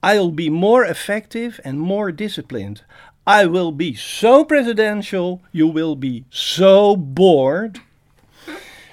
I'll 0.00 0.34
be 0.34 0.50
more 0.50 0.88
effective 0.88 1.62
and 1.62 1.78
more 1.78 2.14
disciplined. 2.14 2.84
I 3.26 3.46
will 3.46 3.76
be 3.76 3.94
so 3.94 4.44
presidential, 4.44 5.40
you 5.50 5.72
will 5.72 5.98
be 5.98 6.24
so 6.28 6.96
bored. 6.96 7.80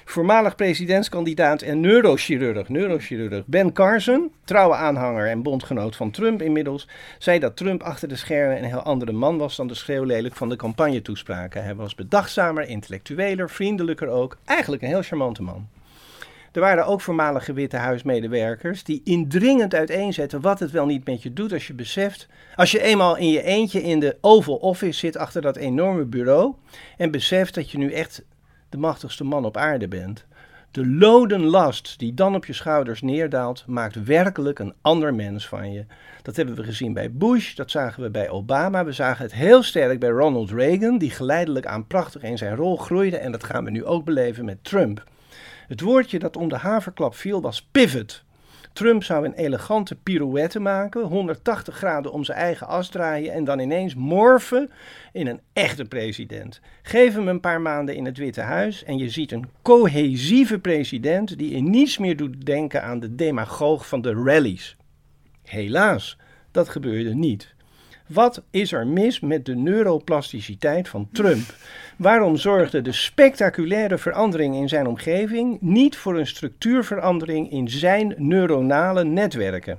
Voormalig 0.04 0.56
presidentskandidaat 0.56 1.62
en 1.62 1.80
neurochirurg, 1.80 2.68
neurochirurg 2.68 3.46
Ben 3.46 3.72
Carson, 3.72 4.32
trouwe 4.44 4.74
aanhanger 4.74 5.28
en 5.28 5.42
bondgenoot 5.42 5.96
van 5.96 6.10
Trump 6.10 6.42
inmiddels, 6.42 6.88
zei 7.18 7.38
dat 7.38 7.56
Trump 7.56 7.82
achter 7.82 8.08
de 8.08 8.16
schermen 8.16 8.56
een 8.56 8.64
heel 8.64 8.82
andere 8.82 9.12
man 9.12 9.38
was 9.38 9.56
dan 9.56 9.66
de 9.66 9.74
schreeuwlelijk 9.74 10.34
van 10.34 10.48
de 10.48 10.56
campagnetoespraken. 10.56 11.64
Hij 11.64 11.74
was 11.74 11.94
bedachtzamer, 11.94 12.68
intellectueler, 12.68 13.50
vriendelijker 13.50 14.08
ook, 14.08 14.36
eigenlijk 14.44 14.82
een 14.82 14.88
heel 14.88 15.02
charmante 15.02 15.42
man. 15.42 15.68
Er 16.52 16.60
waren 16.60 16.86
ook 16.86 17.00
voormalige 17.00 17.52
Witte 17.52 17.76
Huismedewerkers 17.76 18.84
die 18.84 19.00
indringend 19.04 19.74
uiteenzetten 19.74 20.40
wat 20.40 20.58
het 20.58 20.70
wel 20.70 20.86
niet 20.86 21.06
met 21.06 21.22
je 21.22 21.32
doet 21.32 21.52
als 21.52 21.66
je 21.66 21.74
beseft, 21.74 22.28
als 22.56 22.70
je 22.70 22.82
eenmaal 22.82 23.16
in 23.16 23.30
je 23.30 23.42
eentje 23.42 23.82
in 23.82 24.00
de 24.00 24.16
Oval 24.20 24.56
Office 24.56 24.98
zit 24.98 25.16
achter 25.16 25.42
dat 25.42 25.56
enorme 25.56 26.04
bureau 26.04 26.54
en 26.96 27.10
beseft 27.10 27.54
dat 27.54 27.70
je 27.70 27.78
nu 27.78 27.92
echt 27.92 28.24
de 28.68 28.78
machtigste 28.78 29.24
man 29.24 29.44
op 29.44 29.56
aarde 29.56 29.88
bent. 29.88 30.24
De 30.70 30.86
loden 30.86 31.44
last 31.44 31.98
die 31.98 32.14
dan 32.14 32.34
op 32.34 32.44
je 32.44 32.52
schouders 32.52 33.02
neerdaalt, 33.02 33.64
maakt 33.66 34.04
werkelijk 34.04 34.58
een 34.58 34.74
ander 34.80 35.14
mens 35.14 35.48
van 35.48 35.72
je. 35.72 35.84
Dat 36.22 36.36
hebben 36.36 36.54
we 36.54 36.62
gezien 36.62 36.92
bij 36.92 37.12
Bush, 37.12 37.54
dat 37.54 37.70
zagen 37.70 38.02
we 38.02 38.10
bij 38.10 38.30
Obama, 38.30 38.84
we 38.84 38.92
zagen 38.92 39.24
het 39.24 39.34
heel 39.34 39.62
sterk 39.62 40.00
bij 40.00 40.08
Ronald 40.08 40.50
Reagan, 40.50 40.98
die 40.98 41.10
geleidelijk 41.10 41.66
aan 41.66 41.86
prachtig 41.86 42.22
in 42.22 42.38
zijn 42.38 42.56
rol 42.56 42.76
groeide 42.76 43.16
en 43.16 43.32
dat 43.32 43.44
gaan 43.44 43.64
we 43.64 43.70
nu 43.70 43.84
ook 43.84 44.04
beleven 44.04 44.44
met 44.44 44.64
Trump. 44.64 45.10
Het 45.68 45.80
woordje 45.80 46.18
dat 46.18 46.36
om 46.36 46.48
de 46.48 46.56
haverklap 46.56 47.14
viel 47.14 47.40
was 47.40 47.62
pivot. 47.62 48.24
Trump 48.72 49.04
zou 49.04 49.24
een 49.24 49.34
elegante 49.34 49.94
pirouette 49.94 50.60
maken, 50.60 51.02
180 51.02 51.76
graden 51.76 52.12
om 52.12 52.24
zijn 52.24 52.38
eigen 52.38 52.66
as 52.66 52.88
draaien 52.88 53.32
en 53.32 53.44
dan 53.44 53.58
ineens 53.58 53.94
morfen 53.94 54.70
in 55.12 55.26
een 55.26 55.40
echte 55.52 55.84
president. 55.84 56.60
Geef 56.82 57.14
hem 57.14 57.28
een 57.28 57.40
paar 57.40 57.60
maanden 57.60 57.94
in 57.94 58.04
het 58.04 58.18
Witte 58.18 58.40
Huis 58.40 58.84
en 58.84 58.98
je 58.98 59.10
ziet 59.10 59.32
een 59.32 59.48
cohesieve 59.62 60.58
president 60.58 61.38
die 61.38 61.50
in 61.50 61.70
niets 61.70 61.98
meer 61.98 62.16
doet 62.16 62.46
denken 62.46 62.82
aan 62.82 63.00
de 63.00 63.14
demagoog 63.14 63.88
van 63.88 64.00
de 64.00 64.12
rallies. 64.12 64.76
Helaas, 65.42 66.18
dat 66.50 66.68
gebeurde 66.68 67.14
niet. 67.14 67.54
Wat 68.06 68.42
is 68.50 68.72
er 68.72 68.86
mis 68.86 69.20
met 69.20 69.46
de 69.46 69.54
neuroplasticiteit 69.54 70.88
van 70.88 71.08
Trump? 71.12 71.54
Waarom 71.96 72.36
zorgde 72.36 72.82
de 72.82 72.92
spectaculaire 72.92 73.98
verandering 73.98 74.54
in 74.54 74.68
zijn 74.68 74.86
omgeving 74.86 75.60
niet 75.60 75.96
voor 75.96 76.18
een 76.18 76.26
structuurverandering 76.26 77.50
in 77.50 77.68
zijn 77.68 78.14
neuronale 78.16 79.04
netwerken? 79.04 79.78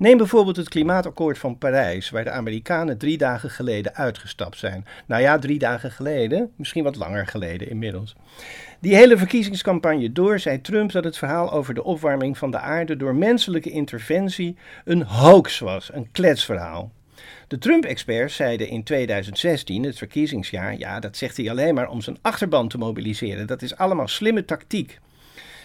Neem 0.00 0.16
bijvoorbeeld 0.16 0.56
het 0.56 0.68
klimaatakkoord 0.68 1.38
van 1.38 1.58
Parijs, 1.58 2.10
waar 2.10 2.24
de 2.24 2.30
Amerikanen 2.30 2.98
drie 2.98 3.18
dagen 3.18 3.50
geleden 3.50 3.94
uitgestapt 3.94 4.58
zijn. 4.58 4.86
Nou 5.06 5.22
ja, 5.22 5.38
drie 5.38 5.58
dagen 5.58 5.90
geleden, 5.90 6.52
misschien 6.56 6.84
wat 6.84 6.96
langer 6.96 7.26
geleden 7.26 7.70
inmiddels. 7.70 8.16
Die 8.80 8.94
hele 8.94 9.16
verkiezingscampagne 9.16 10.12
door 10.12 10.38
zei 10.38 10.60
Trump 10.60 10.92
dat 10.92 11.04
het 11.04 11.18
verhaal 11.18 11.52
over 11.52 11.74
de 11.74 11.84
opwarming 11.84 12.38
van 12.38 12.50
de 12.50 12.58
aarde 12.58 12.96
door 12.96 13.14
menselijke 13.14 13.70
interventie 13.70 14.56
een 14.84 15.02
hoax 15.02 15.58
was, 15.58 15.90
een 15.92 16.08
kletsverhaal. 16.12 16.92
De 17.48 17.58
Trump-experts 17.58 18.34
zeiden 18.34 18.68
in 18.68 18.82
2016, 18.82 19.82
het 19.84 19.98
verkiezingsjaar, 19.98 20.78
ja, 20.78 21.00
dat 21.00 21.16
zegt 21.16 21.36
hij 21.36 21.50
alleen 21.50 21.74
maar 21.74 21.88
om 21.88 22.00
zijn 22.00 22.18
achterban 22.20 22.68
te 22.68 22.78
mobiliseren. 22.78 23.46
Dat 23.46 23.62
is 23.62 23.76
allemaal 23.76 24.08
slimme 24.08 24.44
tactiek. 24.44 24.98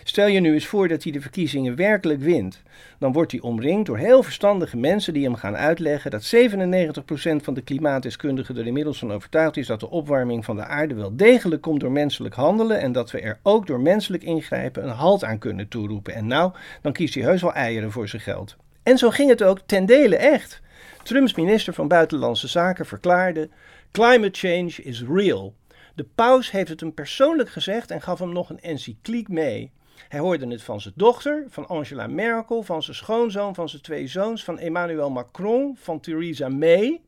Stel 0.08 0.28
je 0.28 0.40
nu 0.40 0.54
eens 0.54 0.66
voor 0.66 0.88
dat 0.88 1.04
hij 1.04 1.12
de 1.12 1.22
verkiezingen 1.22 1.76
werkelijk 1.76 2.20
wint. 2.20 2.62
Dan 3.00 3.14
wordt 3.14 3.32
hij 3.32 3.42
omringd 3.42 3.86
door 3.86 3.98
heel 3.98 4.24
verstandige 4.24 4.78
mensen 4.78 5.14
die 5.14 5.24
hem 5.24 5.36
gaan 5.36 5.56
uitleggen 5.56 6.12
dat 6.12 6.36
97% 6.36 7.44
van 7.44 7.54
de 7.54 7.62
klimaatdeskundigen 7.62 8.58
er 8.58 8.68
inmiddels 8.68 9.00
van 9.00 9.14
overtuigd 9.14 9.58
is 9.58 9.68
dat 9.68 9.80
de 9.80 9.90
opwarming 9.90 10.46
van 10.46 10.56
de 10.56 10.66
aarde 10.66 10.94
wel 10.94 11.16
degelijk 11.16 11.62
komt 11.62 11.80
door 11.80 11.92
menselijk 11.92 12.36
handelen 12.36 12.80
en 12.80 12.92
dat 12.92 13.12
we 13.12 13.20
er 13.20 13.40
ook 13.44 13.68
door 13.68 13.80
menselijk 13.80 14.24
ingrijpen 14.24 14.84
een 14.84 14.96
halt 14.96 15.24
aan 15.24 15.40
kunnen 15.40 15.68
toeroepen. 15.68 16.14
En 16.14 16.28
nou, 16.28 16.54
dan 16.82 16.94
kiest 16.94 17.14
hij 17.14 17.24
heus 17.24 17.42
wel 17.42 17.54
eieren 17.54 17.92
voor 17.92 18.08
zijn 18.08 18.22
geld. 18.22 18.56
En 18.84 18.98
zo 18.98 19.10
ging 19.10 19.30
het 19.30 19.44
ook 19.44 19.60
ten 19.66 19.86
dele 19.86 20.16
echt. 20.16 20.62
Trumps 21.04 21.36
minister 21.36 21.74
van 21.74 21.88
Buitenlandse 21.88 22.48
Zaken 22.48 22.86
verklaarde: 22.86 23.50
Climate 23.92 24.40
change 24.48 24.74
is 24.84 25.04
real. 25.04 25.54
De 25.96 26.06
paus 26.16 26.52
heeft 26.52 26.70
het 26.70 26.80
hem 26.80 26.94
persoonlijk 26.94 27.50
gezegd 27.50 27.92
en 27.92 28.02
gaf 28.02 28.20
hem 28.20 28.34
nog 28.34 28.50
een 28.50 28.62
encycliek 28.62 29.28
mee. 29.28 29.72
Hij 30.10 30.20
hoorde 30.20 30.48
het 30.48 30.64
van 30.64 30.82
zijn 30.82 30.94
dochter, 30.98 31.46
van 31.50 31.68
Angela 31.68 32.08
Merkel, 32.08 32.64
van 32.64 32.84
zijn 32.84 32.96
schoonzoon, 32.96 33.56
van 33.56 33.70
zijn 33.70 33.82
twee 33.82 34.08
zoons, 34.08 34.44
van 34.44 34.60
Emmanuel 34.60 35.10
Macron, 35.10 35.78
van 35.80 36.00
Theresa 36.00 36.50
May. 36.50 37.02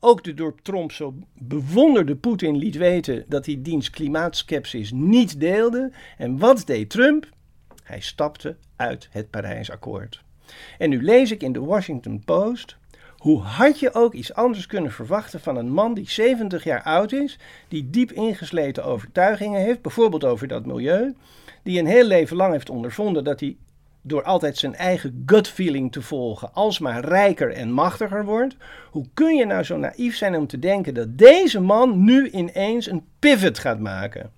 Ook 0.00 0.24
de 0.24 0.34
door 0.34 0.54
Trump 0.62 0.92
zo 0.92 1.14
bewonderde 1.32 2.16
Poetin 2.16 2.56
liet 2.56 2.76
weten 2.76 3.24
dat 3.28 3.46
hij 3.46 3.58
diens 3.62 3.90
klimaatskepsis 3.90 4.90
niet 4.92 5.40
deelde. 5.40 5.90
En 6.16 6.38
wat 6.38 6.66
deed 6.66 6.90
Trump? 6.90 7.28
Hij 7.82 8.00
stapte 8.00 8.56
uit 8.76 9.08
het 9.10 9.30
Parijsakkoord. 9.30 10.22
En 10.78 10.90
nu 10.90 11.02
lees 11.02 11.30
ik 11.30 11.42
in 11.42 11.52
de 11.52 11.60
Washington 11.60 12.22
Post. 12.24 12.76
Hoe 13.16 13.40
had 13.40 13.80
je 13.80 13.94
ook 13.94 14.14
iets 14.14 14.34
anders 14.34 14.66
kunnen 14.66 14.92
verwachten 14.92 15.40
van 15.40 15.56
een 15.56 15.72
man 15.72 15.94
die 15.94 16.10
70 16.10 16.64
jaar 16.64 16.82
oud 16.82 17.12
is, 17.12 17.38
die 17.68 17.90
diep 17.90 18.12
ingesleten 18.12 18.84
overtuigingen 18.84 19.60
heeft, 19.60 19.82
bijvoorbeeld 19.82 20.24
over 20.24 20.48
dat 20.48 20.66
milieu, 20.66 21.14
die 21.68 21.78
een 21.78 21.86
heel 21.86 22.04
leven 22.04 22.36
lang 22.36 22.52
heeft 22.52 22.70
ondervonden 22.70 23.24
dat 23.24 23.40
hij 23.40 23.56
door 24.02 24.22
altijd 24.22 24.56
zijn 24.56 24.74
eigen 24.74 25.22
gut 25.26 25.48
feeling 25.48 25.92
te 25.92 26.02
volgen, 26.02 26.54
alsmaar 26.54 27.04
rijker 27.04 27.52
en 27.52 27.72
machtiger 27.72 28.24
wordt. 28.24 28.56
Hoe 28.90 29.06
kun 29.14 29.36
je 29.36 29.46
nou 29.46 29.62
zo 29.62 29.76
naïef 29.76 30.16
zijn 30.16 30.36
om 30.36 30.46
te 30.46 30.58
denken 30.58 30.94
dat 30.94 31.18
deze 31.18 31.60
man 31.60 32.04
nu 32.04 32.30
ineens 32.30 32.90
een 32.90 33.04
pivot 33.18 33.58
gaat 33.58 33.78
maken? 33.78 34.30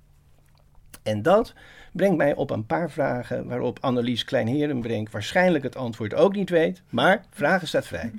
En 1.02 1.22
dat 1.22 1.54
brengt 1.92 2.16
mij 2.16 2.34
op 2.34 2.50
een 2.50 2.66
paar 2.66 2.90
vragen 2.90 3.46
waarop 3.46 3.78
Annelies 3.80 4.24
Kleinherenbrink 4.24 5.10
waarschijnlijk 5.10 5.64
het 5.64 5.76
antwoord 5.76 6.14
ook 6.14 6.34
niet 6.34 6.50
weet, 6.50 6.82
maar 6.88 7.24
vragen 7.30 7.68
staat 7.68 7.86
vrij. 7.86 8.10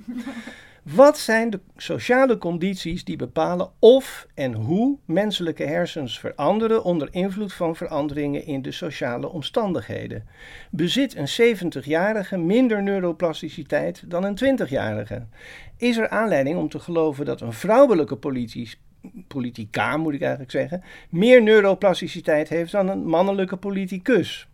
Wat 0.82 1.18
zijn 1.18 1.50
de 1.50 1.60
sociale 1.76 2.38
condities 2.38 3.04
die 3.04 3.16
bepalen 3.16 3.70
of 3.78 4.26
en 4.34 4.52
hoe 4.52 4.98
menselijke 5.04 5.62
hersens 5.64 6.18
veranderen 6.18 6.84
onder 6.84 7.08
invloed 7.10 7.52
van 7.52 7.76
veranderingen 7.76 8.46
in 8.46 8.62
de 8.62 8.72
sociale 8.72 9.28
omstandigheden? 9.28 10.26
Bezit 10.70 11.16
een 11.16 11.56
70-jarige 11.56 12.36
minder 12.36 12.82
neuroplasticiteit 12.82 14.10
dan 14.10 14.24
een 14.24 14.60
20-jarige? 14.60 15.26
Is 15.76 15.96
er 15.96 16.08
aanleiding 16.08 16.58
om 16.58 16.68
te 16.68 16.78
geloven 16.78 17.24
dat 17.24 17.40
een 17.40 17.52
vrouwelijke 17.52 18.16
politica, 19.28 19.96
moet 19.96 20.14
ik 20.14 20.20
eigenlijk 20.20 20.50
zeggen, 20.50 20.82
meer 21.10 21.42
neuroplasticiteit 21.42 22.48
heeft 22.48 22.72
dan 22.72 22.88
een 22.88 23.06
mannelijke 23.06 23.56
politicus? 23.56 24.48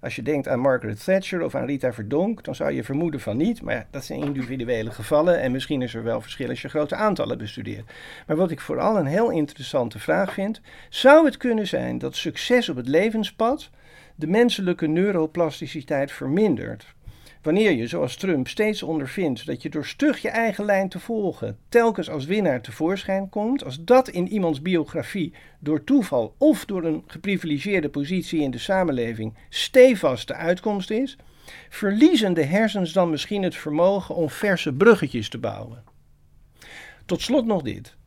Als 0.00 0.16
je 0.16 0.22
denkt 0.22 0.48
aan 0.48 0.60
Margaret 0.60 1.04
Thatcher 1.04 1.42
of 1.42 1.54
aan 1.54 1.66
Rita 1.66 1.92
Verdonk, 1.92 2.44
dan 2.44 2.54
zou 2.54 2.72
je 2.72 2.84
vermoeden 2.84 3.20
van 3.20 3.36
niet. 3.36 3.62
Maar 3.62 3.86
dat 3.90 4.04
zijn 4.04 4.22
individuele 4.22 4.90
gevallen 4.90 5.40
en 5.40 5.52
misschien 5.52 5.82
is 5.82 5.94
er 5.94 6.02
wel 6.02 6.20
verschil 6.20 6.48
als 6.48 6.62
je 6.62 6.68
grote 6.68 6.94
aantallen 6.94 7.38
bestudeert. 7.38 7.92
Maar 8.26 8.36
wat 8.36 8.50
ik 8.50 8.60
vooral 8.60 8.96
een 8.96 9.06
heel 9.06 9.30
interessante 9.30 9.98
vraag 9.98 10.32
vind, 10.32 10.60
zou 10.88 11.24
het 11.24 11.36
kunnen 11.36 11.66
zijn 11.66 11.98
dat 11.98 12.16
succes 12.16 12.68
op 12.68 12.76
het 12.76 12.88
levenspad 12.88 13.70
de 14.14 14.26
menselijke 14.26 14.86
neuroplasticiteit 14.86 16.12
vermindert? 16.12 16.94
Wanneer 17.42 17.72
je, 17.72 17.86
zoals 17.86 18.16
Trump, 18.16 18.48
steeds 18.48 18.82
ondervindt 18.82 19.46
dat 19.46 19.62
je 19.62 19.70
door 19.70 19.86
stug 19.86 20.22
je 20.22 20.28
eigen 20.28 20.64
lijn 20.64 20.88
te 20.88 20.98
volgen 20.98 21.58
telkens 21.68 22.10
als 22.10 22.24
winnaar 22.24 22.62
tevoorschijn 22.62 23.28
komt, 23.28 23.64
als 23.64 23.84
dat 23.84 24.08
in 24.08 24.28
iemands 24.28 24.62
biografie 24.62 25.32
door 25.58 25.84
toeval 25.84 26.34
of 26.38 26.64
door 26.64 26.84
een 26.84 27.04
geprivilegeerde 27.06 27.88
positie 27.88 28.40
in 28.40 28.50
de 28.50 28.58
samenleving 28.58 29.34
stevast 29.48 30.28
de 30.28 30.34
uitkomst 30.34 30.90
is, 30.90 31.16
verliezen 31.68 32.34
de 32.34 32.44
hersens 32.44 32.92
dan 32.92 33.10
misschien 33.10 33.42
het 33.42 33.56
vermogen 33.56 34.14
om 34.14 34.30
verse 34.30 34.72
bruggetjes 34.72 35.28
te 35.28 35.38
bouwen. 35.38 35.82
Tot 37.06 37.20
slot 37.20 37.46
nog 37.46 37.62
dit. 37.62 37.98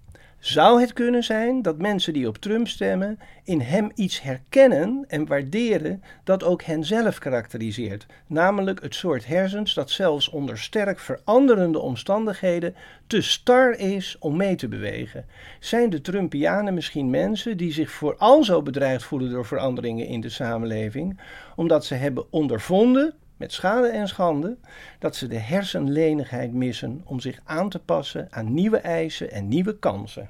Zou 0.43 0.81
het 0.81 0.93
kunnen 0.93 1.23
zijn 1.23 1.61
dat 1.61 1.77
mensen 1.77 2.13
die 2.13 2.27
op 2.27 2.37
Trump 2.37 2.67
stemmen 2.67 3.19
in 3.43 3.59
hem 3.61 3.91
iets 3.95 4.21
herkennen 4.21 5.05
en 5.07 5.27
waarderen 5.27 6.03
dat 6.23 6.43
ook 6.43 6.63
hen 6.63 6.83
zelf 6.83 7.19
karakteriseert, 7.19 8.05
namelijk 8.27 8.81
het 8.81 8.95
soort 8.95 9.25
hersens 9.25 9.73
dat 9.73 9.89
zelfs 9.89 10.29
onder 10.29 10.57
sterk 10.57 10.99
veranderende 10.99 11.79
omstandigheden 11.79 12.75
te 13.07 13.21
star 13.21 13.71
is 13.71 14.15
om 14.19 14.37
mee 14.37 14.55
te 14.55 14.67
bewegen? 14.67 15.25
Zijn 15.59 15.89
de 15.89 16.01
Trumpianen 16.01 16.73
misschien 16.73 17.09
mensen 17.09 17.57
die 17.57 17.71
zich 17.71 17.91
vooral 17.91 18.43
zo 18.43 18.61
bedreigd 18.61 19.03
voelen 19.03 19.31
door 19.31 19.45
veranderingen 19.45 20.07
in 20.07 20.21
de 20.21 20.29
samenleving, 20.29 21.19
omdat 21.55 21.85
ze 21.85 21.95
hebben 21.95 22.25
ondervonden 22.29 23.13
met 23.43 23.53
schade 23.53 23.87
en 23.87 24.07
schande, 24.07 24.57
dat 24.99 25.15
ze 25.15 25.27
de 25.27 25.37
hersenlenigheid 25.37 26.53
missen 26.53 27.01
om 27.05 27.19
zich 27.19 27.39
aan 27.43 27.69
te 27.69 27.79
passen 27.79 28.27
aan 28.31 28.53
nieuwe 28.53 28.77
eisen 28.77 29.31
en 29.31 29.47
nieuwe 29.47 29.79
kansen. 29.79 30.29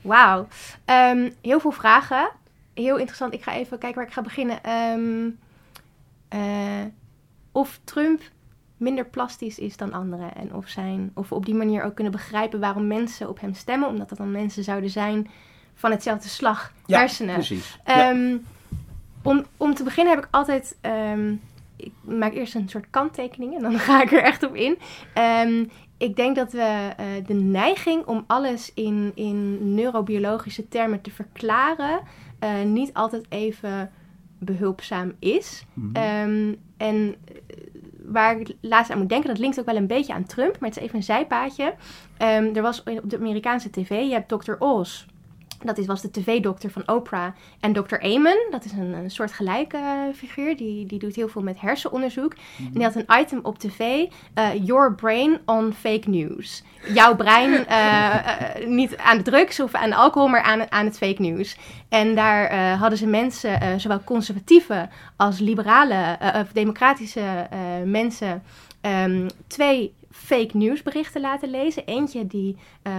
Wauw, 0.00 0.46
ehm, 0.84 1.30
heel 1.40 1.60
veel 1.60 1.70
vragen. 1.70 2.30
Heel 2.74 2.96
interessant. 2.96 3.34
Ik 3.34 3.42
ga 3.42 3.54
even 3.54 3.78
kijken 3.78 3.98
waar 3.98 4.06
ik 4.06 4.12
ga 4.12 4.22
beginnen. 4.22 4.62
Ehm, 4.62 5.28
eh, 6.28 6.86
of 7.52 7.80
Trump 7.84 8.22
minder 8.76 9.04
plastisch 9.04 9.58
is 9.58 9.76
dan 9.76 9.92
anderen. 9.92 10.34
En 10.34 10.54
of, 10.54 10.68
zijn, 10.68 11.10
of 11.14 11.28
we 11.28 11.34
op 11.34 11.44
die 11.44 11.54
manier 11.54 11.82
ook 11.82 11.94
kunnen 11.94 12.12
begrijpen 12.12 12.60
waarom 12.60 12.86
mensen 12.86 13.28
op 13.28 13.40
hem 13.40 13.54
stemmen. 13.54 13.88
Omdat 13.88 14.08
dat 14.08 14.18
dan 14.18 14.30
mensen 14.30 14.64
zouden 14.64 14.90
zijn 14.90 15.30
van 15.74 15.90
hetzelfde 15.90 16.28
slag 16.28 16.72
ja, 16.86 16.98
hersenen. 16.98 17.34
Precies. 17.34 17.78
Ehm, 17.84 18.36
om, 19.22 19.46
om 19.56 19.74
te 19.74 19.82
beginnen 19.82 20.14
heb 20.14 20.24
ik 20.24 20.28
altijd 20.30 20.76
ik 21.84 21.92
maak 22.00 22.32
eerst 22.32 22.54
een 22.54 22.68
soort 22.68 22.90
kanttekening 22.90 23.54
en 23.54 23.62
dan 23.62 23.78
ga 23.88 24.02
ik 24.02 24.12
er 24.12 24.22
echt 24.22 24.42
op 24.42 24.54
in. 24.54 24.78
Um, 25.46 25.70
ik 25.98 26.16
denk 26.16 26.36
dat 26.36 26.52
we 26.52 26.90
uh, 27.00 27.26
de 27.26 27.34
neiging 27.34 28.06
om 28.06 28.24
alles 28.26 28.74
in, 28.74 29.12
in 29.14 29.74
neurobiologische 29.74 30.68
termen 30.68 31.00
te 31.00 31.10
verklaren 31.10 32.00
uh, 32.44 32.62
niet 32.62 32.94
altijd 32.94 33.26
even 33.28 33.90
behulpzaam 34.38 35.12
is. 35.18 35.64
Mm 35.72 35.90
-hmm. 35.92 36.30
um, 36.30 36.56
en 36.76 37.14
waar 38.04 38.40
ik 38.40 38.56
laatst 38.60 38.90
aan 38.90 38.98
moet 38.98 39.08
denken, 39.08 39.28
dat 39.28 39.38
linkt 39.38 39.60
ook 39.60 39.66
wel 39.66 39.76
een 39.76 39.86
beetje 39.86 40.12
aan 40.12 40.24
Trump, 40.24 40.58
maar 40.58 40.68
het 40.68 40.78
is 40.78 40.84
even 40.84 40.96
een 40.96 41.02
zijpaadje. 41.02 41.74
Um, 42.18 42.54
er 42.56 42.62
was 42.62 42.82
op 42.82 43.10
de 43.10 43.18
Amerikaanse 43.18 43.70
tv, 43.70 43.88
je 43.88 44.12
hebt 44.12 44.28
Dr. 44.28 44.54
Oz. 44.58 45.06
Dat 45.64 45.78
is, 45.78 45.86
was 45.86 46.00
de 46.00 46.10
tv-dokter 46.10 46.70
van 46.70 46.88
Oprah. 46.88 47.32
En 47.60 47.72
Dr. 47.72 47.98
Amen, 47.98 48.46
dat 48.50 48.64
is 48.64 48.72
een, 48.72 48.92
een 48.92 49.10
soort 49.10 49.32
gelijke 49.32 49.76
uh, 49.76 50.14
figuur. 50.14 50.56
Die, 50.56 50.86
die 50.86 50.98
doet 50.98 51.14
heel 51.14 51.28
veel 51.28 51.42
met 51.42 51.60
hersenonderzoek. 51.60 52.34
Mm-hmm. 52.34 52.66
En 52.66 52.72
die 52.72 52.82
had 52.82 52.94
een 52.94 53.20
item 53.20 53.40
op 53.42 53.58
tv. 53.58 53.80
Uh, 53.80 54.48
Your 54.64 54.94
brain 54.94 55.40
on 55.46 55.72
fake 55.72 56.08
news. 56.08 56.62
Jouw 56.94 57.16
brein 57.16 57.64
uh, 57.70 58.66
niet 58.78 58.96
aan 58.96 59.16
de 59.16 59.22
drugs 59.22 59.60
of 59.60 59.74
aan 59.74 59.90
de 59.90 59.96
alcohol, 59.96 60.28
maar 60.28 60.42
aan, 60.42 60.70
aan 60.70 60.84
het 60.84 60.96
fake 60.96 61.22
news. 61.22 61.56
En 61.88 62.14
daar 62.14 62.76
hadden 62.78 62.98
ze 62.98 63.06
mensen, 63.06 63.80
zowel 63.80 64.04
conservatieve 64.04 64.88
als 65.16 65.38
liberale 65.38 66.18
of 66.34 66.52
democratische 66.52 67.48
mensen... 67.84 68.42
Um, 68.86 69.26
twee 69.46 69.94
fake 70.24 70.56
nieuwsberichten 70.56 71.20
laten 71.20 71.50
lezen. 71.50 71.86
Eentje 71.86 72.26
die 72.26 72.56
eh, 72.82 72.92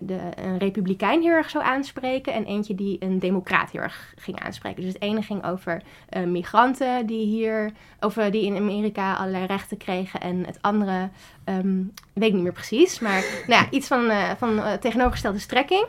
de, 0.00 0.18
een 0.34 0.58
republikein 0.58 1.22
heel 1.22 1.32
erg 1.32 1.50
zou 1.50 1.64
aanspreken 1.64 2.32
en 2.32 2.44
eentje 2.44 2.74
die 2.74 2.96
een 3.00 3.18
democraat 3.18 3.70
heel 3.70 3.80
erg 3.80 4.14
ging 4.16 4.40
aanspreken. 4.40 4.82
Dus 4.82 4.92
het 4.92 5.02
ene 5.02 5.22
ging 5.22 5.44
over 5.44 5.82
eh, 6.08 6.22
migranten 6.22 7.06
die 7.06 7.26
hier, 7.26 7.72
of 8.00 8.16
eh, 8.16 8.30
die 8.30 8.44
in 8.44 8.56
Amerika 8.56 9.14
allerlei 9.14 9.46
rechten 9.46 9.76
kregen 9.76 10.20
en 10.20 10.46
het 10.46 10.58
andere, 10.60 11.08
ehm, 11.44 11.82
weet 12.12 12.28
ik 12.28 12.34
niet 12.34 12.42
meer 12.42 12.52
precies, 12.52 12.98
maar 12.98 13.24
nou 13.46 13.62
ja, 13.62 13.70
iets 13.70 13.86
van, 13.86 14.10
van 14.38 14.78
tegenovergestelde 14.80 15.38
strekking. 15.38 15.86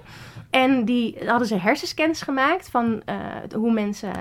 En 0.50 0.86
die 0.86 1.18
hadden 1.26 1.48
ze 1.48 1.56
hersenscans 1.56 2.22
gemaakt 2.22 2.70
van 2.70 3.02
hoe 3.56 3.72
mensen 3.72 4.12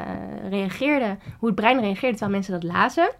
reageerden, 0.49 1.19
hoe 1.39 1.49
het 1.49 1.57
brein 1.57 1.81
reageerde 1.81 2.17
terwijl 2.17 2.31
mensen 2.31 2.53
dat 2.53 2.73
lazen. 2.73 3.11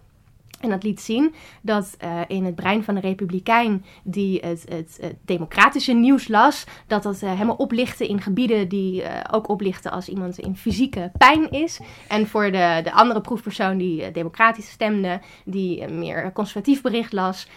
En 0.59 0.69
dat 0.69 0.83
liet 0.83 1.01
zien 1.01 1.33
dat 1.61 1.95
eh, 1.99 2.21
in 2.27 2.45
het 2.45 2.55
brein 2.55 2.83
van 2.83 2.95
de 2.95 3.01
republikein 3.01 3.85
die 4.03 4.39
het, 4.39 4.99
democratische 5.25 5.93
nieuws 5.93 6.27
las, 6.27 6.63
dat 6.87 7.03
dat 7.03 7.21
eh, 7.21 7.31
helemaal 7.31 7.55
oplichtte 7.55 8.07
in 8.07 8.21
gebieden 8.21 8.67
die 8.67 9.03
eh, 9.03 9.35
ook 9.35 9.49
oplichten 9.49 9.91
als 9.91 10.09
iemand 10.09 10.39
in 10.39 10.57
fysieke 10.57 11.11
pijn 11.17 11.51
is. 11.51 11.79
En 12.07 12.27
voor 12.27 12.51
de, 12.51 12.79
de 12.83 12.91
andere 12.91 13.21
proefpersoon 13.21 13.77
die 13.77 14.11
democratisch 14.11 14.69
stemde, 14.69 15.19
die 15.45 15.81
een 15.81 15.99
meer 15.99 16.31
conservatief 16.31 16.81
bericht 16.81 17.13
las, 17.13 17.47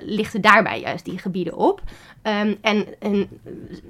lichten 0.00 0.40
daarbij 0.40 0.80
juist 0.80 1.04
die 1.04 1.18
gebieden 1.18 1.56
op. 1.56 1.82
Ehm, 2.22 2.54
en, 2.60 3.00
en 3.00 3.28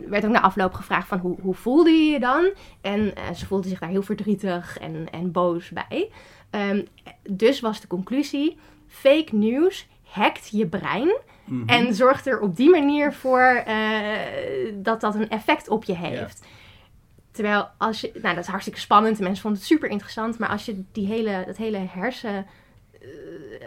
werd 0.09 0.25
ook 0.25 0.31
na 0.31 0.41
afloop 0.41 0.73
gevraagd 0.73 1.09
van 1.09 1.19
hoe, 1.19 1.37
hoe 1.41 1.55
voelde 1.55 1.91
je 1.91 2.13
je 2.13 2.21
dan? 2.21 2.51
En 2.81 3.13
ze 3.35 3.47
voelde 3.47 3.69
zich 3.69 3.79
daar 3.79 3.89
heel 3.89 4.03
verdrietig 4.03 4.79
en, 4.79 5.07
en 5.11 5.33
boos 5.33 5.71
bij. 5.71 6.11
Ehm, 6.51 6.85
dus 7.29 7.61
was 7.61 7.81
de 7.81 7.87
conclusie: 7.87 8.57
fake 8.87 9.37
news 9.37 9.87
hackt 10.03 10.49
je 10.51 10.67
brein. 10.67 11.17
Mhm. 11.49 11.69
En 11.69 11.95
zorgt 11.95 12.27
er 12.27 12.41
op 12.41 12.57
die 12.57 12.71
manier 12.71 13.13
voor 13.13 13.63
eh, 13.67 14.09
dat 14.75 15.01
dat 15.01 15.15
een 15.15 15.29
effect 15.29 15.69
op 15.69 15.85
je 15.85 15.97
heeft. 15.97 16.47
Terwijl 17.31 17.69
als 17.79 18.01
je, 18.01 18.11
nou 18.15 18.35
dat 18.35 18.45
is 18.45 18.51
hartstikke 18.51 18.81
spannend 18.81 19.17
en 19.17 19.23
mensen 19.23 19.43
vonden 19.43 19.61
het 19.61 19.69
super 19.69 19.89
interessant, 19.89 20.39
maar 20.39 20.49
als 20.49 20.65
je 20.65 20.83
die 20.93 21.07
hele, 21.07 21.43
dat 21.47 21.57
hele 21.57 21.87
hersen 21.91 22.47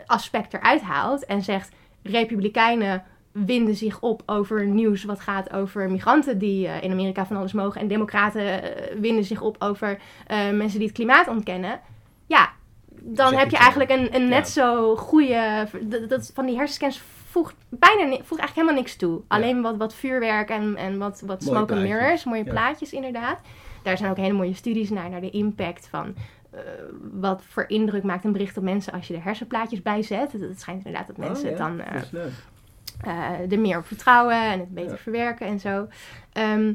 eh, 0.07 0.43
eruit 0.49 0.81
haalt 0.81 1.25
en 1.25 1.41
zegt 1.41 1.75
republikeinen 2.03 3.03
winden 3.31 3.75
zich 3.75 3.99
op 3.99 4.23
over 4.25 4.65
nieuws 4.65 5.03
wat 5.03 5.19
gaat 5.19 5.53
over 5.53 5.91
migranten 5.91 6.37
die 6.37 6.67
eh, 6.67 6.83
in 6.83 6.91
Amerika 6.91 7.25
van 7.25 7.37
alles 7.37 7.53
mogen 7.53 7.81
en 7.81 7.87
democraten 7.87 8.61
winden 8.99 9.23
zich 9.23 9.41
op 9.41 9.55
over 9.59 9.99
mensen 10.29 10.79
die 10.79 10.87
het 10.87 10.97
klimaat 10.97 11.27
ontkennen. 11.27 11.79
Ja, 12.25 12.51
dan 13.03 13.33
heb 13.33 13.49
je 13.49 13.57
eigenlijk 13.57 13.89
een, 13.91 14.15
een 14.15 14.27
net 14.29 14.45
Ja. 14.53 14.61
zo 14.61 14.95
goede. 14.95 15.67
Dat, 15.81 16.09
dat, 16.09 16.31
van 16.33 16.45
die 16.45 16.55
hersenscans 16.57 17.01
voegt 17.29 17.55
bijna 17.69 18.05
voegt 18.07 18.19
eigenlijk 18.29 18.53
helemaal 18.55 18.75
niks 18.75 18.95
toe. 18.95 19.21
Alleen 19.27 19.61
wat, 19.61 19.77
wat 19.77 19.93
vuurwerk 19.93 20.49
en, 20.49 20.75
en 20.75 20.97
wat, 20.97 21.21
wat 21.25 21.41
Mooie 21.43 21.55
smoke 21.57 21.73
and 21.73 21.81
mirrors, 21.83 22.23
mooie 22.23 22.43
Ja. 22.45 22.51
plaatjes 22.51 22.93
inderdaad. 22.93 23.37
Daar 23.83 23.97
zijn 23.97 24.11
ook 24.11 24.17
hele 24.17 24.33
mooie 24.33 24.53
studies 24.53 24.89
naar, 24.89 25.09
naar 25.09 25.21
de 25.21 25.29
impact 25.29 25.87
van. 25.89 26.15
eh, 26.51 26.59
wat 27.11 27.43
voor 27.47 27.63
indruk 27.67 28.03
maakt 28.03 28.23
een 28.23 28.31
bericht 28.31 28.57
op 28.57 28.63
mensen 28.63 28.93
als 28.93 29.07
je 29.07 29.13
er 29.15 29.23
hersenplaatjes 29.23 29.81
bij 29.81 30.01
zet. 30.03 30.31
Het, 30.31 30.41
het 30.41 30.59
schijnt 30.61 30.85
inderdaad 30.85 31.07
dat 31.07 31.17
mensen 31.17 31.43
Oh, 31.45 31.49
het 31.49 31.59
ja. 31.59 31.67
dan 31.67 31.81
leuk. 32.11 32.31
eh, 33.01 33.51
er 33.51 33.59
meer 33.59 33.77
op 33.77 33.85
vertrouwen 33.87 34.35
en 34.43 34.59
het 34.59 34.73
beter 34.73 34.97
verwerken 34.97 35.47
en 35.47 35.59
zo. 35.59 35.87
Ehm, 36.33 36.73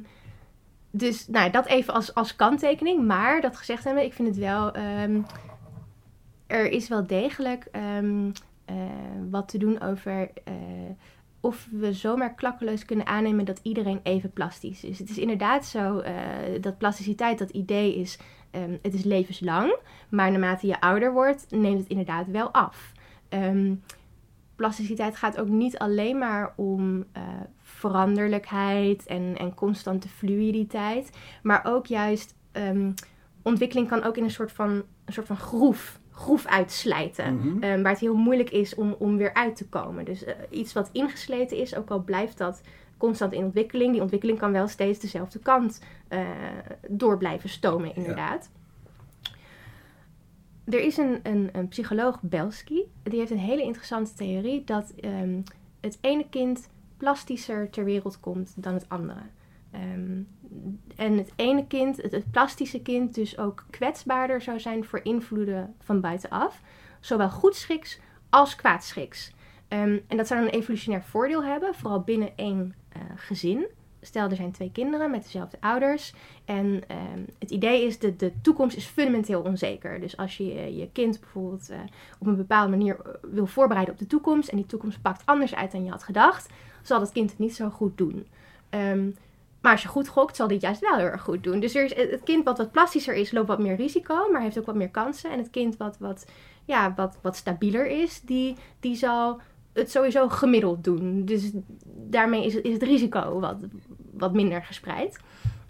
dus 0.90 1.28
nou, 1.28 1.50
dat 1.50 1.66
even 1.66 1.94
als, 1.94 2.14
als 2.14 2.36
kanttekening. 2.36 3.06
Maar 3.06 3.40
dat 3.40 3.56
gezegd 3.56 3.84
hebben, 3.84 4.04
ik 4.04 4.12
vind 4.12 4.28
het 4.28 4.36
wel. 4.38 4.72
ehm, 4.72 5.20
er 6.46 6.70
is 6.70 6.88
wel 6.88 7.06
degelijk 7.06 7.68
ehm, 7.72 8.30
eh, 8.64 8.76
wat 9.30 9.48
te 9.48 9.58
doen 9.58 9.80
over. 9.80 10.30
eh, 10.44 10.54
of 11.40 11.68
we 11.70 11.92
zomaar 11.92 12.34
klakkeloos 12.34 12.84
kunnen 12.84 13.06
aannemen 13.06 13.44
dat 13.44 13.60
iedereen 13.62 14.00
even 14.02 14.32
plastisch 14.32 14.84
is. 14.84 14.98
Het 14.98 15.10
is 15.10 15.18
inderdaad 15.18 15.64
zo 15.64 15.98
eh, 15.98 16.14
dat 16.60 16.78
plasticiteit, 16.78 17.38
dat 17.38 17.50
idee 17.50 17.96
is, 17.96 18.18
ehm, 18.50 18.76
het 18.82 18.94
is 18.94 19.04
levenslang. 19.04 19.76
Maar 20.08 20.30
naarmate 20.30 20.66
je 20.66 20.80
ouder 20.80 21.12
wordt, 21.12 21.46
neemt 21.50 21.78
het 21.78 21.88
inderdaad 21.88 22.26
wel 22.26 22.50
af. 22.50 22.92
Ehm, 23.28 23.74
plasticiteit 24.56 25.16
gaat 25.16 25.40
ook 25.40 25.48
niet 25.48 25.78
alleen 25.78 26.18
maar 26.18 26.52
om 26.56 27.04
veranderlijkheid 27.62 29.06
en, 29.06 29.36
en 29.38 29.54
constante 29.54 30.08
fluiditeit. 30.08 31.10
Maar 31.42 31.64
ook 31.64 31.86
juist 31.86 32.34
ontwikkeling 33.42 33.88
kan 33.88 34.02
ook 34.02 34.16
in 34.16 34.24
een 34.24 34.30
soort 34.30 34.52
van, 34.52 34.70
een 35.04 35.12
soort 35.12 35.26
van 35.26 35.36
groef, 35.36 36.00
groef 36.16 36.46
uitslijten. 36.46 37.34
Mhm. 37.36 37.62
Ehm, 37.62 37.82
waar 37.82 37.92
het 37.92 38.00
heel 38.00 38.14
moeilijk 38.14 38.50
is 38.50 38.74
om, 38.74 38.96
om 38.98 39.16
weer 39.16 39.34
uit 39.34 39.56
te 39.56 39.68
komen. 39.68 40.04
Dus 40.04 40.24
eh, 40.24 40.34
iets 40.50 40.72
wat 40.72 40.90
ingesleten 40.92 41.56
is, 41.56 41.76
ook 41.76 41.90
al 41.90 42.02
blijft 42.02 42.38
dat 42.38 42.60
constant 42.96 43.32
in 43.32 43.44
ontwikkeling. 43.44 43.92
Die 43.92 44.00
ontwikkeling 44.00 44.38
kan 44.38 44.52
wel 44.52 44.68
steeds 44.68 44.98
dezelfde 44.98 45.38
kant 45.38 45.82
eh, 46.08 46.20
door 46.88 47.18
blijven 47.18 47.48
stomen, 47.48 47.96
inderdaad. 47.96 48.50
Er 50.64 50.80
is 50.80 50.96
een, 50.96 51.20
een, 51.22 51.48
een 51.52 51.68
psycholoog, 51.68 52.22
Belsky, 52.22 52.82
die 53.02 53.18
heeft 53.18 53.30
een 53.30 53.38
hele 53.38 53.62
interessante 53.62 54.14
theorie 54.14 54.64
dat 54.64 54.92
ehm, 55.00 55.40
het 55.80 55.98
ene 56.00 56.26
kind 56.30 56.68
plastischer 56.96 57.70
ter 57.70 57.84
wereld 57.84 58.20
komt 58.20 58.54
dan 58.56 58.74
het 58.74 58.88
andere. 58.88 59.20
Ehm, 59.70 60.20
en 60.96 61.16
het 61.16 61.32
ene 61.36 61.66
kind, 61.66 61.96
het, 61.96 62.30
plastische 62.30 62.82
kind, 62.82 63.14
dus 63.14 63.38
ook 63.38 63.64
kwetsbaarder 63.70 64.40
zou 64.40 64.60
zijn 64.60 64.84
voor 64.84 65.00
invloeden 65.02 65.74
van 65.80 66.00
buitenaf. 66.00 66.60
Zowel 67.00 67.30
goedschiks 67.30 68.00
als 68.30 68.56
kwaadschiks. 68.56 69.32
Ehm, 69.68 69.98
en 70.06 70.16
dat 70.16 70.26
zou 70.26 70.42
een 70.42 70.48
evolutionair 70.48 71.02
voordeel 71.02 71.44
hebben, 71.44 71.74
vooral 71.74 72.00
binnen 72.00 72.36
één 72.36 72.74
eh, 72.88 73.00
gezin. 73.16 73.66
Stel, 74.00 74.28
er 74.28 74.36
zijn 74.36 74.52
twee 74.52 74.72
kinderen 74.72 75.10
met 75.10 75.22
dezelfde 75.22 75.56
ouders. 75.60 76.14
En 76.44 76.82
ehm, 76.88 77.20
het 77.38 77.50
idee 77.50 77.86
is 77.86 77.98
dat 77.98 78.18
de 78.18 78.32
toekomst 78.42 78.76
is 78.76 78.84
fundamenteel 78.84 79.40
onzeker. 79.42 80.00
Dus 80.00 80.16
als 80.16 80.36
je 80.36 80.76
je 80.76 80.88
kind 80.92 81.20
bijvoorbeeld 81.20 81.70
eh, 81.70 81.78
op 82.18 82.26
een 82.26 82.36
bepaalde 82.36 82.70
manier 82.70 82.96
eh, 83.04 83.12
wil 83.22 83.46
voorbereiden 83.46 83.94
op 83.94 84.00
de 84.00 84.06
toekomst... 84.06 84.48
en 84.48 84.56
die 84.56 84.66
toekomst 84.66 85.02
pakt 85.02 85.22
anders 85.24 85.54
uit 85.54 85.72
dan 85.72 85.84
je 85.84 85.90
had 85.90 86.02
gedacht... 86.02 86.48
zal 86.82 86.98
dat 86.98 87.12
kind 87.12 87.30
het 87.30 87.38
niet 87.38 87.54
zo 87.54 87.70
goed 87.70 87.98
doen. 87.98 88.26
Ehm, 88.70 89.10
maar 89.66 89.74
als 89.74 89.84
je 89.84 89.90
goed 89.90 90.08
gokt, 90.08 90.36
zal 90.36 90.48
dit 90.48 90.60
juist 90.60 90.80
wel 90.80 90.96
heel 90.96 91.06
erg 91.06 91.22
goed 91.22 91.42
doen. 91.42 91.60
Dus 91.60 91.72
het 91.72 92.20
kind 92.24 92.44
wat 92.44 92.58
wat 92.58 92.70
plastischer 92.70 93.14
is, 93.14 93.32
loopt 93.32 93.48
wat 93.48 93.58
meer 93.58 93.76
risico, 93.76 94.30
maar 94.32 94.40
heeft 94.40 94.58
ook 94.58 94.66
wat 94.66 94.74
meer 94.74 94.90
kansen. 94.90 95.30
En 95.30 95.38
het 95.38 95.50
kind 95.50 95.76
wat, 95.76 95.98
wat, 95.98 96.26
ja, 96.64 96.94
wat, 96.96 97.18
wat 97.22 97.36
stabieler 97.36 97.86
is, 97.86 98.20
die, 98.20 98.56
die 98.80 98.96
zal 98.96 99.40
het 99.72 99.90
sowieso 99.90 100.28
gemiddeld 100.28 100.84
doen. 100.84 101.24
Dus 101.24 101.50
daarmee 101.86 102.44
is 102.44 102.54
het, 102.54 102.64
is 102.64 102.72
het 102.72 102.82
risico 102.82 103.40
wat, 103.40 103.56
wat 104.12 104.32
minder 104.32 104.62
gespreid. 104.62 105.20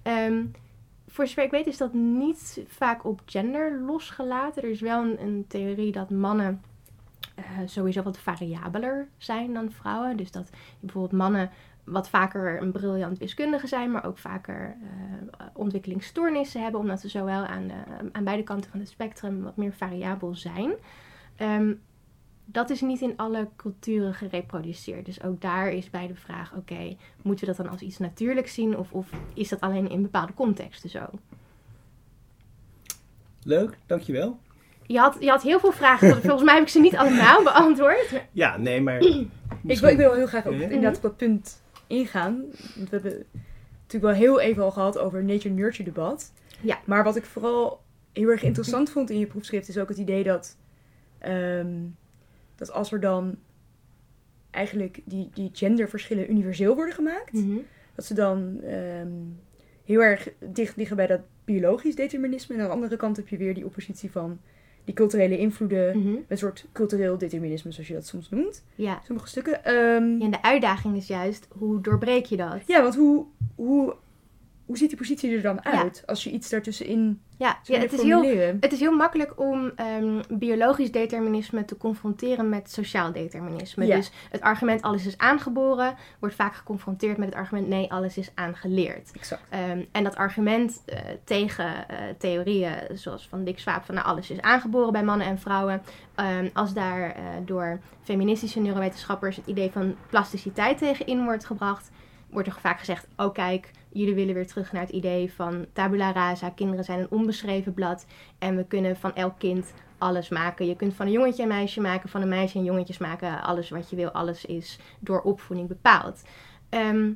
Ehm, 0.02 0.44
voor 1.08 1.26
zover 1.26 1.44
ik 1.44 1.50
weet 1.50 1.66
is 1.66 1.76
dat 1.76 1.92
niet 1.92 2.64
vaak 2.66 3.04
op 3.04 3.20
gender 3.24 3.80
losgelaten. 3.80 4.62
Er 4.62 4.70
is 4.70 4.80
wel 4.80 5.02
een, 5.02 5.22
een 5.22 5.44
theorie 5.48 5.92
dat 5.92 6.10
mannen 6.10 6.62
eh, 7.34 7.44
sowieso 7.66 8.02
wat 8.02 8.18
variabeler 8.18 9.08
zijn 9.16 9.54
dan 9.54 9.70
vrouwen. 9.70 10.16
Dus 10.16 10.30
dat 10.30 10.50
bijvoorbeeld 10.80 11.20
mannen 11.20 11.50
wat 11.86 12.08
vaker 12.08 12.62
een 12.62 12.72
briljant 12.72 13.18
wiskundige 13.18 13.66
zijn, 13.66 13.90
maar 13.90 14.04
ook 14.06 14.18
vaker 14.18 14.76
eh, 14.82 15.46
ontwikkelingsstoornissen 15.52 16.62
hebben, 16.62 16.80
omdat 16.80 17.00
ze 17.00 17.08
zowel 17.08 17.44
aan, 17.44 17.66
de- 17.66 18.08
aan 18.12 18.24
beide 18.24 18.42
kanten 18.42 18.70
van 18.70 18.80
het 18.80 18.88
spectrum 18.88 19.42
wat 19.42 19.56
meer 19.56 19.72
variabel 19.72 20.34
zijn. 20.34 20.72
Ehm, 21.36 21.72
dat 22.44 22.70
is 22.70 22.80
niet 22.80 23.00
in 23.00 23.16
alle 23.16 23.48
culturen 23.56 24.14
gereproduceerd. 24.14 25.04
Dus 25.06 25.22
ook 25.22 25.40
daar 25.40 25.68
is 25.72 25.90
bij 25.90 26.06
de 26.06 26.14
vraag: 26.14 26.54
oké, 26.54 26.96
moeten 27.22 27.46
we 27.46 27.54
dat 27.54 27.64
dan 27.64 27.72
als 27.72 27.80
iets 27.82 27.98
natuurlijks 27.98 28.54
zien 28.54 28.76
of, 28.76 28.92
of 28.92 29.10
is 29.34 29.48
dat 29.48 29.60
alleen 29.60 29.90
in 29.90 30.02
bepaalde 30.02 30.34
contexten 30.34 30.90
zo? 30.90 31.06
Leuk, 33.42 33.78
dankjewel. 33.86 34.38
Je 34.86 34.98
had, 34.98 35.16
je 35.20 35.28
had 35.30 35.42
heel 35.42 35.60
veel 35.60 35.72
vragen. 35.72 36.22
Volgens 36.22 36.42
mij 36.42 36.54
heb 36.54 36.62
ik 36.62 36.68
ze 36.68 36.80
niet 36.80 36.96
allemaal 36.96 37.42
beantwoord. 37.42 38.22
Ja, 38.32 38.56
nee, 38.56 38.80
maar... 38.80 38.98
Ik 39.66 39.78
wil, 39.78 39.90
ik 39.90 39.96
wil 39.96 40.12
heel 40.12 40.26
graag 40.26 40.46
ook 40.46 40.52
inderdaad 40.54 40.96
op 40.96 41.02
dat 41.02 41.16
punt 41.16 41.62
ingaan. 41.86 42.44
We 42.74 42.86
hebben 42.90 43.24
natuurlijk 43.82 44.12
wel 44.18 44.22
heel 44.22 44.40
even 44.40 44.62
al 44.62 44.70
gehad 44.70 44.98
over 44.98 45.24
nature-nurture 45.24 45.84
debat. 45.84 46.32
Ja. 46.60 46.78
Maar 46.84 47.04
wat 47.04 47.16
ik 47.16 47.24
vooral 47.24 47.80
heel 48.12 48.28
erg 48.28 48.42
interessant 48.42 48.90
vond 48.90 49.10
in 49.10 49.18
je 49.18 49.26
proefschrift 49.26 49.68
is 49.68 49.78
ook 49.78 49.88
het 49.88 49.98
idee 49.98 50.24
dat, 50.24 50.56
ehm, 51.18 51.74
dat 52.54 52.72
als 52.72 52.92
er 52.92 53.00
dan 53.00 53.36
eigenlijk 54.50 55.00
die, 55.04 55.30
die 55.34 55.50
genderverschillen 55.52 56.30
universeel 56.30 56.74
worden 56.74 56.94
gemaakt, 56.94 57.32
Mhm. 57.32 57.56
dat 57.94 58.04
ze 58.04 58.14
dan 58.14 58.60
ehm, 58.62 59.08
heel 59.84 60.02
erg 60.02 60.28
dicht 60.52 60.76
liggen 60.76 60.96
bij 60.96 61.06
dat 61.06 61.20
biologisch 61.44 61.94
determinisme. 61.94 62.54
En 62.54 62.60
aan 62.60 62.66
de 62.66 62.72
andere 62.74 62.96
kant 62.96 63.16
heb 63.16 63.28
je 63.28 63.36
weer 63.36 63.54
die 63.54 63.64
oppositie 63.64 64.10
van 64.10 64.40
die 64.86 64.94
culturele 64.94 65.38
invloeden, 65.38 65.98
Mhm. 65.98 66.16
een 66.28 66.38
soort 66.38 66.66
cultureel 66.72 67.18
determinisme 67.18 67.72
zoals 67.72 67.88
je 67.88 67.94
dat 67.94 68.06
soms 68.06 68.30
noemt. 68.30 68.64
Ja. 68.74 69.00
Sommige 69.04 69.28
stukken. 69.28 69.64
Ehm, 69.64 69.74
Ja, 70.18 70.24
En 70.24 70.30
de 70.30 70.42
uitdaging 70.42 70.96
is 70.96 71.06
juist, 71.06 71.48
hoe 71.58 71.80
doorbreek 71.80 72.24
je 72.26 72.36
dat? 72.36 72.58
ja, 72.66 72.82
want 72.82 72.94
hoe, 72.96 73.24
hoe 73.54 73.94
hoe 74.66 74.76
ziet 74.76 74.88
die 74.88 74.98
positie 74.98 75.36
er 75.36 75.42
dan 75.42 75.64
uit? 75.64 76.02
Als 76.06 76.24
je 76.24 76.30
iets 76.30 76.48
daartussenin 76.48 77.20
Ja, 77.36 77.58
ja 77.62 77.78
het, 77.78 77.92
is 77.92 78.02
heel, 78.02 78.54
het 78.60 78.72
is 78.72 78.80
heel 78.80 78.96
makkelijk 78.96 79.40
om 79.40 79.72
ehm, 79.76 80.22
biologisch 80.28 80.92
determinisme 80.92 81.64
te 81.64 81.76
confronteren 81.76 82.48
met 82.48 82.70
sociaal 82.70 83.12
determinisme. 83.12 83.86
Ja. 83.86 83.96
Dus 83.96 84.10
het 84.30 84.40
argument 84.40 84.82
alles 84.82 85.06
is 85.06 85.18
aangeboren 85.18 85.94
wordt 86.18 86.34
vaak 86.34 86.54
geconfronteerd 86.54 87.16
met 87.16 87.28
het 87.28 87.36
argument 87.36 87.68
nee, 87.68 87.92
alles 87.92 88.16
is 88.16 88.30
aangeleerd. 88.34 89.10
Exact. 89.12 89.42
Ehm, 89.48 89.84
en 89.92 90.04
dat 90.04 90.16
argument 90.16 90.82
eh, 90.86 90.98
tegen 91.24 91.88
eh, 91.88 91.96
theorieën 92.18 92.74
zoals 92.92 93.28
van 93.28 93.44
Dick 93.44 93.58
Swaap 93.58 93.84
van 93.84 93.94
nou, 93.94 94.06
alles 94.06 94.30
is 94.30 94.40
aangeboren 94.40 94.92
bij 94.92 95.04
mannen 95.04 95.26
en 95.26 95.38
vrouwen. 95.38 95.82
ehm, 96.14 96.48
als 96.52 96.74
daar 96.74 97.10
eh, 97.10 97.22
door 97.44 97.80
feministische 98.02 98.60
neurowetenschappers 98.60 99.36
het 99.36 99.46
idee 99.46 99.70
van 99.70 99.96
plasticiteit 100.10 100.78
tegenin 100.78 101.24
wordt 101.24 101.44
gebracht, 101.44 101.90
wordt 102.36 102.48
er 102.50 102.60
vaak 102.60 102.78
gezegd: 102.78 103.06
oh 103.16 103.32
kijk, 103.32 103.70
jullie 103.88 104.14
willen 104.14 104.34
weer 104.34 104.46
terug 104.46 104.72
naar 104.72 104.82
het 104.82 104.90
idee 104.90 105.32
van 105.32 105.66
tabula 105.72 106.12
rasa. 106.12 106.50
Kinderen 106.50 106.84
zijn 106.84 106.98
een 106.98 107.10
onbeschreven 107.10 107.74
blad 107.74 108.06
en 108.38 108.56
we 108.56 108.64
kunnen 108.64 108.96
van 108.96 109.14
elk 109.14 109.38
kind 109.38 109.72
alles 109.98 110.28
maken. 110.28 110.66
Je 110.66 110.76
kunt 110.76 110.94
van 110.94 111.06
een 111.06 111.12
jongetje 111.12 111.42
een 111.42 111.48
meisje 111.48 111.80
maken, 111.80 112.08
van 112.08 112.22
een 112.22 112.28
meisje 112.28 112.58
een 112.58 112.64
jongetjes 112.64 112.98
maken. 112.98 113.42
Alles 113.42 113.70
wat 113.70 113.90
je 113.90 113.96
wil, 113.96 114.10
alles 114.10 114.44
is 114.44 114.78
door 114.98 115.20
opvoeding 115.20 115.68
bepaald. 115.68 116.22
Ehm, 116.68 117.12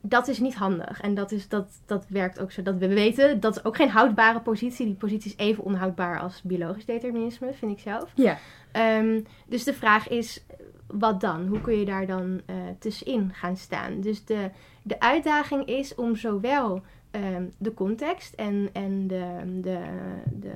dat 0.00 0.28
is 0.28 0.38
niet 0.38 0.54
handig. 0.54 1.00
En 1.00 1.14
dat, 1.14 1.32
is, 1.32 1.48
dat, 1.48 1.80
dat 1.86 2.06
werkt 2.08 2.40
ook 2.40 2.52
zo 2.52 2.62
dat 2.62 2.76
we 2.76 2.88
weten. 2.88 3.40
Dat 3.40 3.56
is 3.56 3.64
ook 3.64 3.76
geen 3.76 3.90
houdbare 3.90 4.40
positie. 4.40 4.86
Die 4.86 4.94
positie 4.94 5.30
is 5.30 5.46
even 5.46 5.64
onhoudbaar 5.64 6.20
als 6.20 6.42
biologisch 6.42 6.84
determinisme, 6.84 7.52
vind 7.52 7.72
ik 7.72 7.78
zelf. 7.78 8.10
Ja. 8.14 8.38
Ehm, 8.72 9.20
dus 9.46 9.64
de 9.64 9.74
vraag 9.74 10.08
is, 10.08 10.44
wat 10.92 11.20
dan? 11.20 11.46
Hoe 11.46 11.60
kun 11.60 11.78
je 11.78 11.84
daar 11.84 12.06
dan 12.06 12.40
eh, 12.46 12.56
tussenin 12.78 13.30
gaan 13.34 13.56
staan? 13.56 14.00
Dus 14.00 14.24
de, 14.24 14.50
de 14.82 15.00
uitdaging 15.00 15.66
is 15.66 15.94
om 15.94 16.16
zowel 16.16 16.82
ehm, 17.10 17.44
de 17.58 17.74
context 17.74 18.34
en, 18.34 18.68
en 18.72 19.06
de, 19.06 19.60
de, 19.60 19.78
de 20.30 20.52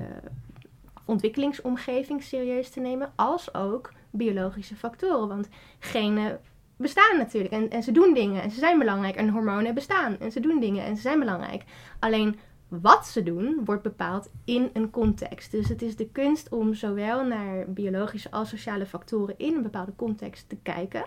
ontwikkelingsomgeving 1.04 2.22
serieus 2.22 2.70
te 2.70 2.80
nemen, 2.80 3.12
als 3.14 3.54
ook 3.54 3.92
biologische 4.10 4.76
factoren. 4.76 5.28
Want 5.28 5.48
genen 5.78 6.40
bestaan 6.76 7.16
natuurlijk 7.18 7.52
en, 7.52 7.70
en 7.70 7.82
ze 7.82 7.92
doen 7.92 8.14
dingen 8.14 8.42
en 8.42 8.50
ze 8.50 8.58
zijn 8.58 8.78
belangrijk. 8.78 9.16
En 9.16 9.28
hormonen 9.28 9.74
bestaan 9.74 10.18
en 10.18 10.32
ze 10.32 10.40
doen 10.40 10.60
dingen 10.60 10.84
en 10.84 10.96
ze 10.96 11.02
zijn 11.02 11.18
belangrijk. 11.18 11.64
Alleen 11.98 12.38
wat 12.68 13.06
ze 13.06 13.22
doen 13.22 13.64
wordt 13.64 13.82
bepaald 13.82 14.30
in 14.44 14.70
een 14.72 14.90
context. 14.90 15.50
Dus 15.50 15.68
het 15.68 15.82
is 15.82 15.96
de 15.96 16.08
kunst 16.08 16.48
om 16.48 16.74
zowel 16.74 17.26
naar 17.26 17.72
biologische 17.72 18.30
als 18.30 18.48
sociale 18.48 18.86
factoren 18.86 19.34
in 19.38 19.54
een 19.54 19.62
bepaalde 19.62 19.96
context 19.96 20.48
te 20.48 20.56
kijken. 20.56 21.04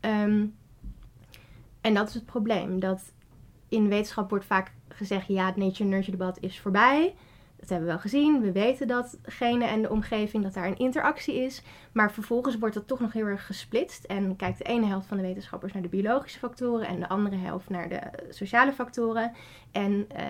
Ehm, 0.00 0.46
en 1.80 1.94
dat 1.94 2.08
is 2.08 2.14
het 2.14 2.24
probleem. 2.24 2.80
Dat 2.80 3.12
in 3.68 3.88
wetenschap 3.88 4.30
wordt 4.30 4.44
vaak 4.44 4.72
gezegd: 4.88 5.26
ja, 5.26 5.46
het 5.46 5.56
nature-nurture 5.56 6.16
debat 6.16 6.38
is 6.40 6.60
voorbij. 6.60 7.14
Dat 7.66 7.78
hebben 7.78 7.94
we 7.94 8.02
wel 8.02 8.10
gezien. 8.10 8.40
We 8.40 8.52
weten 8.52 8.86
dat 8.86 9.18
genen 9.22 9.68
en 9.68 9.82
de 9.82 9.90
omgeving, 9.90 10.42
dat 10.42 10.54
daar 10.54 10.66
een 10.66 10.78
interactie 10.78 11.34
is. 11.34 11.62
Maar 11.92 12.12
vervolgens 12.12 12.58
wordt 12.58 12.74
dat 12.74 12.86
toch 12.86 13.00
nog 13.00 13.12
heel 13.12 13.26
erg 13.26 13.46
gesplitst. 13.46 14.04
En 14.04 14.36
kijkt 14.36 14.58
de 14.58 14.64
ene 14.64 14.86
helft 14.86 15.06
van 15.06 15.16
de 15.16 15.22
wetenschappers 15.22 15.72
naar 15.72 15.82
de 15.82 15.88
biologische 15.88 16.38
factoren 16.38 16.86
en 16.86 17.00
de 17.00 17.08
andere 17.08 17.36
helft 17.36 17.68
naar 17.68 17.88
de 17.88 18.00
sociale 18.30 18.72
factoren. 18.72 19.32
En 19.72 20.06
eh, 20.14 20.24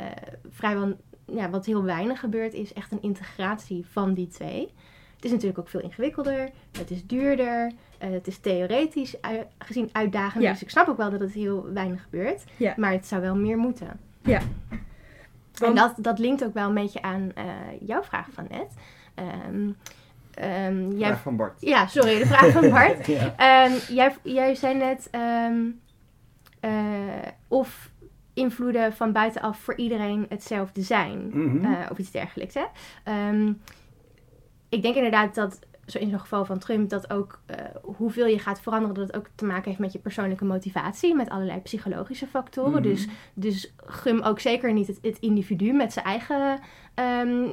vrijwel, 0.51 0.97
ja, 1.27 1.51
wat 1.51 1.67
heel 1.67 1.83
weinig 1.83 2.21
gebeurt, 2.21 2.55
is 2.55 2.73
echt 2.73 2.93
een 2.93 3.03
integratie 3.03 3.87
van 3.91 4.15
die 4.15 4.29
twee. 4.29 4.73
Het 5.15 5.25
is 5.25 5.31
natuurlijk 5.31 5.59
ook 5.59 5.69
veel 5.69 5.81
ingewikkelder, 5.81 6.51
het 6.79 6.91
is 6.91 7.07
duurder, 7.07 7.73
eh, 7.99 8.11
het 8.11 8.27
is 8.27 8.39
theoretisch 8.39 9.15
gezien 9.59 9.89
uitdagender. 9.93 10.43
Ja. 10.43 10.53
Dus 10.53 10.63
ik 10.63 10.71
snap 10.71 10.89
ook 10.89 10.97
wel 10.97 11.11
dat 11.11 11.21
het 11.21 11.33
heel 11.33 11.73
weinig 11.73 12.03
gebeurt. 12.03 12.45
Ja. 12.57 12.75
Maar 12.77 12.93
het 12.93 13.07
zou 13.07 13.23
wel 13.23 13.37
meer 13.37 13.57
moeten. 13.57 14.01
Ja. 14.23 14.41
En 15.61 15.75
Want- 15.75 15.77
dat, 15.77 16.05
dat 16.05 16.19
linkt 16.19 16.45
ook 16.45 16.55
wel 16.55 16.69
een 16.69 16.75
beetje 16.75 17.03
aan 17.03 17.31
eh, 17.35 17.45
jouw 17.81 18.03
vraag 18.03 18.27
van 18.33 18.47
net. 18.51 18.75
Ehm, 19.15 19.71
ehm, 20.35 20.91
jij, 20.91 21.09
Vraag 21.09 21.21
van 21.23 21.37
Bart. 21.37 21.61
ja, 21.61 21.87
sorry, 21.87 22.19
de 22.19 22.27
vraag 22.27 22.51
van 22.51 22.71
Bart. 22.77 23.07
Ja. 23.07 23.35
Ehm, 23.37 23.73
jij, 23.95 24.17
jij 24.23 24.55
zei 24.55 24.75
net 24.75 25.09
eh, 25.11 26.71
of 27.49 27.91
invloeden 28.35 28.93
van 28.93 29.13
buitenaf 29.13 29.59
voor 29.59 29.77
iedereen 29.77 30.27
hetzelfde 30.29 30.83
zijn. 30.83 31.29
Mhm. 31.33 31.65
Eh, 31.65 31.91
of 31.91 31.99
iets 31.99 32.11
dergelijks. 32.11 32.55
Hè? 32.55 32.65
Ik 34.69 34.83
denk 34.83 34.95
inderdaad 34.95 35.35
dat, 35.35 35.59
zo 35.87 35.99
in 35.99 36.11
zo'n 36.11 36.21
geval 36.21 36.45
van 36.45 36.59
Trump, 36.59 36.91
dat 36.91 37.11
ook 37.11 37.41
eh, 37.47 37.57
hoeveel 37.83 38.27
je 38.27 38.39
gaat 38.39 38.61
veranderen, 38.61 38.95
dat 38.95 39.07
het 39.07 39.17
ook 39.17 39.27
te 39.35 39.45
maken 39.45 39.65
heeft 39.65 39.79
met 39.79 39.93
je 39.93 39.99
persoonlijke 39.99 40.45
motivatie, 40.45 41.15
met 41.15 41.29
allerlei 41.29 41.61
psychologische 41.61 42.27
factoren. 42.27 42.71
Mhm. 42.73 42.83
Dus, 42.83 43.07
dus 43.35 43.75
gum 43.77 44.21
ook 44.21 44.41
zeker 44.41 44.73
niet 44.73 44.87
het, 44.87 44.99
het 45.03 45.19
individu 45.19 45.73
met 45.73 45.93
zijn 45.93 46.05
eigen 46.05 46.59
ehm, 46.95 47.49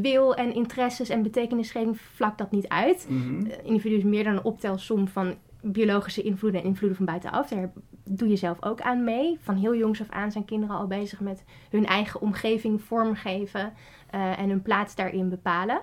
wil 0.00 0.34
en 0.34 0.54
interesses 0.54 1.08
en 1.08 1.22
betekenisgeving 1.22 2.00
vlak 2.00 2.38
dat 2.38 2.50
niet 2.50 2.68
uit. 2.68 3.08
Eh, 3.10 3.54
individu 3.62 3.94
is 3.94 4.04
meer 4.04 4.24
dan 4.24 4.32
een 4.32 4.44
optelsom 4.44 5.08
van 5.08 5.34
biologische 5.62 6.22
invloeden 6.22 6.60
en 6.60 6.66
invloeden 6.66 6.96
van 6.96 7.06
buitenaf. 7.06 7.48
Daar 7.48 7.72
doe 8.04 8.28
je 8.28 8.36
zelf 8.36 8.62
ook 8.62 8.80
aan 8.80 9.04
mee. 9.04 9.38
Van 9.40 9.56
heel 9.56 9.76
jongs 9.76 10.00
af 10.00 10.10
aan 10.10 10.32
zijn 10.32 10.44
kinderen 10.44 10.76
al 10.76 10.86
bezig 10.86 11.20
met 11.20 11.44
hun 11.70 11.86
eigen 11.86 12.20
omgeving 12.20 12.82
vormgeven 12.82 13.72
eh, 14.10 14.38
en 14.38 14.48
hun 14.48 14.62
plaats 14.62 14.94
daarin 14.94 15.28
bepalen. 15.28 15.80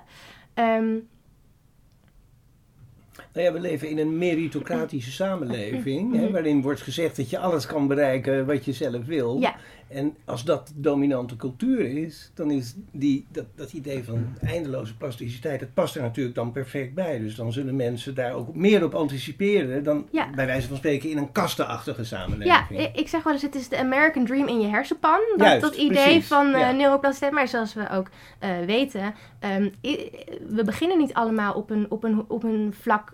Ehm, 0.53 0.95
Nou 3.33 3.45
ja, 3.45 3.53
we 3.53 3.59
leven 3.59 3.89
in 3.89 3.97
een 3.97 4.17
meritocratische 4.17 5.11
samenleving, 5.11 6.15
hè, 6.15 6.21
Mhm. 6.21 6.31
waarin 6.31 6.61
wordt 6.61 6.81
gezegd 6.81 7.15
dat 7.15 7.29
je 7.29 7.39
alles 7.39 7.65
kan 7.65 7.87
bereiken 7.87 8.45
wat 8.45 8.65
je 8.65 8.73
zelf 8.73 9.05
wil. 9.05 9.37
ja, 9.39 9.55
En 9.93 10.15
als 10.25 10.43
dat 10.43 10.67
de 10.67 10.73
dominante 10.81 11.35
cultuur 11.35 11.79
is, 12.03 12.31
dan 12.33 12.51
is 12.51 12.75
die, 12.91 13.25
dat, 13.31 13.45
dat 13.55 13.73
idee 13.73 14.03
van 14.03 14.25
eindeloze 14.41 14.97
plasticiteit, 14.97 15.59
dat 15.59 15.73
past 15.73 15.95
er 15.95 16.01
natuurlijk 16.01 16.35
dan 16.35 16.51
perfect 16.51 16.93
bij. 16.93 17.19
Dus 17.19 17.35
dan 17.35 17.51
zullen 17.51 17.75
mensen 17.75 18.15
daar 18.15 18.33
ook 18.33 18.55
meer 18.55 18.83
op 18.83 18.93
anticiperen 18.95 19.83
dan 19.83 20.07
Ja. 20.11 20.29
bij 20.35 20.45
wijze 20.45 20.67
van 20.67 20.77
spreken 20.77 21.09
in 21.09 21.17
een 21.17 21.31
kastenachtige 21.31 22.01
ja, 22.01 22.05
samenleving. 22.07 22.79
ik 22.79 22.95
ik 22.95 23.07
zeg 23.07 23.23
wel 23.23 23.33
eens, 23.33 23.41
het 23.41 23.55
is 23.55 23.69
de 23.69 23.77
American 23.77 24.25
Dream 24.25 24.47
in 24.47 24.61
je 24.61 24.67
hersenpan. 24.67 25.19
Dat, 25.37 25.47
Juist, 25.47 25.61
dat 25.61 25.75
idee 25.75 25.89
precies, 26.03 26.27
van 26.27 26.53
eh 26.53 26.59
ja. 26.59 26.71
neuroplasticiteit. 26.71 27.31
Maar 27.33 27.47
zoals 27.47 27.73
we 27.73 27.89
ook 27.89 28.07
eh, 28.39 28.49
weten, 28.65 29.13
i- 29.85 30.09
we 30.49 30.63
beginnen 30.63 30.97
niet 30.97 31.13
allemaal 31.13 31.53
op 31.53 31.69
een, 31.69 31.85
op 31.91 32.03
een, 32.03 32.25
op 32.27 32.43
een 32.43 32.73
vlak 32.79 33.13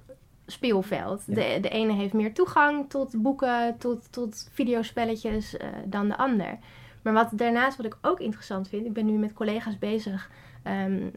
speelveld. 0.52 1.24
Ja. 1.28 1.34
De, 1.34 1.60
de 1.62 1.70
ene 1.70 1.94
heeft 1.94 2.14
meer 2.14 2.34
toegang 2.34 2.90
tot 2.90 3.22
boeken, 3.22 3.78
tot, 3.78 4.12
tot 4.12 4.50
videospelletjes 4.52 5.58
eh, 5.58 5.68
dan 5.86 6.08
de 6.08 6.18
ander. 6.18 6.58
Maar 7.02 7.14
wat 7.14 7.30
daarnaast, 7.34 7.78
wat 7.78 7.86
ik 7.86 7.98
ook 8.02 8.20
interessant 8.20 8.68
vind, 8.68 8.86
ik 8.86 8.94
ben 8.94 9.06
nu 9.06 9.18
met 9.18 9.34
collega's 9.34 9.78
bezig 9.78 10.32
ehm, 10.64 11.08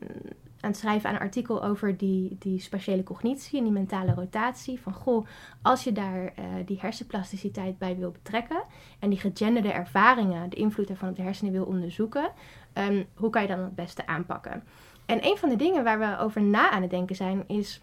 aan 0.60 0.70
het 0.70 0.76
schrijven 0.76 1.08
aan 1.08 1.14
een 1.14 1.20
artikel 1.20 1.64
over 1.64 1.96
die, 1.96 2.36
die 2.38 2.60
spatiële 2.60 3.02
cognitie 3.02 3.58
en 3.58 3.64
die 3.64 3.72
mentale 3.72 4.14
rotatie. 4.14 4.80
Van 4.80 4.92
goh, 4.92 5.26
als 5.62 5.84
je 5.84 5.92
daar 5.92 6.24
eh, 6.24 6.44
die 6.66 6.78
hersenplasticiteit 6.80 7.78
bij 7.78 7.96
wil 7.96 8.10
betrekken 8.10 8.62
en 8.98 9.10
die 9.10 9.18
gegenderde 9.18 9.72
ervaringen, 9.72 10.50
de 10.50 10.56
invloed 10.56 10.88
daarvan 10.88 11.08
op 11.08 11.16
de 11.16 11.22
hersenen 11.22 11.52
wil 11.52 11.64
onderzoeken, 11.64 12.30
ehm, 12.72 13.04
hoe 13.14 13.30
kan 13.30 13.42
je 13.42 13.48
dan 13.48 13.58
het 13.58 13.74
beste 13.74 14.06
aanpakken? 14.06 14.62
En 15.06 15.26
een 15.26 15.36
van 15.36 15.48
de 15.48 15.56
dingen 15.56 15.84
waar 15.84 15.98
we 15.98 16.18
over 16.18 16.42
na 16.42 16.70
aan 16.70 16.82
het 16.82 16.90
denken 16.90 17.16
zijn, 17.16 17.44
is 17.48 17.82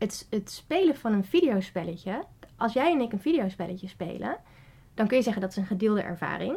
het, 0.00 0.26
het 0.30 0.50
spelen 0.50 0.96
van 0.96 1.12
een 1.12 1.24
videospelletje. 1.24 2.24
Als 2.56 2.72
jij 2.72 2.92
en 2.92 3.00
ik 3.00 3.12
een 3.12 3.20
videospelletje 3.20 3.88
spelen, 3.88 4.36
dan 4.94 5.06
kun 5.06 5.16
je 5.16 5.22
zeggen 5.22 5.42
dat 5.42 5.50
is 5.50 5.56
een 5.56 5.66
gedeelde 5.66 6.02
ervaring. 6.02 6.56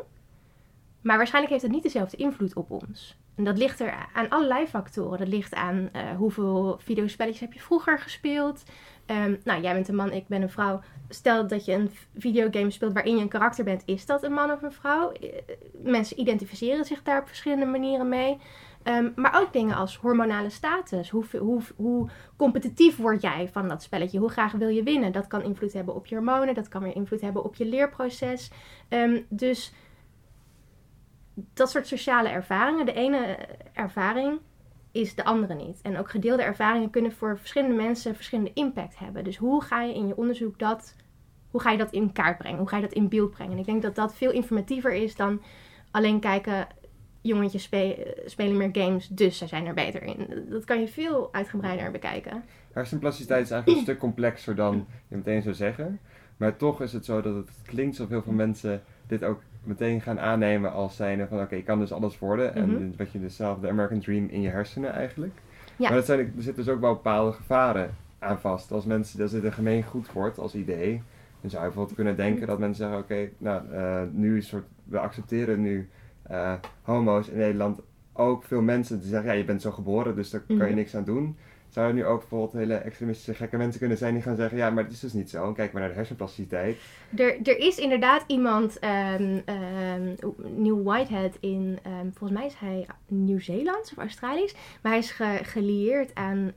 Maar 1.02 1.18
waarschijnlijk 1.18 1.54
heeft 1.54 1.66
het 1.66 1.74
niet 1.74 1.84
dezelfde 1.84 2.18
invloed 2.18 2.56
op 2.56 2.72
ons. 2.72 3.18
En 3.36 3.44
dat 3.44 3.58
ligt 3.58 3.80
er 3.80 4.08
aan 4.14 4.30
allerlei 4.30 4.68
factoren. 4.68 5.20
Dat 5.20 5.28
ligt 5.28 5.54
aan 5.54 5.89
eh, 5.91 6.16
hoeveel 6.16 6.78
videospelletjes 6.80 7.41
heb 7.41 7.54
je 7.54 7.60
vroeger 7.60 8.00
gespeeld. 8.00 8.64
Ehm, 9.06 9.36
nou, 9.44 9.62
jij 9.62 9.74
bent 9.74 9.88
een 9.88 9.96
man, 9.96 10.12
ik 10.12 10.28
ben 10.28 10.41
een 10.41 10.50
vrouw. 10.50 10.82
Stel 11.10 11.48
dat 11.48 11.66
je 11.66 11.74
een 11.74 11.91
videogame 12.18 12.72
speelt 12.72 12.94
waarin 12.94 13.16
je 13.16 13.22
een 13.22 13.28
karakter 13.28 13.64
bent. 13.64 13.84
Is 13.86 14.06
dat 14.06 14.24
een 14.24 14.34
man 14.34 14.52
of 14.52 14.62
een 14.62 14.72
vrouw? 14.72 15.12
Eh, 15.12 15.30
Mensen 15.84 16.20
identificeren 16.20 16.86
zich 16.86 17.04
daar 17.04 17.22
op 17.22 17.28
verschillende 17.28 17.66
manieren 17.66 18.10
mee. 18.10 18.38
Ehm, 18.84 19.09
maar 19.15 19.41
ook 19.41 19.53
dingen 19.53 19.75
als 19.75 19.97
hormonale 19.97 20.49
status. 20.49 21.09
Hoe, 21.09 21.25
hoe, 21.39 21.61
hoe 21.75 22.09
competitief 22.36 22.97
word 22.97 23.21
jij 23.21 23.49
van 23.51 23.67
dat 23.67 23.84
spelletje? 23.84 24.19
Hoe 24.19 24.29
graag 24.29 24.51
wil 24.51 24.67
je 24.67 24.84
winnen? 24.84 25.11
Dat 25.11 25.27
kan 25.27 25.43
invloed 25.43 25.73
hebben 25.73 25.95
op 25.95 26.05
je 26.05 26.15
hormonen. 26.15 26.53
Dat 26.53 26.67
kan 26.67 26.84
weer 26.84 26.95
invloed 26.95 27.21
hebben 27.21 27.43
op 27.43 27.55
je 27.55 27.65
leerproces. 27.65 28.51
Ehm, 28.89 29.21
dus 29.29 29.73
dat 31.34 31.69
soort 31.69 31.88
sociale 31.88 32.29
ervaringen. 32.29 32.86
De 32.86 32.93
ene 32.93 33.38
ervaring 33.73 34.39
is 34.91 35.15
de 35.15 35.23
andere 35.23 35.53
niet. 35.53 35.81
En 35.81 35.97
ook 35.97 36.09
gedeelde 36.09 36.43
ervaringen 36.43 36.89
kunnen 36.89 37.11
voor 37.11 37.38
verschillende 37.38 37.75
mensen 37.75 38.15
verschillende 38.15 38.51
impact 38.53 38.99
hebben. 38.99 39.23
Dus 39.23 39.38
hoe 39.38 39.63
ga 39.63 39.81
je 39.81 39.93
in 39.93 40.07
je 40.07 40.17
onderzoek 40.17 40.59
dat, 40.59 40.95
hoe 41.51 41.61
ga 41.61 41.71
je 41.71 41.77
dat 41.77 41.91
in 41.91 42.11
kaart 42.11 42.38
brengen? 42.38 42.59
Hoe 42.59 42.67
ga 42.67 42.75
je 42.75 42.81
dat 42.81 42.93
in 42.93 43.09
beeld 43.09 43.31
brengen? 43.31 43.53
En 43.53 43.59
ik 43.59 43.65
denk 43.65 43.81
dat 43.81 43.95
dat 43.95 44.15
veel 44.15 44.31
informatiever 44.31 44.93
is 44.93 45.15
dan 45.15 45.41
alleen 45.91 46.19
kijken, 46.19 46.67
jongetjes 47.24 47.63
spe- 47.63 48.24
spelen 48.26 48.57
meer 48.57 48.69
games, 48.71 49.07
dus 49.07 49.38
zij 49.38 49.47
zijn 49.47 49.65
er 49.65 49.74
beter 49.74 50.03
in. 50.03 50.45
Dat 50.49 50.63
kan 50.63 50.80
je 50.80 50.88
veel 50.88 51.30
uitgebreider 51.32 51.91
bekijken. 51.91 52.43
Hersenplasticiteit 52.71 53.45
is 53.45 53.51
eigenlijk 53.51 53.80
een 53.80 53.86
stuk 53.86 53.99
complexer 53.99 54.55
dan 54.55 54.88
je 55.07 55.15
meteen 55.15 55.41
zou 55.41 55.55
zeggen. 55.55 55.99
Maar 56.38 56.57
toch 56.57 56.82
is 56.82 56.93
het 56.93 57.05
zo 57.05 57.21
dat 57.21 57.36
het 57.36 57.49
klinkt 57.65 57.89
alsof 57.97 58.09
heel 58.09 58.21
veel 58.21 58.34
mensen 58.34 58.82
dit 59.07 59.24
ook 59.24 59.41
meteen 59.63 60.01
gaan 60.01 60.19
aannemen 60.19 60.71
als 60.71 60.95
zijnde 60.95 61.28
van 61.28 61.41
oké, 61.41 61.55
ik 61.55 61.65
kan 61.65 61.80
dus 61.80 61.91
alles 61.91 62.19
worden. 62.19 62.51
Mhm. 62.51 62.59
En 62.59 62.93
wat 62.97 63.11
je 63.11 63.19
dus 63.19 63.36
zelf, 63.36 63.59
de 63.59 63.69
American 63.69 63.99
Dream 63.99 64.28
in 64.30 64.41
je 64.41 64.49
hersenen 64.49 64.93
eigenlijk. 64.93 65.34
Ja. 65.76 65.88
Maar 65.88 65.97
dat 65.97 66.05
zijn, 66.05 66.19
er 66.19 66.32
zitten 66.36 66.63
dus 66.63 66.74
ook 66.74 66.82
wel 66.82 66.93
bepaalde 66.93 67.32
gevaren 67.32 67.95
aan 68.19 68.39
vast. 68.39 68.71
Als 68.71 68.86
mensen, 68.86 69.21
als 69.21 69.32
dit 69.32 69.43
een 69.43 69.53
gemeen 69.53 69.84
goed 69.84 70.11
wordt 70.11 70.39
als 70.39 70.55
idee, 70.55 71.01
dan 71.41 71.49
zou 71.49 71.61
je 71.61 71.67
bijvoorbeeld 71.67 71.95
kunnen 71.95 72.15
denken 72.15 72.47
dat 72.47 72.59
mensen 72.59 72.86
zeggen, 72.86 73.03
oké, 73.03 73.30
nou, 73.38 73.71
eh, 73.71 74.01
nu 74.11 74.38
is 74.38 74.47
soort, 74.47 74.65
we 74.84 74.99
accepteren 74.99 75.61
nu 75.61 75.89
eh, 76.34 76.53
homo's 76.81 77.27
in 77.27 77.38
Nederland 77.38 77.79
ook 78.13 78.43
veel 78.43 78.61
mensen 78.61 78.99
die 78.99 79.09
zeggen, 79.09 79.31
ja, 79.31 79.38
je 79.38 79.45
bent 79.45 79.61
zo 79.61 79.71
geboren, 79.71 80.15
dus 80.15 80.29
daar 80.29 80.41
kan 80.47 80.55
je 80.57 80.63
Mhm. 80.63 80.75
niks 80.75 80.95
aan 80.95 81.03
doen. 81.03 81.38
Zou 81.69 81.88
er 81.88 81.93
nu 81.93 82.05
ook 82.05 82.19
bijvoorbeeld 82.19 82.53
hele 82.53 82.73
extremistische 82.75 83.34
gekke 83.34 83.57
mensen 83.57 83.79
kunnen 83.79 83.97
zijn 83.97 84.13
die 84.13 84.23
gaan 84.23 84.36
zeggen, 84.36 84.57
ja, 84.57 84.69
maar 84.69 84.84
het 84.84 84.93
is 84.93 84.99
dus 84.99 85.13
niet 85.13 85.29
zo. 85.29 85.51
Kijk 85.53 85.71
maar 85.71 85.81
naar 85.81 85.89
de 85.91 85.95
hersenplasticiteit. 85.97 86.77
Er, 87.15 87.38
er 87.43 87.57
is 87.57 87.77
inderdaad 87.77 88.23
iemand, 88.27 88.79
ehm 88.79 89.39
ehm 89.45 90.15
Neil 90.55 90.84
Whitehead 90.84 91.38
in, 91.39 91.79
ehm, 91.84 92.07
volgens 92.13 92.39
mij 92.39 92.45
is 92.47 92.55
hij 92.55 92.86
Nieuw-Zeelands 93.07 93.91
of 93.91 93.97
Australisch, 93.97 94.55
maar 94.81 94.91
hij 94.91 95.01
is 95.01 95.11
ge- 95.11 95.39
gelieerd 95.43 96.15
aan 96.15 96.51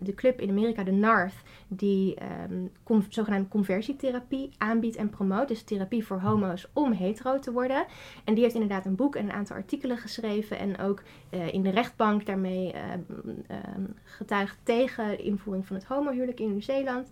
de 0.00 0.14
club 0.14 0.40
in 0.40 0.50
Amerika, 0.50 0.82
de 0.82 0.92
NARTH, 0.92 1.34
die 1.68 2.14
ehm 2.14 2.66
zogenaamde 3.08 3.48
conversietherapie 3.48 4.50
aanbiedt 4.58 4.96
en 4.96 5.10
promoot. 5.10 5.48
Dus 5.48 5.62
therapie 5.62 6.06
voor 6.06 6.20
homo's 6.20 6.68
om 6.72 6.92
hetero 6.92 7.38
te 7.38 7.52
worden. 7.52 7.86
En 8.24 8.34
die 8.34 8.42
heeft 8.42 8.54
inderdaad 8.54 8.86
een 8.86 8.94
boek 8.94 9.16
en 9.16 9.24
een 9.24 9.32
aantal 9.32 9.56
artikelen 9.56 9.98
geschreven 9.98 10.58
en 10.58 10.78
ook 10.78 11.02
eh, 11.30 11.52
in 11.52 11.62
de 11.62 11.70
rechtbank 11.70 12.26
daarmee 12.26 12.72
ehm, 12.72 13.00
ehm, 13.46 13.84
getuigd 14.04 14.58
tegen 14.62 15.08
de 15.08 15.16
invoering 15.16 15.66
van 15.66 15.76
het 15.76 15.84
homohuwelijk 15.84 16.40
in 16.40 16.50
Nieuw-Zeeland. 16.50 17.08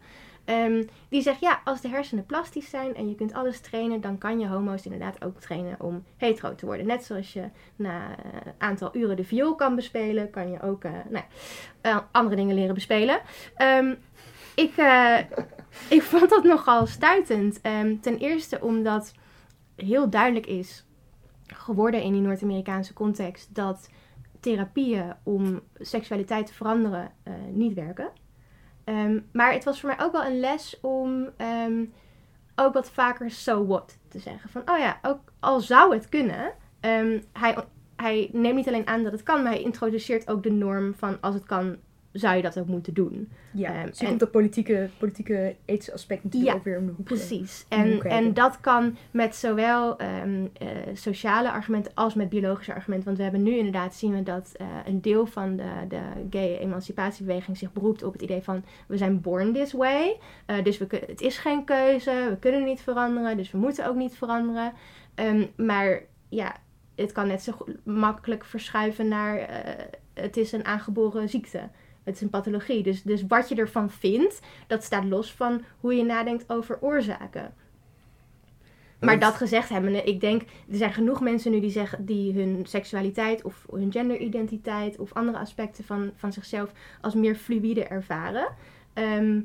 Die 1.09 1.22
zegt, 1.22 1.40
ja, 1.40 1.61
als 1.64 1.80
de 1.80 1.88
hersenen 1.88 2.26
plastisch 2.26 2.70
zijn 2.70 2.94
en 2.94 3.09
je 3.09 3.14
kunt 3.14 3.32
alles 3.32 3.61
trainen, 3.61 4.00
dan 4.00 4.18
kan 4.18 4.38
je 4.38 4.46
homo's 4.46 4.84
inderdaad 4.84 5.24
ook 5.24 5.40
trainen 5.40 5.80
om 5.80 6.04
hetero 6.16 6.54
te 6.54 6.66
worden. 6.66 6.86
Net 6.86 7.04
zoals 7.04 7.32
je 7.32 7.48
na 7.76 8.11
een 8.44 8.52
aantal 8.59 8.96
uren 8.96 9.16
de 9.16 9.24
viool 9.24 9.54
kan 9.54 9.74
bespelen, 9.74 10.30
kan 10.30 10.50
je 10.50 10.62
ook 10.62 10.84
eh, 10.84 10.92
nou, 11.09 11.24
eh, 11.80 11.98
andere 12.11 12.36
dingen 12.36 12.54
leren 12.54 12.74
bespelen. 12.74 13.20
Ehm, 13.57 13.94
ik, 14.57 14.76
eh, 14.76 15.18
ik 15.96 16.02
vond 16.02 16.30
dat 16.30 16.44
nogal 16.44 16.86
stuitend. 16.86 17.61
Ehm, 17.61 17.96
ten 18.00 18.18
eerste 18.18 18.61
omdat 18.61 19.12
heel 19.76 20.11
duidelijk 20.11 20.46
is 20.46 20.86
geworden 21.46 22.02
in 22.02 22.12
die 22.12 22.20
Noord-Amerikaanse 22.20 22.92
context 22.92 23.54
dat 23.54 23.90
therapieën 24.40 25.14
om 25.22 25.61
seksualiteit 25.78 26.46
te 26.46 26.54
veranderen 26.54 27.12
eh, 27.22 27.34
niet 27.50 27.74
werken. 27.74 28.11
Ehm, 28.84 29.20
maar 29.32 29.52
het 29.52 29.64
was 29.64 29.80
voor 29.80 29.88
mij 29.88 30.04
ook 30.04 30.12
wel 30.12 30.24
een 30.24 30.40
les 30.40 30.78
om 30.80 31.28
ehm, 31.36 31.84
ook 32.54 32.74
wat 32.74 32.90
vaker 32.90 33.30
so 33.30 33.66
what 33.66 33.98
te 34.09 34.18
zeggen. 34.18 34.50
Van, 34.50 34.62
oh 34.70 34.78
ja, 34.78 34.98
ook 35.02 35.32
al 35.40 35.61
zou 35.61 35.94
het 35.94 36.09
kunnen. 36.09 36.52
hij, 37.32 37.57
hij 37.96 38.28
neemt 38.32 38.54
niet 38.54 38.68
alleen 38.68 38.86
aan 38.86 39.02
dat 39.02 39.12
het 39.12 39.22
kan, 39.22 39.42
maar 39.42 39.52
hij 39.52 39.62
introduceert 39.62 40.28
ook 40.28 40.42
de 40.42 40.50
norm 40.50 40.94
van 40.94 41.20
als 41.20 41.34
het 41.34 41.46
kan, 41.46 41.76
zou 42.18 42.36
je 42.36 42.42
dat 42.42 42.58
ook 42.58 42.66
moeten 42.66 42.94
doen. 42.94 43.28
Ja, 43.52 43.74
Ehm, 43.74 43.86
dus 43.86 43.94
je 43.98 44.02
en- 44.02 44.08
komt 44.08 44.20
dat 44.20 44.30
politieke, 44.30 44.88
politieke 44.98 45.56
ethische 45.64 45.92
aspect 45.92 46.24
natuurlijk 46.24 46.52
Ja, 46.52 46.58
ook 46.58 46.64
weer 46.64 46.78
om 46.78 46.86
de 46.86 46.92
hoek. 46.96 47.04
Precies. 47.04 47.66
om 47.70 47.82
de 47.82 47.98
En, 48.02 48.10
en 48.10 48.34
dat 48.34 48.60
kan 48.60 48.96
met 49.10 49.34
zowel 49.36 49.98
ehm, 49.98 50.46
eh, 50.52 50.66
sociale 50.92 51.50
argumenten 51.50 51.92
als 51.94 52.14
met 52.14 52.28
biologische 52.28 52.74
argumenten. 52.74 53.04
Want 53.06 53.16
we 53.16 53.22
hebben 53.22 53.42
nu 53.42 53.56
inderdaad 53.56 53.94
zien 53.94 54.14
we 54.14 54.22
dat 54.22 54.52
eh, 54.56 54.66
een 54.86 55.00
deel 55.00 55.26
van 55.26 55.56
de, 55.56 55.70
de 55.88 56.00
gay 56.30 56.56
emancipatiebeweging 56.56 57.56
zich 57.56 57.72
beroept 57.72 58.02
op 58.02 58.12
het 58.12 58.22
idee 58.22 58.42
van 58.42 58.64
we 58.88 58.96
zijn 58.96 59.20
born 59.20 59.52
this 59.52 59.72
way. 59.72 60.16
Eh, 60.46 60.64
dus 60.64 60.78
we, 60.78 60.86
het 61.06 61.20
is 61.20 61.38
geen 61.38 61.64
keuze, 61.64 62.26
we 62.30 62.36
kunnen 62.40 62.64
niet 62.64 62.80
veranderen, 62.80 63.36
dus 63.36 63.50
we 63.50 63.58
moeten 63.58 63.86
ook 63.88 63.96
niet 63.96 64.16
veranderen. 64.16 64.72
Ehm, 65.14 65.46
maar 65.56 66.02
ja, 66.28 66.56
het 66.94 67.12
kan 67.12 67.26
net 67.26 67.42
zo 67.42 67.52
makkelijk 67.84 68.44
verschuiven 68.44 69.08
naar 69.08 69.36
eh, 69.38 69.84
het 70.14 70.36
is 70.36 70.52
een 70.52 70.64
aangeboren 70.64 71.28
ziekte. 71.28 71.60
Het 72.07 72.14
is 72.14 72.20
een 72.20 72.30
pathologie. 72.30 72.82
Dus, 72.82 73.02
dus 73.02 73.26
wat 73.26 73.48
je 73.48 73.54
ervan 73.54 73.90
vindt, 73.90 74.40
dat 74.66 74.84
staat 74.84 75.04
los 75.04 75.32
van 75.32 75.64
hoe 75.80 75.94
je 75.94 76.04
nadenkt 76.04 76.44
over 76.50 76.78
oorzaken. 76.80 77.54
Maar 79.00 79.18
dat 79.18 79.34
gezegd 79.34 79.68
hebbende, 79.68 80.02
ik 80.02 80.20
denk, 80.20 80.42
er 80.42 80.76
zijn 80.76 80.92
genoeg 80.92 81.20
mensen 81.20 81.50
nu 81.50 81.61
die 81.61 81.70
zeggen 81.70 82.04
die 82.04 82.32
hun 82.32 82.66
seksualiteit 82.66 83.42
of 83.42 83.66
hun 83.70 83.92
genderidentiteit 83.92 84.98
of 84.98 85.12
andere 85.12 85.38
aspecten 85.38 85.84
van, 85.84 86.12
van 86.14 86.32
zichzelf 86.32 86.72
als 87.00 87.14
meer 87.14 87.34
fluïde 87.34 87.84
ervaren. 87.84 88.48
Ehm, 88.92 89.40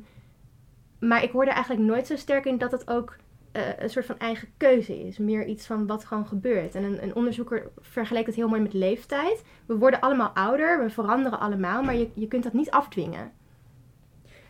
maar 0.99 1.23
ik 1.23 1.31
hoor 1.31 1.45
er 1.45 1.53
eigenlijk 1.53 1.85
nooit 1.85 2.07
zo 2.07 2.15
sterk 2.15 2.45
in 2.45 2.57
dat 2.57 2.71
het 2.71 2.89
ook 2.89 3.15
eh, 3.51 3.61
een 3.77 3.89
soort 3.89 4.05
van 4.05 4.19
eigen 4.19 4.47
keuze 4.57 5.07
is. 5.07 5.17
Meer 5.17 5.45
iets 5.45 5.65
van 5.65 5.87
wat 5.87 6.05
gewoon 6.05 6.27
gebeurt. 6.27 6.75
En 6.75 6.83
een, 6.83 7.03
een 7.03 7.15
onderzoeker 7.15 7.71
vergelijkt 7.81 8.27
het 8.27 8.35
heel 8.35 8.47
mooi 8.47 8.61
met 8.61 8.73
leeftijd. 8.73 9.43
We 9.65 9.75
worden 9.75 9.99
allemaal 9.99 10.29
ouder, 10.29 10.83
we 10.83 10.89
veranderen 10.89 11.39
allemaal, 11.39 11.83
maar 11.83 11.95
je, 11.95 12.09
je 12.13 12.27
kunt 12.27 12.43
dat 12.43 12.53
niet 12.53 12.71
afdwingen. 12.71 13.31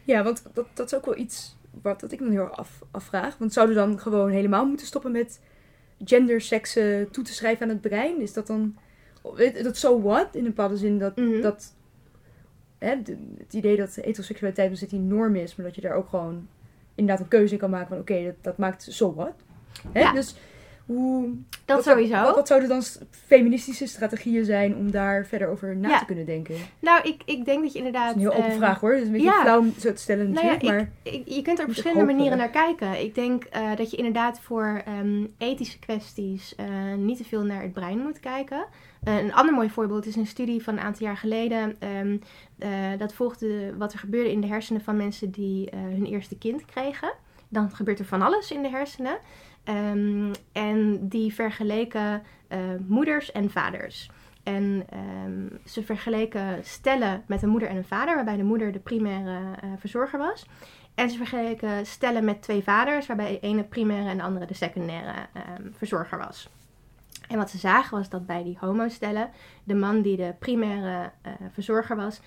Ja, 0.04 0.24
want 0.24 0.43
dat, 0.54 0.66
dat 0.74 0.86
is 0.86 0.97
ook 0.97 1.06
wel 1.06 1.18
iets 1.18 1.58
wat 1.82 1.99
dat 1.99 2.12
ik 2.12 2.20
me 2.20 2.30
heel 2.30 2.41
erg 2.41 2.58
af, 2.58 2.82
afvraag. 2.91 3.38
Want 3.38 3.54
zouden 3.54 3.76
we 3.76 3.82
dan 3.82 3.99
gewoon 3.99 4.30
helemaal 4.30 4.66
moeten 4.66 4.88
stoppen 4.88 5.12
met 5.12 5.41
gender, 6.06 6.41
seksen 6.41 7.12
toe 7.12 7.24
te 7.24 7.34
schrijven 7.34 7.64
aan 7.64 7.72
het 7.72 7.82
brein? 7.82 8.22
Is 8.22 8.34
dat 8.34 8.47
dan... 8.47 8.76
Dat 9.64 9.78
so 9.78 10.02
what? 10.02 10.36
In 10.36 10.39
een 10.39 10.54
bepaalde 10.54 10.78
zin 10.78 10.99
dat... 10.99 11.16
Mhm. 11.16 11.41
dat 11.41 11.74
hè, 12.78 12.95
het 13.38 13.54
idee 13.54 13.78
dat 13.78 13.95
heteroseksualiteit 13.95 14.70
dus 14.70 14.80
dat 14.80 14.89
die 14.89 14.99
norm 14.99 15.36
is, 15.36 15.56
maar 15.56 15.66
dat 15.66 15.76
je 15.76 15.82
daar 15.82 15.95
ook 15.95 16.10
gewoon 16.10 16.47
inderdaad 16.96 17.24
een 17.24 17.30
keuze 17.30 17.54
in 17.54 17.60
kan 17.60 17.70
maken 17.70 17.88
van 17.88 17.98
oké, 18.00 18.24
dat, 18.24 18.36
dat 18.42 18.58
maakt 18.58 18.88
so? 18.89 19.34
Hè? 19.92 20.00
Ja. 20.00 20.14
Dus 20.14 20.36
hoe... 20.86 21.30
Dat 21.66 21.76
wat, 21.76 21.86
sowieso. 21.86 22.22
Wat, 22.22 22.36
wat 22.36 22.48
zouden 22.48 22.70
dan 22.70 22.82
feministische 23.26 23.86
strategieën 23.86 24.46
zijn 24.46 24.76
om 24.76 24.92
daar 24.92 25.26
verder 25.26 25.48
over 25.48 25.76
na 25.76 25.90
Ja. 25.90 26.00
te 26.00 26.06
kunnen 26.06 26.26
denken? 26.26 26.56
Dat 26.56 26.64
Nou, 26.80 27.08
ik, 27.08 27.22
ik 27.26 27.46
denk 27.46 27.62
dat 27.64 27.72
je 27.72 27.78
inderdaad... 27.78 28.10
is 28.10 28.16
een 28.16 28.20
heel 28.22 28.32
open 28.38 28.50
ehm, 28.50 28.58
vraag 28.58 28.80
hoor. 28.80 28.92
Het 28.92 29.00
is 29.02 29.06
een 29.06 29.12
beetje 29.12 29.28
ja. 29.28 29.42
flauw 29.42 29.60
om 29.60 29.74
zo 29.80 29.94
te 29.94 30.02
stellen 30.02 30.32
Nou 30.32 30.46
ja, 30.46 30.52
natuurlijk, 30.52 30.82
maar... 31.04 31.14
Ik- 31.14 31.28
je 31.28 31.42
kunt 31.42 31.58
er 31.60 31.66
op 31.66 31.72
verschillende 31.72 32.14
manieren 32.14 32.38
naar 32.38 32.50
kijken. 32.50 33.02
Ik 33.04 33.16
denk 33.16 33.44
eh, 33.44 33.76
dat 33.76 33.92
je 33.92 33.98
inderdaad 33.98 34.40
voor 34.40 34.82
ehm, 34.86 35.26
ethische 35.38 35.80
kwesties 35.80 36.56
eh, 36.56 36.66
niet 36.98 37.18
te 37.18 37.24
veel 37.24 37.44
naar 37.44 37.62
het 37.62 37.74
brein 37.74 37.98
moet 38.00 38.20
kijken. 38.20 38.66
Eh, 39.04 39.18
een 39.18 39.34
ander 39.34 39.54
mooi 39.56 39.70
voorbeeld 39.70 40.06
is 40.06 40.16
een 40.16 40.28
studie 40.28 40.64
van 40.64 40.74
een 40.74 40.84
aantal 40.84 41.06
jaar 41.06 41.18
geleden. 41.18 41.76
Ehm, 41.80 42.18
eh, 42.58 42.70
dat 42.98 43.14
volgde 43.14 43.78
wat 43.78 43.94
er 43.94 44.00
gebeurde 44.00 44.32
in 44.32 44.42
de 44.42 44.48
hersenen 44.48 44.82
van 44.82 44.98
mensen 44.98 45.32
die 45.32 45.70
eh, 45.70 45.80
hun 45.80 46.06
eerste 46.06 46.38
kind 46.38 46.66
kregen. 46.66 47.14
Dan 47.50 47.72
gebeurt 47.72 48.00
er 48.00 48.06
van 48.06 48.22
alles 48.22 48.52
in 48.52 48.62
de 48.62 48.70
hersenen. 48.70 49.18
Ehm, 49.64 50.34
en 50.51 51.07
die 51.07 51.34
vergeleken 51.34 52.24
eh, 52.47 52.59
moeders 52.88 53.32
en 53.32 53.49
vaders. 53.49 54.09
En 54.43 54.86
ehm, 54.89 55.47
ze 55.66 55.84
vergeleken 55.84 56.66
stellen 56.66 57.24
met 57.28 57.41
een 57.41 57.49
moeder 57.49 57.70
en 57.70 57.76
een 57.76 57.84
vader, 57.84 58.16
waarbij 58.16 58.38
de 58.38 58.43
moeder 58.43 58.72
de 58.72 58.80
primaire 58.80 59.55
eh, 59.62 59.70
verzorger 59.78 60.20
was. 60.20 60.45
En 60.95 61.09
ze 61.09 61.18
vergeleken 61.18 61.86
stellen 61.86 62.26
met 62.26 62.41
twee 62.41 62.64
vaders, 62.64 63.07
waarbij 63.07 63.32
de 63.32 63.39
ene 63.39 63.64
primaire 63.64 64.09
en 64.09 64.18
de 64.18 64.24
andere 64.24 64.45
de 64.45 64.53
secundaire 64.53 65.14
ehm, 65.34 65.72
verzorger 65.72 66.18
was. 66.18 66.49
En 67.28 67.38
wat 67.38 67.49
ze 67.49 67.57
zagen 67.57 67.97
was 67.97 68.09
dat 68.09 68.26
bij 68.26 68.43
die 68.43 68.57
homostellen, 68.59 69.30
de 69.64 69.76
man 69.76 70.01
die 70.01 70.18
de 70.18 70.36
primaire 70.39 71.12
eh, 71.22 71.32
verzorger 71.51 71.95
was, 71.95 72.22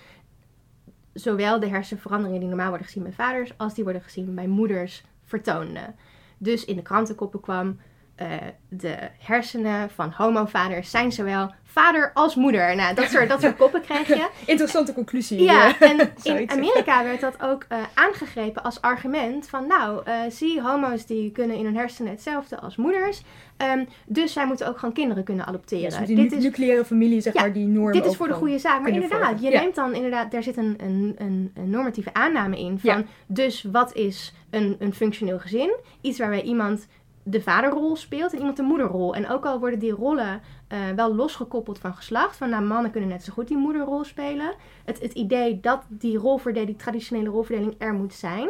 zowel 1.13 1.59
de 1.59 1.67
hersenveranderingen 1.67 2.39
die 2.39 2.49
normaal 2.49 2.69
worden 2.69 2.87
gezien 2.87 3.03
bij 3.03 3.11
vaders, 3.11 3.57
als 3.57 3.73
die 3.73 3.83
worden 3.83 4.01
gezien 4.01 4.35
bij 4.35 4.47
moeders, 4.47 5.03
vertoonde. 5.23 5.93
Dus 6.37 6.65
in 6.65 6.75
de 6.75 6.81
krantenkoppen 6.81 7.39
kwam 7.39 7.79
eh, 8.15 8.27
de 8.69 8.95
hersenen 9.19 9.89
van 9.89 10.13
homovaders 10.17 10.89
zijn 10.89 11.11
zowel 11.11 11.53
vader 11.63 12.11
als 12.13 12.35
moeder. 12.35 12.75
Nou, 12.75 12.95
dat 12.95 13.09
soort, 13.09 13.29
dat 13.29 13.41
soort 13.41 13.55
koppen 13.55 13.81
krijg 13.81 14.07
je. 14.07 14.27
Interessante 14.45 14.93
conclusie. 14.93 15.41
Ja, 15.41 15.79
en 15.79 15.99
in. 16.23 16.49
Amerika 16.51 17.03
werd 17.03 17.21
dat 17.21 17.41
ook 17.41 17.65
eh, 17.67 17.77
aangegrepen 17.93 18.63
als 18.63 18.81
argument 18.81 19.49
van 19.49 19.67
nou, 19.67 20.01
eh, 20.05 20.13
zie, 20.29 20.61
homo's 20.61 21.05
die 21.05 21.31
kunnen 21.31 21.57
in 21.57 21.65
hun 21.65 21.75
hersenen 21.75 22.11
hetzelfde 22.11 22.59
als 22.59 22.75
moeders. 22.75 23.21
Ehm, 23.57 23.85
dus 24.05 24.33
zij 24.33 24.45
moeten 24.45 24.67
ook 24.67 24.79
gewoon 24.79 24.93
kinderen 24.93 25.23
kunnen 25.23 25.45
adopteren. 25.45 25.91
Ja, 25.91 25.97
dus 25.97 26.07
die 26.07 26.15
dit 26.15 26.31
nu- 26.31 26.37
is, 26.37 26.43
nucleaire 26.43 26.85
familie, 26.85 27.21
zeg 27.21 27.33
Ja, 27.33 27.41
maar, 27.41 27.53
die 27.53 27.67
norm 27.67 27.91
dit 27.91 28.05
is 28.05 28.15
voor 28.15 28.27
de 28.27 28.33
goede 28.33 28.59
zaak. 28.59 28.81
Maar 28.81 28.91
inderdaad, 28.91 29.41
je. 29.41 29.49
Ja. 29.49 29.59
neemt 29.61 29.75
dan 29.75 29.93
inderdaad, 29.93 30.31
daar 30.31 30.43
zit 30.43 30.57
een, 30.57 30.75
een, 30.77 31.15
een, 31.17 31.51
een 31.55 31.69
normatieve 31.69 32.13
aanname 32.13 32.59
in 32.59 32.79
van 32.79 33.05
dus 33.27 33.63
wat 33.71 33.93
is 33.93 34.33
een, 34.49 34.75
een 34.79 34.93
functioneel 34.93 35.39
gezin? 35.39 35.75
Iets 36.01 36.19
waarbij 36.19 36.41
iemand 36.41 36.87
de 37.27 37.41
vaderrol 37.41 37.95
speelt 37.95 38.31
en 38.31 38.37
iemand 38.37 38.57
de 38.57 38.63
moederrol. 38.63 39.15
En 39.15 39.29
ook 39.29 39.45
al 39.45 39.59
worden 39.59 39.79
die 39.79 39.91
rollen 39.91 40.41
eh, 40.67 40.79
wel 40.95 41.15
losgekoppeld 41.15 41.79
van 41.79 41.95
geslacht. 41.95 42.37
Van 42.37 42.49
nou, 42.49 42.63
mannen 42.63 42.91
kunnen 42.91 43.09
net 43.09 43.23
zo 43.23 43.33
goed 43.33 43.47
die 43.47 43.57
moederrol 43.57 44.03
spelen. 44.03 44.53
Het, 44.85 45.01
het 45.01 45.13
idee 45.13 45.59
dat 45.59 45.81
die 45.89 46.17
rolverdeling, 46.17 46.69
die 46.71 46.79
traditionele 46.79 47.29
rolverdeling 47.29 47.75
er 47.77 47.93
moet 47.93 48.13
zijn. 48.13 48.49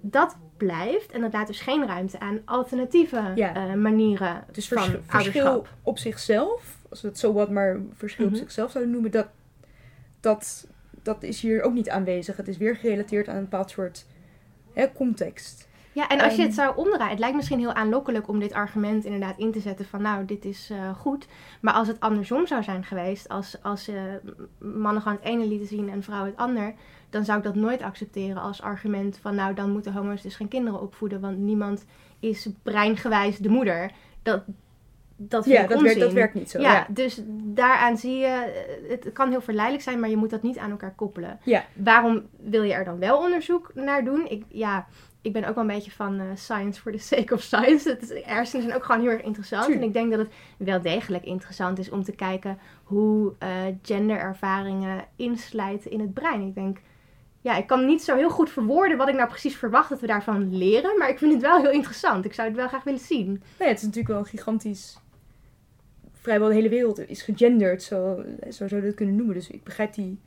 Dat 0.00 0.36
blijft. 0.56 1.10
En 1.12 1.20
dat 1.20 1.32
laat 1.32 1.46
dus 1.46 1.60
geen 1.60 1.86
ruimte 1.86 2.20
aan 2.20 2.40
alternatieve 2.44 3.32
Ja. 3.34 3.54
eh, 3.54 3.74
manieren 3.74 4.44
Dus 4.52 4.68
van 4.68 4.82
vers- 4.82 4.98
verschil 5.06 5.44
ouderschap. 5.46 5.76
op 5.82 5.98
zichzelf, 5.98 6.78
als 6.90 7.00
we 7.02 7.08
het 7.08 7.18
zo 7.18 7.32
wat 7.32 7.50
maar 7.50 7.80
verschil 7.94 8.24
Mhm. 8.24 8.34
op 8.34 8.40
zichzelf 8.40 8.70
zouden 8.70 8.92
noemen, 8.92 9.10
dat, 9.10 9.28
dat, 10.20 10.66
dat 11.02 11.22
is 11.22 11.40
hier 11.40 11.62
ook 11.62 11.72
niet 11.74 11.90
aanwezig. 11.90 12.36
Het 12.36 12.48
is 12.48 12.56
weer 12.56 12.76
gerelateerd 12.76 13.28
aan 13.28 13.36
een 13.36 13.42
bepaald 13.42 13.70
soort 13.70 14.06
hè, 14.72 14.92
context. 14.92 15.68
Ja, 15.96 16.08
en 16.08 16.20
als 16.20 16.32
je 16.32 16.38
Ehm, 16.38 16.46
het 16.46 16.54
zou 16.54 16.76
omdraaien, 16.76 17.10
het 17.10 17.18
lijkt 17.18 17.36
misschien 17.36 17.58
heel 17.58 17.72
aanlokkelijk 17.72 18.28
om 18.28 18.38
dit 18.38 18.52
argument 18.52 19.04
inderdaad 19.04 19.38
in 19.38 19.52
te 19.52 19.60
zetten 19.60 19.86
van 19.86 20.02
nou, 20.02 20.24
dit 20.24 20.44
is 20.44 20.70
eh, 20.70 20.94
goed. 20.96 21.26
Maar 21.60 21.74
als 21.74 21.88
het 21.88 22.00
andersom 22.00 22.46
zou 22.46 22.62
zijn 22.62 22.84
geweest, 22.84 23.28
als, 23.28 23.56
als 23.62 23.88
eh, 23.88 23.94
mannen 24.58 25.02
gewoon 25.02 25.18
het 25.20 25.26
ene 25.26 25.46
lieten 25.46 25.66
zien 25.68 25.90
en 25.90 26.02
vrouwen 26.02 26.30
het 26.30 26.38
ander, 26.40 26.74
dan 27.10 27.24
zou 27.24 27.38
ik 27.38 27.44
dat 27.44 27.54
nooit 27.54 27.82
accepteren 27.82 28.42
als 28.42 28.62
argument 28.62 29.18
van 29.22 29.34
nou, 29.34 29.54
dan 29.54 29.70
moeten 29.70 29.92
homo's 29.92 30.22
dus 30.22 30.36
geen 30.36 30.48
kinderen 30.48 30.80
opvoeden, 30.80 31.20
want 31.20 31.38
niemand 31.38 31.84
is 32.20 32.48
breingewijs 32.62 33.38
de 33.38 33.48
moeder. 33.48 33.90
Dat, 34.22 34.42
dat 35.16 35.44
vind 35.44 35.56
Ja, 35.56 35.62
ik 35.62 35.68
dat 35.68 35.80
werkt, 35.80 36.00
dat 36.00 36.12
werkt 36.12 36.34
niet 36.34 36.50
zo. 36.50 36.60
Ja, 36.60 36.72
Ja. 36.72 36.86
dus 36.88 37.22
daaraan 37.42 37.96
zie 37.96 38.16
je, 38.16 38.26
eh, 38.26 38.90
het 38.90 39.12
kan 39.12 39.30
heel 39.30 39.40
verleidelijk 39.40 39.84
zijn, 39.84 40.00
maar 40.00 40.10
je 40.10 40.16
moet 40.16 40.30
dat 40.30 40.42
niet 40.42 40.58
aan 40.58 40.70
elkaar 40.70 40.94
koppelen. 40.94 41.38
Ja. 41.42 41.64
Waarom 41.74 42.22
wil 42.36 42.62
je 42.62 42.72
er 42.72 42.84
dan 42.84 42.98
wel 42.98 43.18
onderzoek 43.18 43.70
naar 43.74 44.04
doen? 44.04 44.26
Ik, 44.28 44.44
ja, 44.48 44.86
ik 45.26 45.32
ben 45.32 45.44
ook 45.44 45.54
wel 45.54 45.64
een 45.64 45.74
beetje 45.74 45.90
van 45.90 46.20
eh, 46.20 46.26
science 46.34 46.80
for 46.80 46.92
the 46.92 46.98
sake 46.98 47.34
of 47.34 47.42
science. 47.42 47.88
Het 47.88 48.10
is, 48.10 48.24
hersenen 48.24 48.62
zijn 48.62 48.76
ook 48.76 48.84
gewoon 48.84 49.00
heel 49.00 49.10
erg 49.10 49.22
interessant. 49.22 49.74
En 49.74 49.82
ik 49.82 49.92
denk 49.92 50.10
dat 50.10 50.18
het 50.18 50.32
wel 50.56 50.82
degelijk 50.82 51.24
interessant 51.24 51.78
is 51.78 51.90
om 51.90 52.02
te 52.02 52.12
kijken 52.12 52.58
hoe 52.84 53.32
eh, 53.38 53.50
genderervaringen 53.82 55.04
inslijten 55.16 55.90
in 55.90 56.00
het 56.00 56.14
brein. 56.14 56.46
Ik 56.46 56.54
denk, 56.54 56.78
ja, 57.40 57.56
ik 57.56 57.66
kan 57.66 57.86
niet 57.86 58.02
zo 58.02 58.16
heel 58.16 58.30
goed 58.30 58.50
verwoorden 58.50 58.96
wat 58.96 59.08
ik 59.08 59.14
nou 59.14 59.28
precies 59.28 59.56
verwacht 59.56 59.88
dat 59.88 60.00
we 60.00 60.06
daarvan 60.06 60.56
leren. 60.56 60.98
Maar 60.98 61.08
ik 61.08 61.18
vind 61.18 61.32
het 61.32 61.42
wel 61.42 61.60
heel 61.60 61.70
interessant. 61.70 62.24
Ik 62.24 62.34
zou 62.34 62.48
het 62.48 62.56
wel 62.56 62.68
graag 62.68 62.84
willen 62.84 63.00
zien. 63.00 63.42
Nee, 63.58 63.68
het 63.68 63.78
is 63.78 63.84
natuurlijk 63.84 64.14
wel 64.14 64.24
gigantisch. 64.24 64.98
Vrijwel 66.12 66.48
de 66.48 66.54
hele 66.54 66.68
wereld 66.68 67.08
is 67.08 67.22
gegenderd, 67.22 67.82
zo, 67.82 68.24
zo 68.50 68.68
zou 68.68 68.80
je 68.80 68.86
dat 68.86 68.96
kunnen 68.96 69.16
noemen. 69.16 69.34
Dus 69.34 69.50
ik 69.50 69.64
begrijp 69.64 69.94
die, 69.94 70.18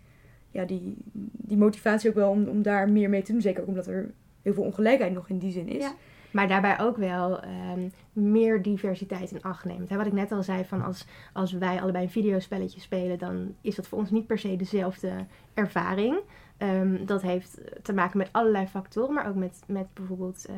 ja, 0.52 0.66
die, 0.66 0.96
die 1.32 1.58
motivatie 1.58 2.10
ook 2.10 2.16
wel 2.16 2.30
om, 2.30 2.48
om 2.48 2.62
daar 2.62 2.90
meer 2.90 3.10
mee 3.10 3.22
te 3.22 3.32
doen. 3.32 3.42
Zeker 3.42 3.62
ook 3.62 3.68
omdat 3.68 3.88
er 3.88 4.12
heel 4.42 4.54
veel 4.54 4.64
ongelijkheid 4.64 5.14
nog 5.14 5.30
in 5.30 5.38
die 5.38 5.52
zin 5.52 5.68
is. 5.68 5.84
Ja. 5.84 5.94
Maar 6.32 6.48
daarbij 6.48 6.80
ook 6.80 6.98
wel 6.98 7.40
ehm, 7.40 7.90
meer 8.14 8.62
diversiteit 8.62 9.32
in 9.32 9.42
acht 9.42 9.66
neemt. 9.66 9.90
Wat 9.90 10.06
ik 10.06 10.14
net 10.14 10.32
al 10.32 10.44
zei, 10.44 10.66
van 10.66 10.84
als, 10.84 11.06
als 11.34 11.52
wij 11.52 11.82
allebei 11.82 12.04
een 12.04 12.10
videospelletje 12.10 12.80
spelen, 12.80 13.18
dan 13.18 13.56
is 13.62 13.76
dat 13.76 13.88
voor 13.88 13.98
ons 13.98 14.12
niet 14.12 14.28
per 14.28 14.40
se 14.40 14.56
dezelfde 14.56 15.12
ervaring. 15.54 16.20
Ehm, 16.58 17.06
dat 17.06 17.22
heeft 17.22 17.62
te 17.82 17.94
maken 17.94 18.18
met 18.18 18.30
allerlei 18.32 18.68
factoren, 18.68 19.14
maar 19.14 19.28
ook 19.28 19.36
met, 19.36 19.60
met 19.68 19.88
bijvoorbeeld 19.94 20.46
eh, 20.46 20.56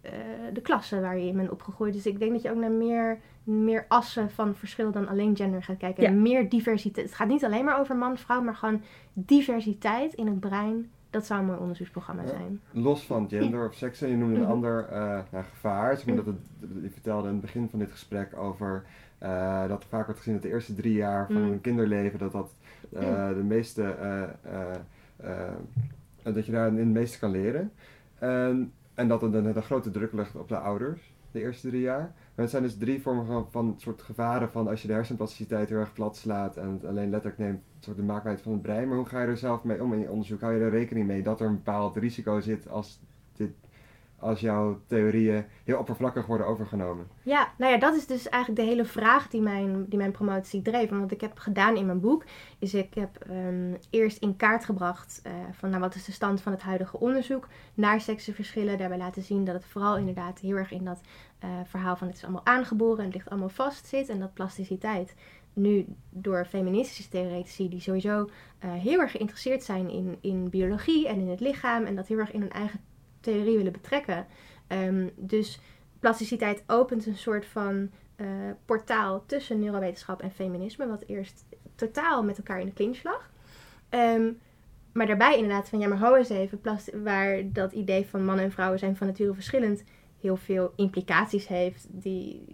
eh, 0.00 0.12
de 0.52 0.60
klasse 0.60 1.00
waar 1.00 1.18
je 1.18 1.26
in 1.26 1.36
bent 1.36 1.50
opgegroeid. 1.50 1.92
Dus 1.92 2.06
ik 2.06 2.18
denk 2.18 2.32
dat 2.32 2.42
je 2.42 2.50
ook 2.50 2.56
naar 2.56 2.70
meer, 2.70 3.18
meer 3.44 3.84
assen 3.88 4.30
van 4.30 4.54
verschil 4.54 4.90
dan 4.90 5.08
alleen 5.08 5.36
gender 5.36 5.62
gaat 5.62 5.76
kijken. 5.76 6.02
Ja. 6.02 6.08
En 6.08 6.22
meer 6.22 6.48
diversiteit. 6.48 7.06
Het 7.06 7.14
gaat 7.14 7.28
niet 7.28 7.44
alleen 7.44 7.64
maar 7.64 7.80
over 7.80 7.96
man, 7.96 8.16
vrouw, 8.16 8.42
maar 8.42 8.56
gewoon 8.56 8.82
diversiteit 9.12 10.14
in 10.14 10.26
het 10.26 10.40
brein. 10.40 10.90
Dat 11.14 11.26
zou 11.26 11.40
een 11.40 11.46
mooi 11.46 11.58
onderzoeksprogramma 11.58 12.22
Ja. 12.22 12.28
zijn. 12.28 12.60
Los 12.70 13.06
van 13.06 13.28
gender 13.28 13.66
of 13.68 13.74
seks, 13.74 14.02
en 14.02 14.08
je 14.08 14.16
noemde 14.16 14.34
een 14.34 14.40
Mhm. 14.42 14.50
ander 14.50 14.86
eh, 14.88 15.18
nou, 15.30 15.44
gevaar. 15.44 15.96
Zeg 15.96 16.06
maar 16.06 16.16
dat 16.16 16.26
het, 16.26 16.36
je 16.82 16.90
vertelde 16.90 17.26
in 17.28 17.32
het 17.32 17.42
begin 17.42 17.68
van 17.68 17.78
dit 17.78 17.90
gesprek 17.90 18.36
over 18.36 18.84
eh, 19.18 19.68
dat 19.68 19.82
er 19.82 19.88
vaak 19.88 20.04
wordt 20.04 20.18
gezien 20.20 20.34
dat 20.34 20.42
de 20.42 20.48
eerste 20.48 20.74
drie 20.74 20.94
jaar 20.94 21.26
van 21.26 21.42
Mm. 21.42 21.52
een 21.52 21.60
kinderleven, 21.60 22.18
dat 22.18 22.32
dat 22.32 22.54
eh, 22.92 23.28
de 23.28 23.42
meeste, 23.44 23.82
eh, 23.82 24.22
eh, 24.22 24.74
eh, 25.16 26.34
dat 26.34 26.46
je 26.46 26.52
daar 26.52 26.64
het 26.64 26.84
meeste 26.86 27.18
kan 27.18 27.30
leren. 27.30 27.72
En, 28.18 28.72
en 28.94 29.08
dat 29.08 29.22
er 29.22 29.32
dan 29.32 29.44
een 29.46 29.62
grote 29.62 29.90
druk 29.90 30.12
ligt 30.12 30.36
op 30.36 30.48
de 30.48 30.56
ouders, 30.58 31.12
de 31.30 31.40
eerste 31.40 31.68
drie 31.68 31.80
jaar. 31.80 32.12
Maar 32.34 32.44
het 32.44 32.50
zijn 32.50 32.62
dus 32.62 32.76
drie 32.76 33.02
vormen 33.02 33.46
van, 33.50 33.74
soort 33.78 34.02
gevaren 34.02 34.50
van 34.50 34.68
als 34.68 34.82
je 34.82 34.88
de 34.88 34.94
hersenplasticiteit 34.94 35.68
heel 35.68 35.78
erg 35.78 35.92
plat 35.92 36.16
slaat 36.16 36.56
en 36.56 36.72
het 36.72 36.84
alleen 36.84 37.10
letterlijk 37.10 37.40
neemt, 37.40 37.62
soort 37.78 37.96
de 37.96 38.02
maakbaarheid 38.02 38.42
van 38.42 38.52
het 38.52 38.62
brein. 38.62 38.88
Maar 38.88 38.96
hoe 38.96 39.06
ga 39.06 39.20
je 39.20 39.26
er 39.26 39.36
zelf 39.36 39.64
mee 39.64 39.82
om 39.82 39.92
in 39.92 39.98
je 39.98 40.10
onderzoek? 40.10 40.40
Hou 40.40 40.54
je 40.54 40.60
er 40.60 40.70
rekening 40.70 41.06
mee 41.06 41.22
dat 41.22 41.40
er 41.40 41.46
een 41.46 41.54
bepaald 41.54 41.96
risico 41.96 42.40
zit 42.40 42.68
als, 42.68 43.00
als 44.24 44.40
jouw 44.40 44.80
theorieën 44.86 45.44
heel 45.64 45.78
oppervlakkig 45.78 46.26
worden 46.26 46.46
overgenomen? 46.46 47.06
Ja, 47.22 47.52
nou 47.58 47.72
ja, 47.72 47.78
dat 47.78 47.94
is 47.94 48.06
dus 48.06 48.28
eigenlijk 48.28 48.62
de 48.62 48.68
hele 48.68 48.84
vraag 48.84 49.28
die 49.28 49.40
mijn, 49.40 49.84
die 49.88 49.98
mijn 49.98 50.10
promotie 50.10 50.62
dreef. 50.62 50.90
En 50.90 51.00
wat 51.00 51.10
ik 51.10 51.20
heb 51.20 51.38
gedaan 51.38 51.76
in 51.76 51.86
mijn 51.86 52.00
boek, 52.00 52.24
is 52.58 52.74
ik 52.74 52.94
heb 52.94 53.16
ehm, 53.16 53.74
eerst 53.90 54.22
in 54.22 54.36
kaart 54.36 54.64
gebracht 54.64 55.20
eh, 55.22 55.32
van 55.52 55.68
nou, 55.70 55.80
wat 55.80 55.94
is 55.94 56.04
de 56.04 56.12
stand 56.12 56.40
van 56.40 56.52
het 56.52 56.62
huidige 56.62 57.00
onderzoek 57.00 57.48
naar 57.74 58.00
seksenverschillen. 58.00 58.78
Daarbij 58.78 58.98
laten 58.98 59.22
zien 59.22 59.44
dat 59.44 59.54
het 59.54 59.64
vooral 59.64 59.96
inderdaad 59.96 60.38
heel 60.38 60.56
erg 60.56 60.70
in 60.70 60.84
dat 60.84 61.00
eh, 61.38 61.48
verhaal 61.64 61.96
van 61.96 62.06
het 62.06 62.16
is 62.16 62.22
allemaal 62.22 62.46
aangeboren 62.46 62.98
en 62.98 63.04
het 63.04 63.14
ligt 63.14 63.30
allemaal 63.30 63.48
vast 63.48 63.86
zit. 63.86 64.08
En 64.08 64.18
dat 64.18 64.34
plasticiteit 64.34 65.14
nu 65.52 65.86
door 66.10 66.44
feministische 66.44 67.10
theoretici 67.10 67.68
die 67.68 67.80
sowieso 67.80 68.28
eh, 68.58 68.72
heel 68.72 69.00
erg 69.00 69.10
geïnteresseerd 69.10 69.62
zijn 69.62 69.90
in, 69.90 70.18
in 70.20 70.50
biologie 70.50 71.08
en 71.08 71.20
in 71.20 71.28
het 71.28 71.40
lichaam. 71.40 71.84
En 71.84 71.96
dat 71.96 72.06
heel 72.06 72.18
erg 72.18 72.32
in 72.32 72.40
hun 72.40 72.52
eigen 72.52 72.80
theorie 73.24 73.56
willen 73.56 73.72
betrekken. 73.72 74.26
Ehm, 74.66 75.08
dus 75.16 75.60
plasticiteit 75.98 76.64
opent 76.66 77.06
een 77.06 77.16
soort 77.16 77.46
van 77.46 77.90
eh, 78.16 78.26
portaal 78.64 79.24
tussen 79.26 79.60
neurowetenschap 79.60 80.22
en 80.22 80.30
feminisme, 80.30 80.86
wat 80.86 81.04
eerst 81.06 81.44
totaal 81.74 82.22
met 82.22 82.38
elkaar 82.38 82.60
in 82.60 82.66
de 82.66 82.72
clinch 82.72 83.02
lag. 83.02 83.30
Ehm, 83.88 84.32
maar 84.92 85.06
daarbij 85.06 85.34
inderdaad 85.34 85.68
van, 85.68 85.78
ja 85.78 85.88
maar 85.88 85.98
ho 85.98 86.14
eens 86.14 86.28
even, 86.28 86.60
waar 87.02 87.52
dat 87.52 87.72
idee 87.72 88.06
van 88.06 88.24
mannen 88.24 88.44
en 88.44 88.52
vrouwen 88.52 88.78
zijn 88.78 88.96
van 88.96 89.06
nature 89.06 89.34
verschillend 89.34 89.84
heel 90.20 90.36
veel 90.36 90.72
implicaties 90.76 91.46
heeft, 91.46 91.86
die, 91.90 92.44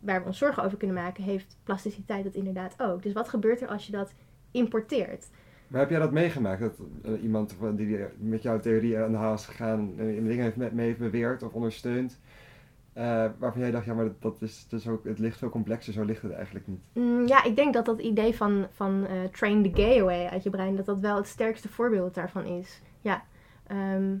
waar 0.00 0.20
we 0.20 0.26
ons 0.26 0.38
zorgen 0.38 0.62
over 0.62 0.78
kunnen 0.78 0.96
maken, 0.96 1.24
heeft 1.24 1.56
plasticiteit 1.62 2.24
dat 2.24 2.34
inderdaad 2.34 2.74
ook. 2.78 3.02
Dus 3.02 3.12
wat 3.12 3.28
gebeurt 3.28 3.60
er 3.60 3.68
als 3.68 3.86
je 3.86 3.92
dat 3.92 4.12
importeert? 4.50 5.28
Maar 5.66 5.80
heb 5.80 5.90
jij 5.90 5.98
dat 5.98 6.12
meegemaakt? 6.12 6.60
Dat 6.60 6.78
eh, 7.04 7.22
iemand 7.22 7.56
die 7.74 7.98
met 8.18 8.42
jouw 8.42 8.60
theorie 8.60 8.98
aan 8.98 9.10
de 9.10 9.16
haal 9.16 9.34
is 9.34 9.46
gegaan 9.46 9.98
en 9.98 10.26
dingen 10.26 10.44
heeft 10.44 10.72
mee 10.72 10.86
heeft 10.86 10.98
beweerd 10.98 11.42
of 11.42 11.52
ondersteund, 11.52 12.20
eh, 12.96 13.26
waarvan 13.38 13.60
jij 13.60 13.70
dacht, 13.70 13.84
ja 13.84 13.94
maar 13.94 14.04
dat, 14.04 14.22
dat 14.22 14.42
is, 14.42 14.66
is 14.70 14.88
ook, 14.88 15.04
het 15.04 15.18
ligt 15.18 15.38
veel 15.38 15.48
complexer, 15.48 15.92
zo 15.92 16.04
ligt 16.04 16.22
het 16.22 16.32
eigenlijk 16.32 16.66
niet. 16.66 16.80
Mm, 16.92 17.26
ja, 17.26 17.44
ik 17.44 17.56
denk 17.56 17.74
dat 17.74 17.84
dat 17.84 18.00
idee 18.00 18.36
van, 18.36 18.66
van 18.70 19.06
eh, 19.06 19.24
train 19.24 19.62
the 19.62 19.82
gay 19.82 20.00
away 20.00 20.26
uit 20.26 20.42
je 20.42 20.50
brein, 20.50 20.76
dat 20.76 20.86
dat 20.86 21.00
wel 21.00 21.16
het 21.16 21.26
sterkste 21.26 21.68
voorbeeld 21.68 22.14
daarvan 22.14 22.44
is. 22.44 22.82
Ja. 23.00 23.24
Ehm, 23.66 24.16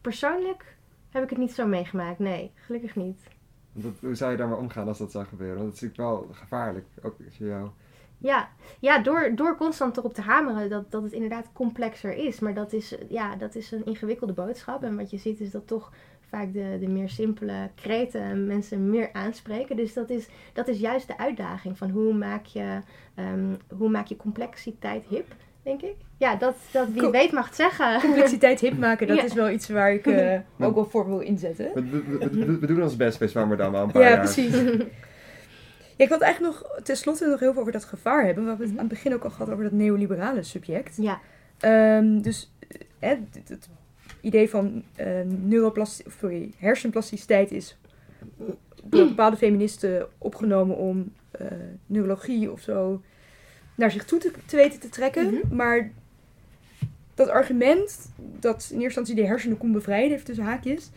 persoonlijk 0.00 0.76
heb 1.10 1.22
ik 1.22 1.30
het 1.30 1.38
niet 1.38 1.52
zo 1.52 1.66
meegemaakt. 1.66 2.18
Nee, 2.18 2.52
gelukkig 2.54 2.96
niet. 2.96 3.28
Dat, 3.72 3.92
hoe 4.00 4.14
zou 4.14 4.30
je 4.30 4.36
daar 4.36 4.48
maar 4.48 4.58
omgaan 4.58 4.88
als 4.88 4.98
dat 4.98 5.12
zou 5.12 5.24
gebeuren? 5.24 5.56
Want 5.56 5.68
dat 5.68 5.74
is 5.74 5.80
natuurlijk 5.80 6.10
wel 6.10 6.34
gevaarlijk, 6.34 6.86
ook 7.02 7.16
als 7.24 7.38
je 7.38 7.44
jou... 7.44 7.70
Ja, 8.18 8.48
ja 8.80 8.98
door, 8.98 9.32
door 9.34 9.56
constant 9.56 9.96
erop 9.96 10.14
te 10.14 10.20
hameren 10.22 10.68
dat, 10.70 10.90
dat 10.90 11.02
het 11.02 11.12
inderdaad 11.12 11.46
complexer 11.52 12.16
is. 12.16 12.38
Maar 12.40 12.54
dat 12.54 12.72
is, 12.72 12.94
ja, 13.08 13.36
dat 13.36 13.54
is 13.54 13.70
een 13.72 13.84
ingewikkelde 13.84 14.32
boodschap. 14.32 14.82
En 14.82 14.96
wat 14.96 15.10
je 15.10 15.18
ziet 15.18 15.40
is 15.40 15.50
dat 15.50 15.66
toch 15.66 15.92
vaak 16.28 16.52
de, 16.52 16.76
de 16.80 16.88
meer 16.88 17.08
simpele 17.08 17.70
kreten 17.74 18.46
mensen 18.46 18.90
meer 18.90 19.08
aanspreken. 19.12 19.76
Dus 19.76 19.94
dat 19.94 20.10
is, 20.10 20.26
dat 20.52 20.68
is 20.68 20.78
juist 20.78 21.06
de 21.06 21.18
uitdaging 21.18 21.78
van 21.78 21.90
hoe 21.90 22.14
maak 22.14 22.44
je, 22.44 22.78
ehm, 23.14 23.54
hoe 23.76 23.88
maak 23.90 24.06
je 24.06 24.16
complexiteit 24.16 25.04
hip, 25.08 25.26
denk 25.62 25.82
ik. 25.82 25.94
Ja, 26.16 26.36
dat, 26.36 26.56
dat 26.72 26.88
wie 26.88 27.02
Co- 27.02 27.10
weet 27.10 27.32
mag 27.32 27.46
het 27.46 27.54
zeggen. 27.56 28.00
Complexiteit 28.00 28.60
hip 28.60 28.78
maken, 28.78 29.06
dat 29.06 29.16
Ja. 29.16 29.22
is 29.24 29.32
wel 29.34 29.50
iets 29.50 29.68
waar 29.68 29.92
ik 29.92 30.06
eh, 30.06 30.38
ook 30.66 30.74
wel 30.74 30.84
voor 30.86 31.06
wil 31.06 31.20
inzetten. 31.20 31.70
We, 31.74 31.88
we, 31.90 32.02
we, 32.18 32.28
we- 32.46 32.58
we 32.58 32.66
doen 32.66 32.82
ons 32.82 32.96
best 32.96 33.18
bij 33.18 33.28
Zwammerdam 33.28 33.74
al 33.74 33.82
een 33.82 33.90
paar 33.90 34.02
Ja, 34.02 34.08
jaar. 34.08 34.18
precies. 34.18 34.54
Ja, 35.96 36.02
ik 36.04 36.08
wil 36.08 36.18
het 36.18 36.26
eigenlijk 36.26 36.54
nog 36.54 36.80
tenslotte 36.82 37.26
nog 37.26 37.40
heel 37.40 37.52
veel 37.52 37.60
over 37.60 37.72
dat 37.72 37.84
gevaar 37.84 38.24
hebben. 38.24 38.42
We 38.42 38.48
hebben 38.48 38.66
het 38.66 38.76
aan 38.78 38.84
het 38.84 38.94
begin 38.94 39.14
ook 39.14 39.24
al 39.24 39.30
gehad 39.30 39.50
over 39.50 39.64
dat 39.64 39.72
neoliberale 39.72 40.42
subject. 40.42 40.96
Ja, 40.96 41.20
Ehm, 41.60 42.20
dus 42.20 42.52
eh, 42.98 43.08
het, 43.08 43.48
het 43.48 43.68
idee 44.20 44.50
van 44.50 44.82
eh 44.94 45.20
sorry, 46.18 46.52
hersenplasticiteit 46.58 47.50
is 47.50 47.76
door 48.84 49.06
bepaalde 49.06 49.36
feministen 49.36 50.08
opgenomen 50.18 50.76
om 50.76 51.12
eh, 51.30 51.46
neurologie 51.86 52.52
of 52.52 52.60
zo 52.60 53.02
naar 53.74 53.90
zich 53.90 54.04
toe 54.04 54.18
te, 54.18 54.32
te 54.46 54.56
weten 54.56 54.80
te 54.80 54.88
trekken. 54.88 55.34
Mhm. 55.34 55.54
Maar 55.54 55.90
dat 57.14 57.28
argument 57.28 58.10
dat 58.16 58.68
in 58.72 58.80
eerste 58.80 59.00
instantie 59.00 59.14
de 59.14 59.26
hersenen 59.26 59.58
kon 59.58 59.72
bevrijden, 59.72 60.10
heeft 60.10 60.24
tussen 60.24 60.44
haakjes, 60.44 60.90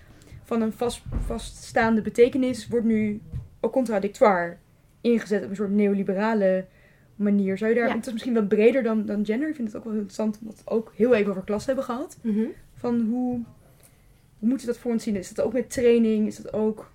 van 0.43 0.61
een 0.61 0.73
vast, 0.73 1.01
vaststaande 1.25 2.01
betekenis, 2.01 2.67
wordt 2.67 2.85
nu 2.85 3.21
ook 3.59 3.71
contradictoire 3.71 4.57
ingezet 5.01 5.43
op 5.43 5.49
een 5.49 5.55
soort 5.55 5.71
neoliberale 5.71 6.65
manier. 7.15 7.57
Zou 7.57 7.69
je 7.69 7.75
daar, 7.79 7.87
Ja. 7.87 7.95
het 7.95 8.05
is 8.05 8.11
misschien 8.11 8.33
wat 8.33 8.47
breder 8.47 8.83
dan, 8.83 9.05
dan 9.05 9.25
gender, 9.25 9.49
ik 9.49 9.55
vind 9.55 9.67
het 9.67 9.77
ook 9.77 9.83
wel 9.83 9.93
heel 9.93 10.01
interessant, 10.01 10.39
omdat 10.41 10.61
we 10.65 10.69
ook 10.71 10.93
heel 10.95 11.13
even 11.15 11.31
over 11.31 11.43
klas 11.43 11.65
hebben 11.65 11.83
gehad. 11.83 12.17
Mhm. 12.21 12.45
Van 12.73 12.99
hoe, 13.01 13.39
hoe 14.39 14.49
moet 14.49 14.61
je 14.61 14.67
dat 14.67 14.77
voor 14.77 14.91
ons 14.91 15.03
zien? 15.03 15.15
Is 15.15 15.33
dat 15.33 15.45
ook 15.45 15.53
met 15.53 15.69
training? 15.69 16.27
Is 16.27 16.37
dat 16.37 16.53
ook... 16.53 16.91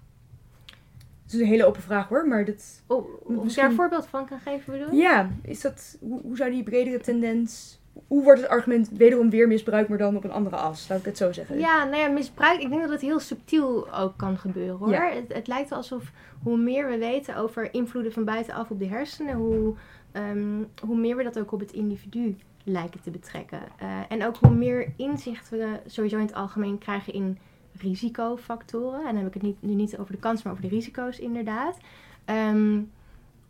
Het 1.25 1.33
is 1.33 1.41
een 1.41 1.47
hele 1.47 1.65
open 1.65 1.83
vraag 1.83 2.09
hoor, 2.09 2.29
maar 2.29 2.45
dat... 2.45 2.83
Oh, 2.87 3.07
of 3.37 3.49
ik 3.49 3.55
daar 3.55 3.65
een 3.71 3.75
voorbeeld 3.75 4.07
van 4.07 4.27
kan 4.27 4.39
geven, 4.39 4.73
bedoel 4.73 4.95
je? 4.95 5.03
Ja, 5.03 5.31
is 5.43 5.61
dat, 5.61 5.97
hoe, 6.01 6.21
hoe 6.21 6.37
zou 6.37 6.51
die 6.51 6.63
bredere 6.63 6.99
tendens... 6.99 7.79
Hoe 8.07 8.23
wordt 8.23 8.41
het 8.41 8.51
argument 8.51 8.89
wederom 8.89 9.31
weer 9.31 9.49
misbruikt, 9.49 9.89
maar 9.89 9.99
dan 9.99 10.17
op 10.17 10.25
een 10.25 10.33
andere 10.33 10.57
as? 10.57 10.89
Laat 10.89 10.99
ik 10.99 11.05
het 11.05 11.17
zo 11.17 11.33
zeggen. 11.33 11.59
Ja, 11.59 11.85
nou 11.85 11.97
ja, 11.97 12.09
misbruik. 12.09 12.61
Ik 12.61 12.69
denk 12.69 12.81
dat 12.81 12.91
het 12.91 13.01
heel 13.01 13.21
subtiel 13.21 13.95
ook 13.95 14.17
kan 14.17 14.39
gebeuren 14.39 14.77
hoor. 14.77 14.91
Ja. 14.91 15.11
Het, 15.11 15.33
het 15.33 15.47
lijkt 15.47 15.73
alsof 15.73 16.13
hoe 16.43 16.57
meer 16.57 16.89
we 16.89 16.99
weten 16.99 17.37
over 17.37 17.75
invloeden 17.75 18.13
van 18.13 18.25
buitenaf 18.25 18.71
op 18.71 18.79
de 18.79 18.87
hersenen, 18.87 19.35
hoe, 19.35 19.75
ehm, 20.13 20.63
hoe 20.81 20.97
meer 20.97 21.17
we 21.17 21.23
dat 21.23 21.39
ook 21.39 21.53
op 21.53 21.61
het 21.61 21.73
individu 21.73 22.37
lijken 22.65 23.01
te 23.01 23.11
betrekken. 23.11 23.61
Eh, 23.79 23.89
en 24.09 24.25
ook 24.27 24.37
hoe 24.37 24.55
meer 24.55 24.93
inzicht 24.97 25.49
we 25.49 25.81
sowieso 25.87 26.17
in 26.17 26.27
het 26.27 26.35
algemeen 26.35 26.79
krijgen 26.79 27.13
in 27.13 27.39
risicofactoren, 27.79 29.01
en 29.01 29.15
dan 29.15 29.17
heb 29.17 29.27
ik 29.27 29.35
het 29.35 29.43
niet, 29.43 29.63
nu 29.63 29.75
niet 29.75 29.99
over 29.99 30.13
de 30.13 30.19
kansen, 30.19 30.43
maar 30.45 30.59
over 30.59 30.69
de 30.69 30.75
risico's 30.75 31.19
inderdaad. 31.19 31.79
Ehm, 32.25 32.81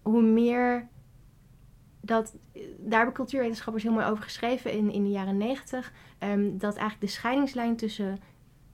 hoe 0.03 0.23
meer 0.23 0.89
dat, 2.05 2.35
daar 2.79 2.97
hebben 2.97 3.15
cultuurwetenschappers 3.15 3.85
heel 3.85 3.93
mooi 3.93 4.07
over 4.07 4.23
geschreven 4.23 4.73
in, 4.73 4.91
in 4.91 5.03
de 5.03 5.11
jaren 5.11 5.37
negentig, 5.37 5.93
ehm, 6.19 6.59
dat 6.59 6.75
eigenlijk 6.75 7.01
de 7.01 7.07
scheidingslijn 7.19 7.77
tussen 7.77 8.19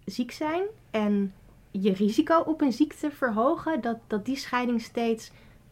ziek 0.05 0.33
zijn 0.33 0.63
en 0.91 1.35
je 1.71 1.93
risico 1.93 2.41
op 2.41 2.61
een 2.61 2.73
ziekte 2.73 3.11
verhogen, 3.11 3.81
dat, 3.81 3.99
dat 4.07 4.25
die 4.25 4.37
scheiding 4.37 4.81
steeds 4.81 5.31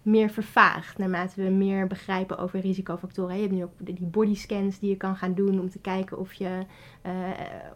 meer 0.09 0.31
vervaagt 0.31 0.99
naarmate 0.99 1.43
we 1.43 1.51
meer 1.51 1.87
begrijpen 1.87 2.39
over 2.39 2.61
risicofactoren. 2.61 3.35
Je 3.35 3.41
hebt 3.41 3.55
nu 3.55 3.63
ook 3.63 3.73
die 3.79 4.07
bodyscans 4.07 4.79
die 4.79 4.91
je 4.91 4.97
kan 4.97 5.17
gaan 5.17 5.35
doen 5.35 5.61
om 5.61 5.71
te 5.71 5.79
kijken 5.79 6.19
of, 6.19 6.33
je, 6.33 6.59
uh, 7.07 7.13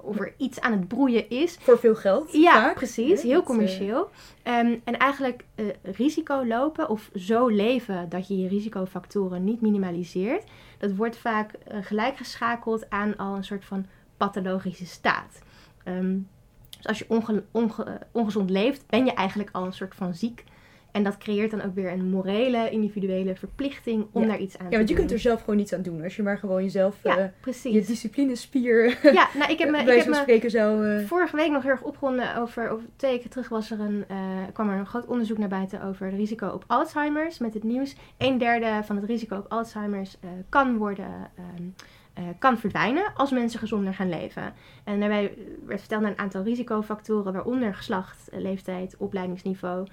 of 0.00 0.18
er 0.18 0.34
iets 0.36 0.60
aan 0.60 0.72
het 0.72 0.88
broeien 0.88 1.30
is. 1.30 1.56
Voor 1.60 1.78
veel 1.78 1.94
geld. 1.94 2.32
Ja, 2.32 2.52
vaak. 2.52 2.74
precies. 2.74 3.22
Heel 3.22 3.32
dat, 3.32 3.44
commercieel. 3.44 4.10
Um, 4.44 4.80
en 4.84 4.98
eigenlijk 4.98 5.44
uh, 5.54 5.66
risico 5.82 6.46
lopen 6.46 6.88
of 6.88 7.10
zo 7.14 7.48
leven 7.48 8.08
dat 8.08 8.28
je 8.28 8.38
je 8.38 8.48
risicofactoren 8.48 9.44
niet 9.44 9.60
minimaliseert, 9.60 10.44
dat 10.78 10.94
wordt 10.94 11.16
vaak 11.16 11.52
uh, 11.52 11.78
gelijkgeschakeld 11.80 12.90
aan 12.90 13.16
al 13.16 13.36
een 13.36 13.44
soort 13.44 13.64
van 13.64 13.86
pathologische 14.16 14.86
staat. 14.86 15.42
Um, 15.84 16.28
dus 16.76 16.86
als 16.86 16.98
je 16.98 17.04
onge 17.08 17.44
onge 17.50 18.00
ongezond 18.12 18.50
leeft, 18.50 18.86
ben 18.86 19.04
je 19.04 19.12
eigenlijk 19.12 19.48
al 19.52 19.64
een 19.64 19.72
soort 19.72 19.94
van 19.94 20.14
ziek. 20.14 20.44
En 20.92 21.02
dat 21.02 21.18
creëert 21.18 21.50
dan 21.50 21.62
ook 21.62 21.74
weer 21.74 21.92
een 21.92 22.10
morele, 22.10 22.70
individuele 22.70 23.34
verplichting 23.34 24.06
om 24.12 24.22
ja. 24.22 24.28
daar 24.28 24.38
iets 24.38 24.58
aan 24.58 24.64
ja, 24.64 24.70
te 24.70 24.76
doen. 24.76 24.78
want 24.78 24.88
je 24.88 24.94
kunt 24.94 25.12
er 25.12 25.18
zelf 25.18 25.40
gewoon 25.40 25.56
niets 25.56 25.72
aan 25.72 25.82
doen. 25.82 26.02
Als 26.02 26.16
je 26.16 26.22
maar 26.22 26.38
gewoon 26.38 26.62
jezelf, 26.62 26.96
ja, 27.02 27.18
uh, 27.18 27.24
precies. 27.40 27.74
je 27.74 27.84
disciplinespier, 27.84 28.98
ja, 29.18 29.28
nou, 29.34 29.52
ik 29.52 29.58
heb 29.58 29.70
me, 29.72 29.78
ik 29.78 29.86
heb 29.86 30.06
me 30.06 30.14
spreken 30.14 30.50
zou... 30.50 30.86
Uh... 30.86 31.06
Vorige 31.06 31.36
week 31.36 31.50
nog 31.50 31.62
heel 31.62 31.70
erg 31.70 31.82
opgewonden 31.82 32.36
over, 32.36 32.68
over 32.68 32.86
twee 32.96 33.12
weken 33.12 33.30
terug 33.30 33.48
was 33.48 33.70
er 33.70 33.80
een, 33.80 34.04
uh, 34.10 34.16
kwam 34.52 34.70
er 34.70 34.78
een 34.78 34.86
groot 34.86 35.06
onderzoek 35.06 35.38
naar 35.38 35.48
buiten 35.48 35.82
over 35.82 36.06
het 36.06 36.14
risico 36.14 36.48
op 36.48 36.64
Alzheimer's. 36.66 37.38
Met 37.38 37.54
het 37.54 37.62
nieuws, 37.62 37.96
een 38.18 38.38
derde 38.38 38.80
van 38.84 38.96
het 38.96 39.04
risico 39.04 39.36
op 39.36 39.46
Alzheimer's 39.48 40.18
kan 40.48 40.76
worden... 40.76 41.30
Um, 41.58 41.74
uh, 42.18 42.24
kan 42.38 42.58
verdwijnen 42.58 43.12
als 43.14 43.30
mensen 43.30 43.58
gezonder 43.58 43.94
gaan 43.94 44.08
leven. 44.08 44.54
En 44.84 45.00
daarbij 45.00 45.34
werd 45.66 45.80
verteld 45.80 46.02
naar 46.02 46.10
een 46.10 46.18
aantal 46.18 46.42
risicofactoren, 46.42 47.32
waaronder 47.32 47.74
geslacht, 47.74 48.28
leeftijd, 48.32 48.96
opleidingsniveau. 48.96 49.86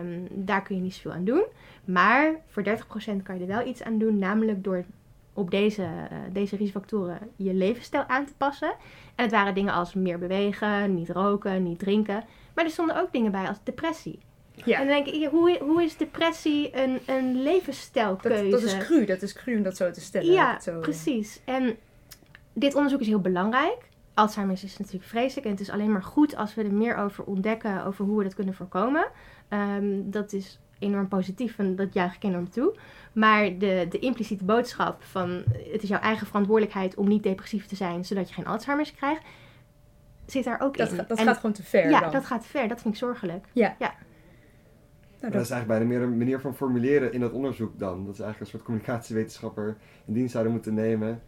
Um, 0.00 0.26
daar 0.30 0.62
kun 0.62 0.76
je 0.76 0.82
niet 0.82 0.94
zoveel 0.94 1.12
aan 1.12 1.24
doen. 1.24 1.44
Maar 1.84 2.34
voor 2.46 2.64
30% 2.64 2.68
kan 3.22 3.34
je 3.34 3.40
er 3.40 3.46
wel 3.46 3.66
iets 3.66 3.82
aan 3.82 3.98
doen, 3.98 4.18
namelijk 4.18 4.64
door 4.64 4.84
op 5.32 5.50
deze, 5.50 5.82
uh, 5.82 6.18
deze 6.32 6.56
risicofactoren 6.56 7.18
je 7.36 7.54
levensstijl 7.54 8.04
aan 8.06 8.24
te 8.26 8.34
passen. 8.36 8.74
En 9.14 9.24
het 9.24 9.30
waren 9.30 9.54
dingen 9.54 9.72
als 9.72 9.94
meer 9.94 10.18
bewegen, 10.18 10.94
niet 10.94 11.10
roken, 11.10 11.62
niet 11.62 11.78
drinken. 11.78 12.24
Maar 12.54 12.64
er 12.64 12.70
stonden 12.70 13.00
ook 13.00 13.12
dingen 13.12 13.32
bij 13.32 13.48
als 13.48 13.58
depressie. 13.64 14.18
Ja. 14.54 14.80
En 14.80 14.86
dan 14.86 15.04
denk 15.04 15.06
ik, 15.06 15.28
hoe, 15.28 15.58
hoe 15.60 15.82
is 15.82 15.96
depressie 15.96 16.76
een, 16.76 17.00
een 17.06 17.42
levensstijlkeuze? 17.42 18.42
Dat, 18.42 18.50
dat 18.50 18.62
is 18.62 18.76
cru, 18.76 19.04
dat 19.04 19.22
is 19.22 19.32
cru 19.32 19.56
om 19.56 19.62
dat 19.62 19.76
zo 19.76 19.90
te 19.90 20.00
stellen. 20.00 20.32
Ja, 20.32 20.60
zo, 20.60 20.80
precies. 20.80 21.40
En 21.44 21.76
dit 22.52 22.74
onderzoek 22.74 23.00
is 23.00 23.06
heel 23.06 23.20
belangrijk. 23.20 23.78
Alzheimer's 24.14 24.64
is 24.64 24.78
natuurlijk 24.78 25.04
vreselijk 25.04 25.46
en 25.46 25.52
het 25.52 25.60
is 25.60 25.70
alleen 25.70 25.92
maar 25.92 26.02
goed 26.02 26.36
als 26.36 26.54
we 26.54 26.62
er 26.62 26.72
meer 26.72 26.96
over 26.96 27.24
ontdekken, 27.24 27.84
over 27.84 28.04
hoe 28.04 28.18
we 28.18 28.24
dat 28.24 28.34
kunnen 28.34 28.54
voorkomen. 28.54 29.06
Um, 29.48 30.10
dat 30.10 30.32
is 30.32 30.58
enorm 30.78 31.08
positief 31.08 31.58
en 31.58 31.76
dat 31.76 31.92
juich 31.92 32.14
ik 32.14 32.22
enorm 32.22 32.50
toe. 32.50 32.74
Maar 33.12 33.58
de, 33.58 33.86
de 33.90 33.98
impliciete 33.98 34.44
boodschap 34.44 35.02
van 35.02 35.42
het 35.72 35.82
is 35.82 35.88
jouw 35.88 36.00
eigen 36.00 36.26
verantwoordelijkheid 36.26 36.94
om 36.94 37.08
niet 37.08 37.22
depressief 37.22 37.66
te 37.66 37.76
zijn, 37.76 38.04
zodat 38.04 38.28
je 38.28 38.34
geen 38.34 38.46
Alzheimer's 38.46 38.94
krijgt, 38.94 39.22
zit 40.26 40.44
daar 40.44 40.60
ook 40.60 40.76
dat 40.76 40.90
in. 40.90 40.96
Dat 40.96 41.18
en, 41.18 41.24
gaat 41.24 41.36
gewoon 41.36 41.52
te 41.52 41.62
ver 41.62 41.90
Ja, 41.90 42.00
dan. 42.00 42.10
dat 42.10 42.24
gaat 42.24 42.46
ver. 42.46 42.68
Dat 42.68 42.80
vind 42.80 42.94
ik 42.94 43.00
zorgelijk. 43.00 43.46
Ja. 43.52 43.76
ja. 43.78 43.94
Nou, 45.22 45.34
dat... 45.34 45.42
dat... 45.42 45.50
is 45.50 45.56
eigenlijk 45.56 45.68
bijna 45.68 45.98
meer 45.98 46.12
een 46.12 46.18
manier 46.18 46.40
van 46.40 46.54
formuleren 46.54 47.12
in 47.12 47.20
dat 47.20 47.32
onderzoek 47.32 47.78
dan. 47.78 48.04
Dat 48.04 48.14
is 48.14 48.20
eigenlijk 48.20 48.40
een 48.40 48.46
soort 48.46 48.62
communicatiewetenschapper 48.62 49.76
in 50.04 50.12
dienst 50.12 50.32
zouden 50.32 50.52
moeten 50.52 50.74
nemen 50.74 51.22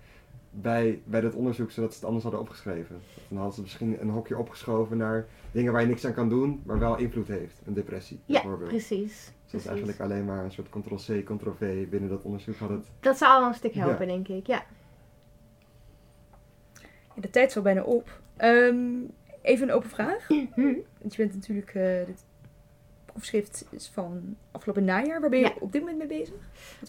bij, 0.51 1.03
bij 1.05 1.21
dat 1.21 1.35
onderzoek, 1.35 1.71
zodat 1.71 1.91
ze 1.91 1.97
het 1.97 2.05
anders 2.05 2.23
hadden 2.23 2.41
opgeschreven. 2.41 3.01
Dan 3.29 3.37
hadden 3.37 3.55
ze 3.55 3.61
misschien 3.61 4.01
een 4.01 4.09
hokje 4.09 4.39
opgeschoven 4.39 4.97
naar 4.97 5.27
dingen 5.53 5.73
waar 5.73 5.81
je 5.81 5.87
niks 5.87 6.07
aan 6.07 6.15
kan 6.15 6.29
doen, 6.29 6.63
maar 6.65 6.79
wel 6.79 6.97
invloed 6.97 7.29
heeft. 7.29 7.61
Een 7.65 7.75
depressie, 7.75 8.21
ja, 8.25 8.41
bijvoorbeeld. 8.41 8.71
precies. 8.71 9.33
Dus 9.43 9.53
dat 9.53 9.61
is 9.61 9.67
eigenlijk 9.67 10.01
alleen 10.01 10.25
maar 10.25 10.45
een 10.45 10.53
soort 10.53 10.69
ctrl-c, 10.69 11.25
ctrl-v 11.25 11.89
binnen 11.89 12.11
dat 12.11 12.23
onderzoek 12.23 12.57
had 12.57 12.69
het... 12.69 12.91
Dat 13.01 13.17
zou 13.17 13.43
al 13.43 13.49
een 13.49 13.55
stuk 13.55 13.75
helpen, 13.75 14.07
ja. 14.07 14.13
denk 14.13 14.29
ik, 14.29 14.47
ja. 14.47 14.65
ja. 17.15 17.21
De 17.21 17.31
tijd 17.31 17.51
is 17.51 17.57
al 17.57 17.63
bijna 17.63 17.83
op. 17.83 18.21
Um, 18.39 19.11
even 19.43 19.69
een 19.69 19.75
open 19.75 19.91
vraag. 19.91 20.29
Want 20.99 21.15
je 21.15 21.17
bent 21.17 21.35
natuurlijk... 21.35 21.75
Uh, 21.75 22.07
dit 22.07 22.24
proefschrift 23.15 23.67
is 23.71 23.91
van 23.93 24.37
afgelopen 24.51 24.85
najaar. 24.85 25.21
Waar 25.21 25.31
ben 25.31 25.39
je 25.39 25.45
ja. 25.45 25.53
op 25.61 25.73
dit 25.73 25.81
moment 25.81 25.99
mee 25.99 26.07
bezig? 26.07 26.35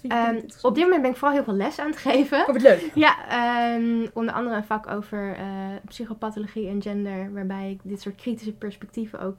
Um, 0.04 0.46
op 0.62 0.76
dit 0.76 0.84
moment 0.84 1.02
ben 1.02 1.12
ik 1.12 1.18
vooral 1.18 1.36
heel 1.36 1.44
veel 1.44 1.54
les 1.54 1.80
aan 1.80 1.90
het 1.90 1.98
geven. 1.98 2.40
Oh, 2.40 2.48
wat 2.48 2.62
leuk. 2.62 2.92
Ja, 2.96 3.16
um, 3.76 4.10
onder 4.14 4.34
andere 4.34 4.56
een 4.56 4.64
vak 4.64 4.88
over 4.88 5.38
uh, 5.40 5.46
psychopathologie 5.88 6.68
en 6.68 6.82
gender. 6.82 7.34
Waarbij 7.34 7.72
ik 7.72 7.80
dit 7.84 8.02
soort 8.02 8.16
kritische 8.16 8.54
perspectieven 8.54 9.20
ook 9.20 9.38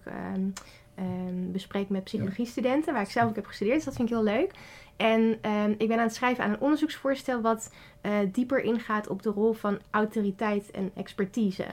um, 0.98 1.52
bespreek 1.52 1.88
met 1.88 2.04
psychologiestudenten. 2.04 2.92
Waar 2.92 3.02
ik 3.02 3.10
zelf 3.10 3.28
ook 3.28 3.36
heb 3.36 3.46
gestudeerd. 3.46 3.76
Dus 3.76 3.84
dat 3.84 3.94
vind 3.94 4.08
ik 4.08 4.14
heel 4.14 4.24
leuk. 4.24 4.50
En 4.96 5.30
ik 5.78 5.88
ben 5.88 5.98
aan 5.98 6.06
het 6.06 6.14
schrijven 6.14 6.44
aan 6.44 6.50
een 6.50 6.60
onderzoeksvoorstel 6.60 7.40
wat 7.40 7.70
uh, 8.02 8.12
dieper 8.32 8.60
ingaat 8.60 9.08
op 9.08 9.22
de 9.22 9.30
rol 9.30 9.52
van 9.52 9.78
autoriteit 9.90 10.70
en 10.70 10.90
expertise. 10.94 11.66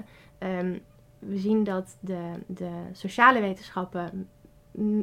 we 1.20 1.38
zien 1.38 1.64
dat 1.64 1.98
de, 2.00 2.32
de 2.46 2.72
sociale 2.92 3.42
wetenschappen 3.42 4.28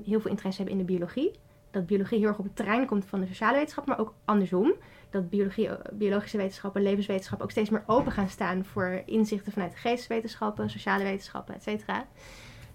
heel 0.05 0.21
veel 0.21 0.31
interesse 0.31 0.63
hebben 0.63 0.81
in 0.81 0.87
de 0.87 0.93
biologie. 0.93 1.31
Dat 1.71 1.87
biologie 1.87 2.19
heel 2.19 2.29
erg 2.29 2.39
op 2.39 2.45
het 2.45 2.57
terrein 2.57 2.87
komt 2.87 3.05
van 3.05 3.21
de 3.21 3.27
sociale 3.27 3.57
wetenschap, 3.57 3.87
maar 3.87 3.99
ook 3.99 4.15
andersom. 4.25 4.75
Dat 5.11 5.31
biologie, 5.31 5.69
biologische 5.93 6.37
wetenschappen, 6.37 6.83
levenswetenschappen 6.83 7.47
ook 7.47 7.53
steeds 7.53 7.71
meer 7.71 7.83
open 7.87 8.13
gaan 8.13 8.29
staan 8.29 8.65
voor 8.65 9.03
inzichten 9.07 9.53
vanuit 9.53 9.73
de 9.73 9.79
geesteswetenschappen, 9.79 10.71
sociale 10.71 11.05
wetenschappen, 11.05 11.55
et 11.55 11.63
cetera. 11.63 12.07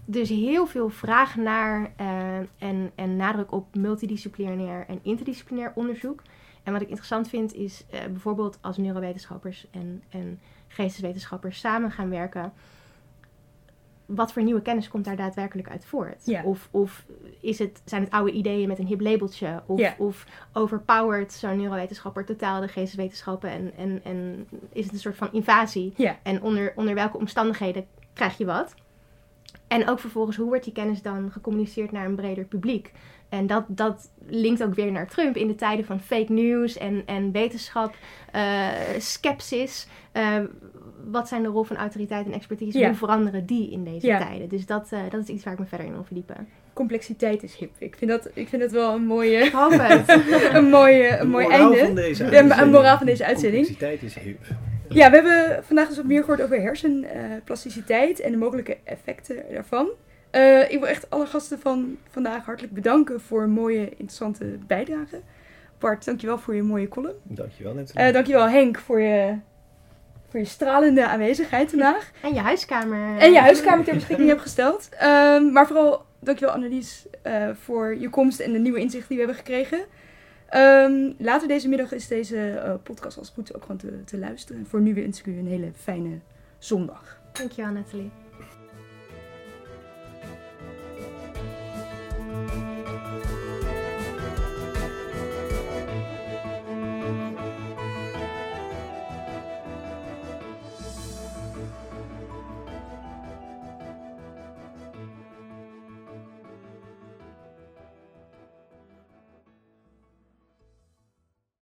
Dus 0.04 0.28
heel 0.28 0.66
veel 0.66 0.88
vraag 0.88 1.36
naar 1.36 1.92
uh, 2.00 2.36
en, 2.58 2.90
en 2.94 3.16
nadruk 3.16 3.52
op 3.52 3.74
multidisciplinair 3.74 4.86
en 4.88 4.98
interdisciplinair 5.02 5.72
onderzoek. 5.74 6.22
En 6.62 6.72
wat 6.72 6.82
ik 6.82 6.88
interessant 6.88 7.28
vind 7.28 7.54
is 7.54 7.84
uh, 7.94 8.00
bijvoorbeeld 8.00 8.58
als 8.60 8.76
neurowetenschappers 8.76 9.66
en, 9.70 10.02
en 10.08 10.40
geesteswetenschappers 10.68 11.58
samen 11.58 11.90
gaan 11.90 12.10
werken 12.10 12.52
wat 14.06 14.32
voor 14.32 14.42
nieuwe 14.42 14.62
kennis 14.62 14.88
komt 14.88 15.04
daar 15.04 15.16
daadwerkelijk 15.16 15.68
uit 15.70 15.84
voort? 15.84 16.22
Of, 16.44 16.68
of 16.70 17.04
is 17.40 17.58
het, 17.58 17.82
zijn 17.84 18.02
het 18.02 18.12
oude 18.12 18.32
ideeën 18.32 18.68
met 18.68 18.78
een 18.78 18.86
hip 18.86 19.00
labeltje? 19.00 19.62
Of, 19.66 19.98
of 19.98 20.26
overpowered 20.52 21.32
zo'n 21.32 21.56
neurowetenschapper 21.56 22.24
totaal 22.24 22.60
de 22.60 22.68
geesteswetenschappen? 22.68 23.50
En, 23.50 23.72
en, 23.76 24.00
en 24.04 24.48
is 24.72 24.84
het 24.84 24.92
een 24.92 24.98
soort 24.98 25.16
van 25.16 25.32
invasie? 25.32 25.94
En 26.22 26.42
onder, 26.42 26.72
onder 26.76 26.94
welke 26.94 27.18
omstandigheden 27.18 27.86
krijg 28.12 28.38
je 28.38 28.44
wat? 28.44 28.74
En 29.68 29.88
ook 29.88 30.00
vervolgens, 30.00 30.36
hoe 30.36 30.46
wordt 30.46 30.64
die 30.64 30.72
kennis 30.72 31.02
dan 31.02 31.32
gecommuniceerd 31.32 31.92
naar 31.92 32.04
een 32.04 32.14
breder 32.14 32.44
publiek? 32.44 32.92
En 33.36 33.46
dat, 33.46 33.64
dat 33.68 34.10
linkt 34.28 34.62
ook 34.62 34.74
weer 34.74 34.92
naar 34.92 35.08
Trump 35.08 35.36
in 35.36 35.46
de 35.46 35.54
tijden 35.54 35.84
van 35.84 36.00
fake 36.00 36.32
news 36.32 36.78
en, 36.78 37.02
en 37.06 37.32
wetenschap, 37.32 37.94
uh, 38.34 38.68
skepsis. 38.98 39.86
Uh, 40.12 40.38
wat 41.10 41.28
zijn 41.28 41.42
de 41.42 41.48
rol 41.48 41.62
van 41.62 41.76
autoriteit 41.76 42.26
en 42.26 42.32
expertise? 42.32 42.78
Ja. 42.78 42.86
Hoe 42.88 42.96
veranderen 42.96 43.46
die 43.46 43.70
in 43.70 43.84
deze 43.84 44.06
Ja. 44.06 44.18
tijden? 44.18 44.48
Dus 44.48 44.66
dat, 44.66 44.90
uh, 44.92 44.98
dat 45.10 45.20
is 45.22 45.28
iets 45.28 45.44
waar 45.44 45.52
ik 45.52 45.58
me 45.58 45.66
verder 45.66 45.86
in 45.86 45.92
wil 45.92 46.04
verdiepen. 46.04 46.48
Complexiteit 46.72 47.42
is 47.42 47.54
hip. 47.56 47.70
Ik 47.78 47.96
vind 47.98 48.10
dat, 48.10 48.28
ik 48.34 48.48
vind 48.48 48.62
dat 48.62 48.70
wel 48.70 48.94
een 48.94 49.06
mooie, 49.06 49.38
Ik 49.38 49.52
hoop 49.52 49.72
het. 49.76 50.08
een 50.56 50.68
mooie, 50.68 51.18
een 51.18 51.28
mooi 51.28 51.44
moraal 51.46 51.70
einde. 51.72 51.84
van 51.86 51.94
deze 51.94 52.24
Ja, 52.24 52.30
uitzending. 52.30 52.60
een 52.60 52.70
moraal 52.70 52.96
van 52.96 53.06
deze 53.06 53.24
uitzending. 53.24 53.66
Complexiteit 53.66 54.02
is 54.02 54.24
hip. 54.24 54.38
Ja, 54.88 55.10
we 55.10 55.16
hebben 55.16 55.64
vandaag 55.64 55.88
dus 55.88 55.96
wat 55.96 56.06
meer 56.06 56.20
gehoord 56.20 56.42
over 56.42 56.60
hersenplasticiteit 56.60 58.20
en 58.20 58.30
de 58.30 58.36
mogelijke 58.36 58.76
effecten 58.84 59.36
daarvan. 59.52 59.86
Uh, 60.36 60.70
ik 60.70 60.78
wil 60.78 60.88
echt 60.88 61.10
alle 61.10 61.26
gasten 61.26 61.58
van 61.58 61.96
vandaag 62.10 62.44
hartelijk 62.44 62.74
bedanken 62.74 63.20
voor 63.20 63.42
een 63.42 63.50
mooie, 63.50 63.88
interessante 63.88 64.58
bijdrage. 64.66 65.20
Bart, 65.78 66.04
dankjewel 66.04 66.38
voor 66.38 66.54
je 66.54 66.62
mooie 66.62 66.88
column. 66.88 67.14
Dankjewel, 67.22 67.74
net. 67.74 67.92
Uh, 67.96 68.12
dankjewel 68.12 68.48
Henk 68.48 68.78
voor 68.78 69.00
je, 69.00 69.38
voor 70.28 70.40
je 70.40 70.46
stralende 70.46 71.06
aanwezigheid 71.06 71.70
vandaag. 71.70 72.10
En 72.22 72.34
je 72.34 72.40
huiskamer. 72.40 73.18
En 73.18 73.32
je 73.32 73.38
huiskamer 73.38 73.84
ter 73.84 73.94
beschikking 73.94 74.28
hebt 74.28 74.40
gesteld. 74.40 74.88
Um, 75.02 75.52
maar 75.52 75.66
vooral 75.66 76.04
dankjewel 76.18 76.54
Annelies 76.54 77.06
uh, 77.26 77.48
voor 77.54 77.96
je 77.96 78.10
komst 78.10 78.40
en 78.40 78.52
de 78.52 78.58
nieuwe 78.58 78.80
inzichten 78.80 79.08
die 79.08 79.18
we 79.18 79.24
hebben 79.24 79.44
gekregen. 79.44 79.78
Um, 80.54 81.14
later 81.18 81.48
deze 81.48 81.68
middag 81.68 81.92
is 81.92 82.08
deze 82.08 82.36
uh, 82.36 82.74
podcast 82.82 83.18
als 83.18 83.26
het 83.26 83.36
goed 83.36 83.48
is 83.48 83.54
ook 83.54 83.62
gewoon 83.62 83.76
te, 83.76 84.04
te 84.04 84.18
luisteren. 84.18 84.60
En 84.60 84.66
voor 84.66 84.80
nu 84.80 84.94
wens 84.94 85.18
ik 85.18 85.26
u 85.26 85.38
een 85.38 85.46
hele 85.46 85.70
fijne 85.74 86.18
zondag. 86.58 87.20
Dankjewel 87.32 87.72
Nathalie. 87.72 88.25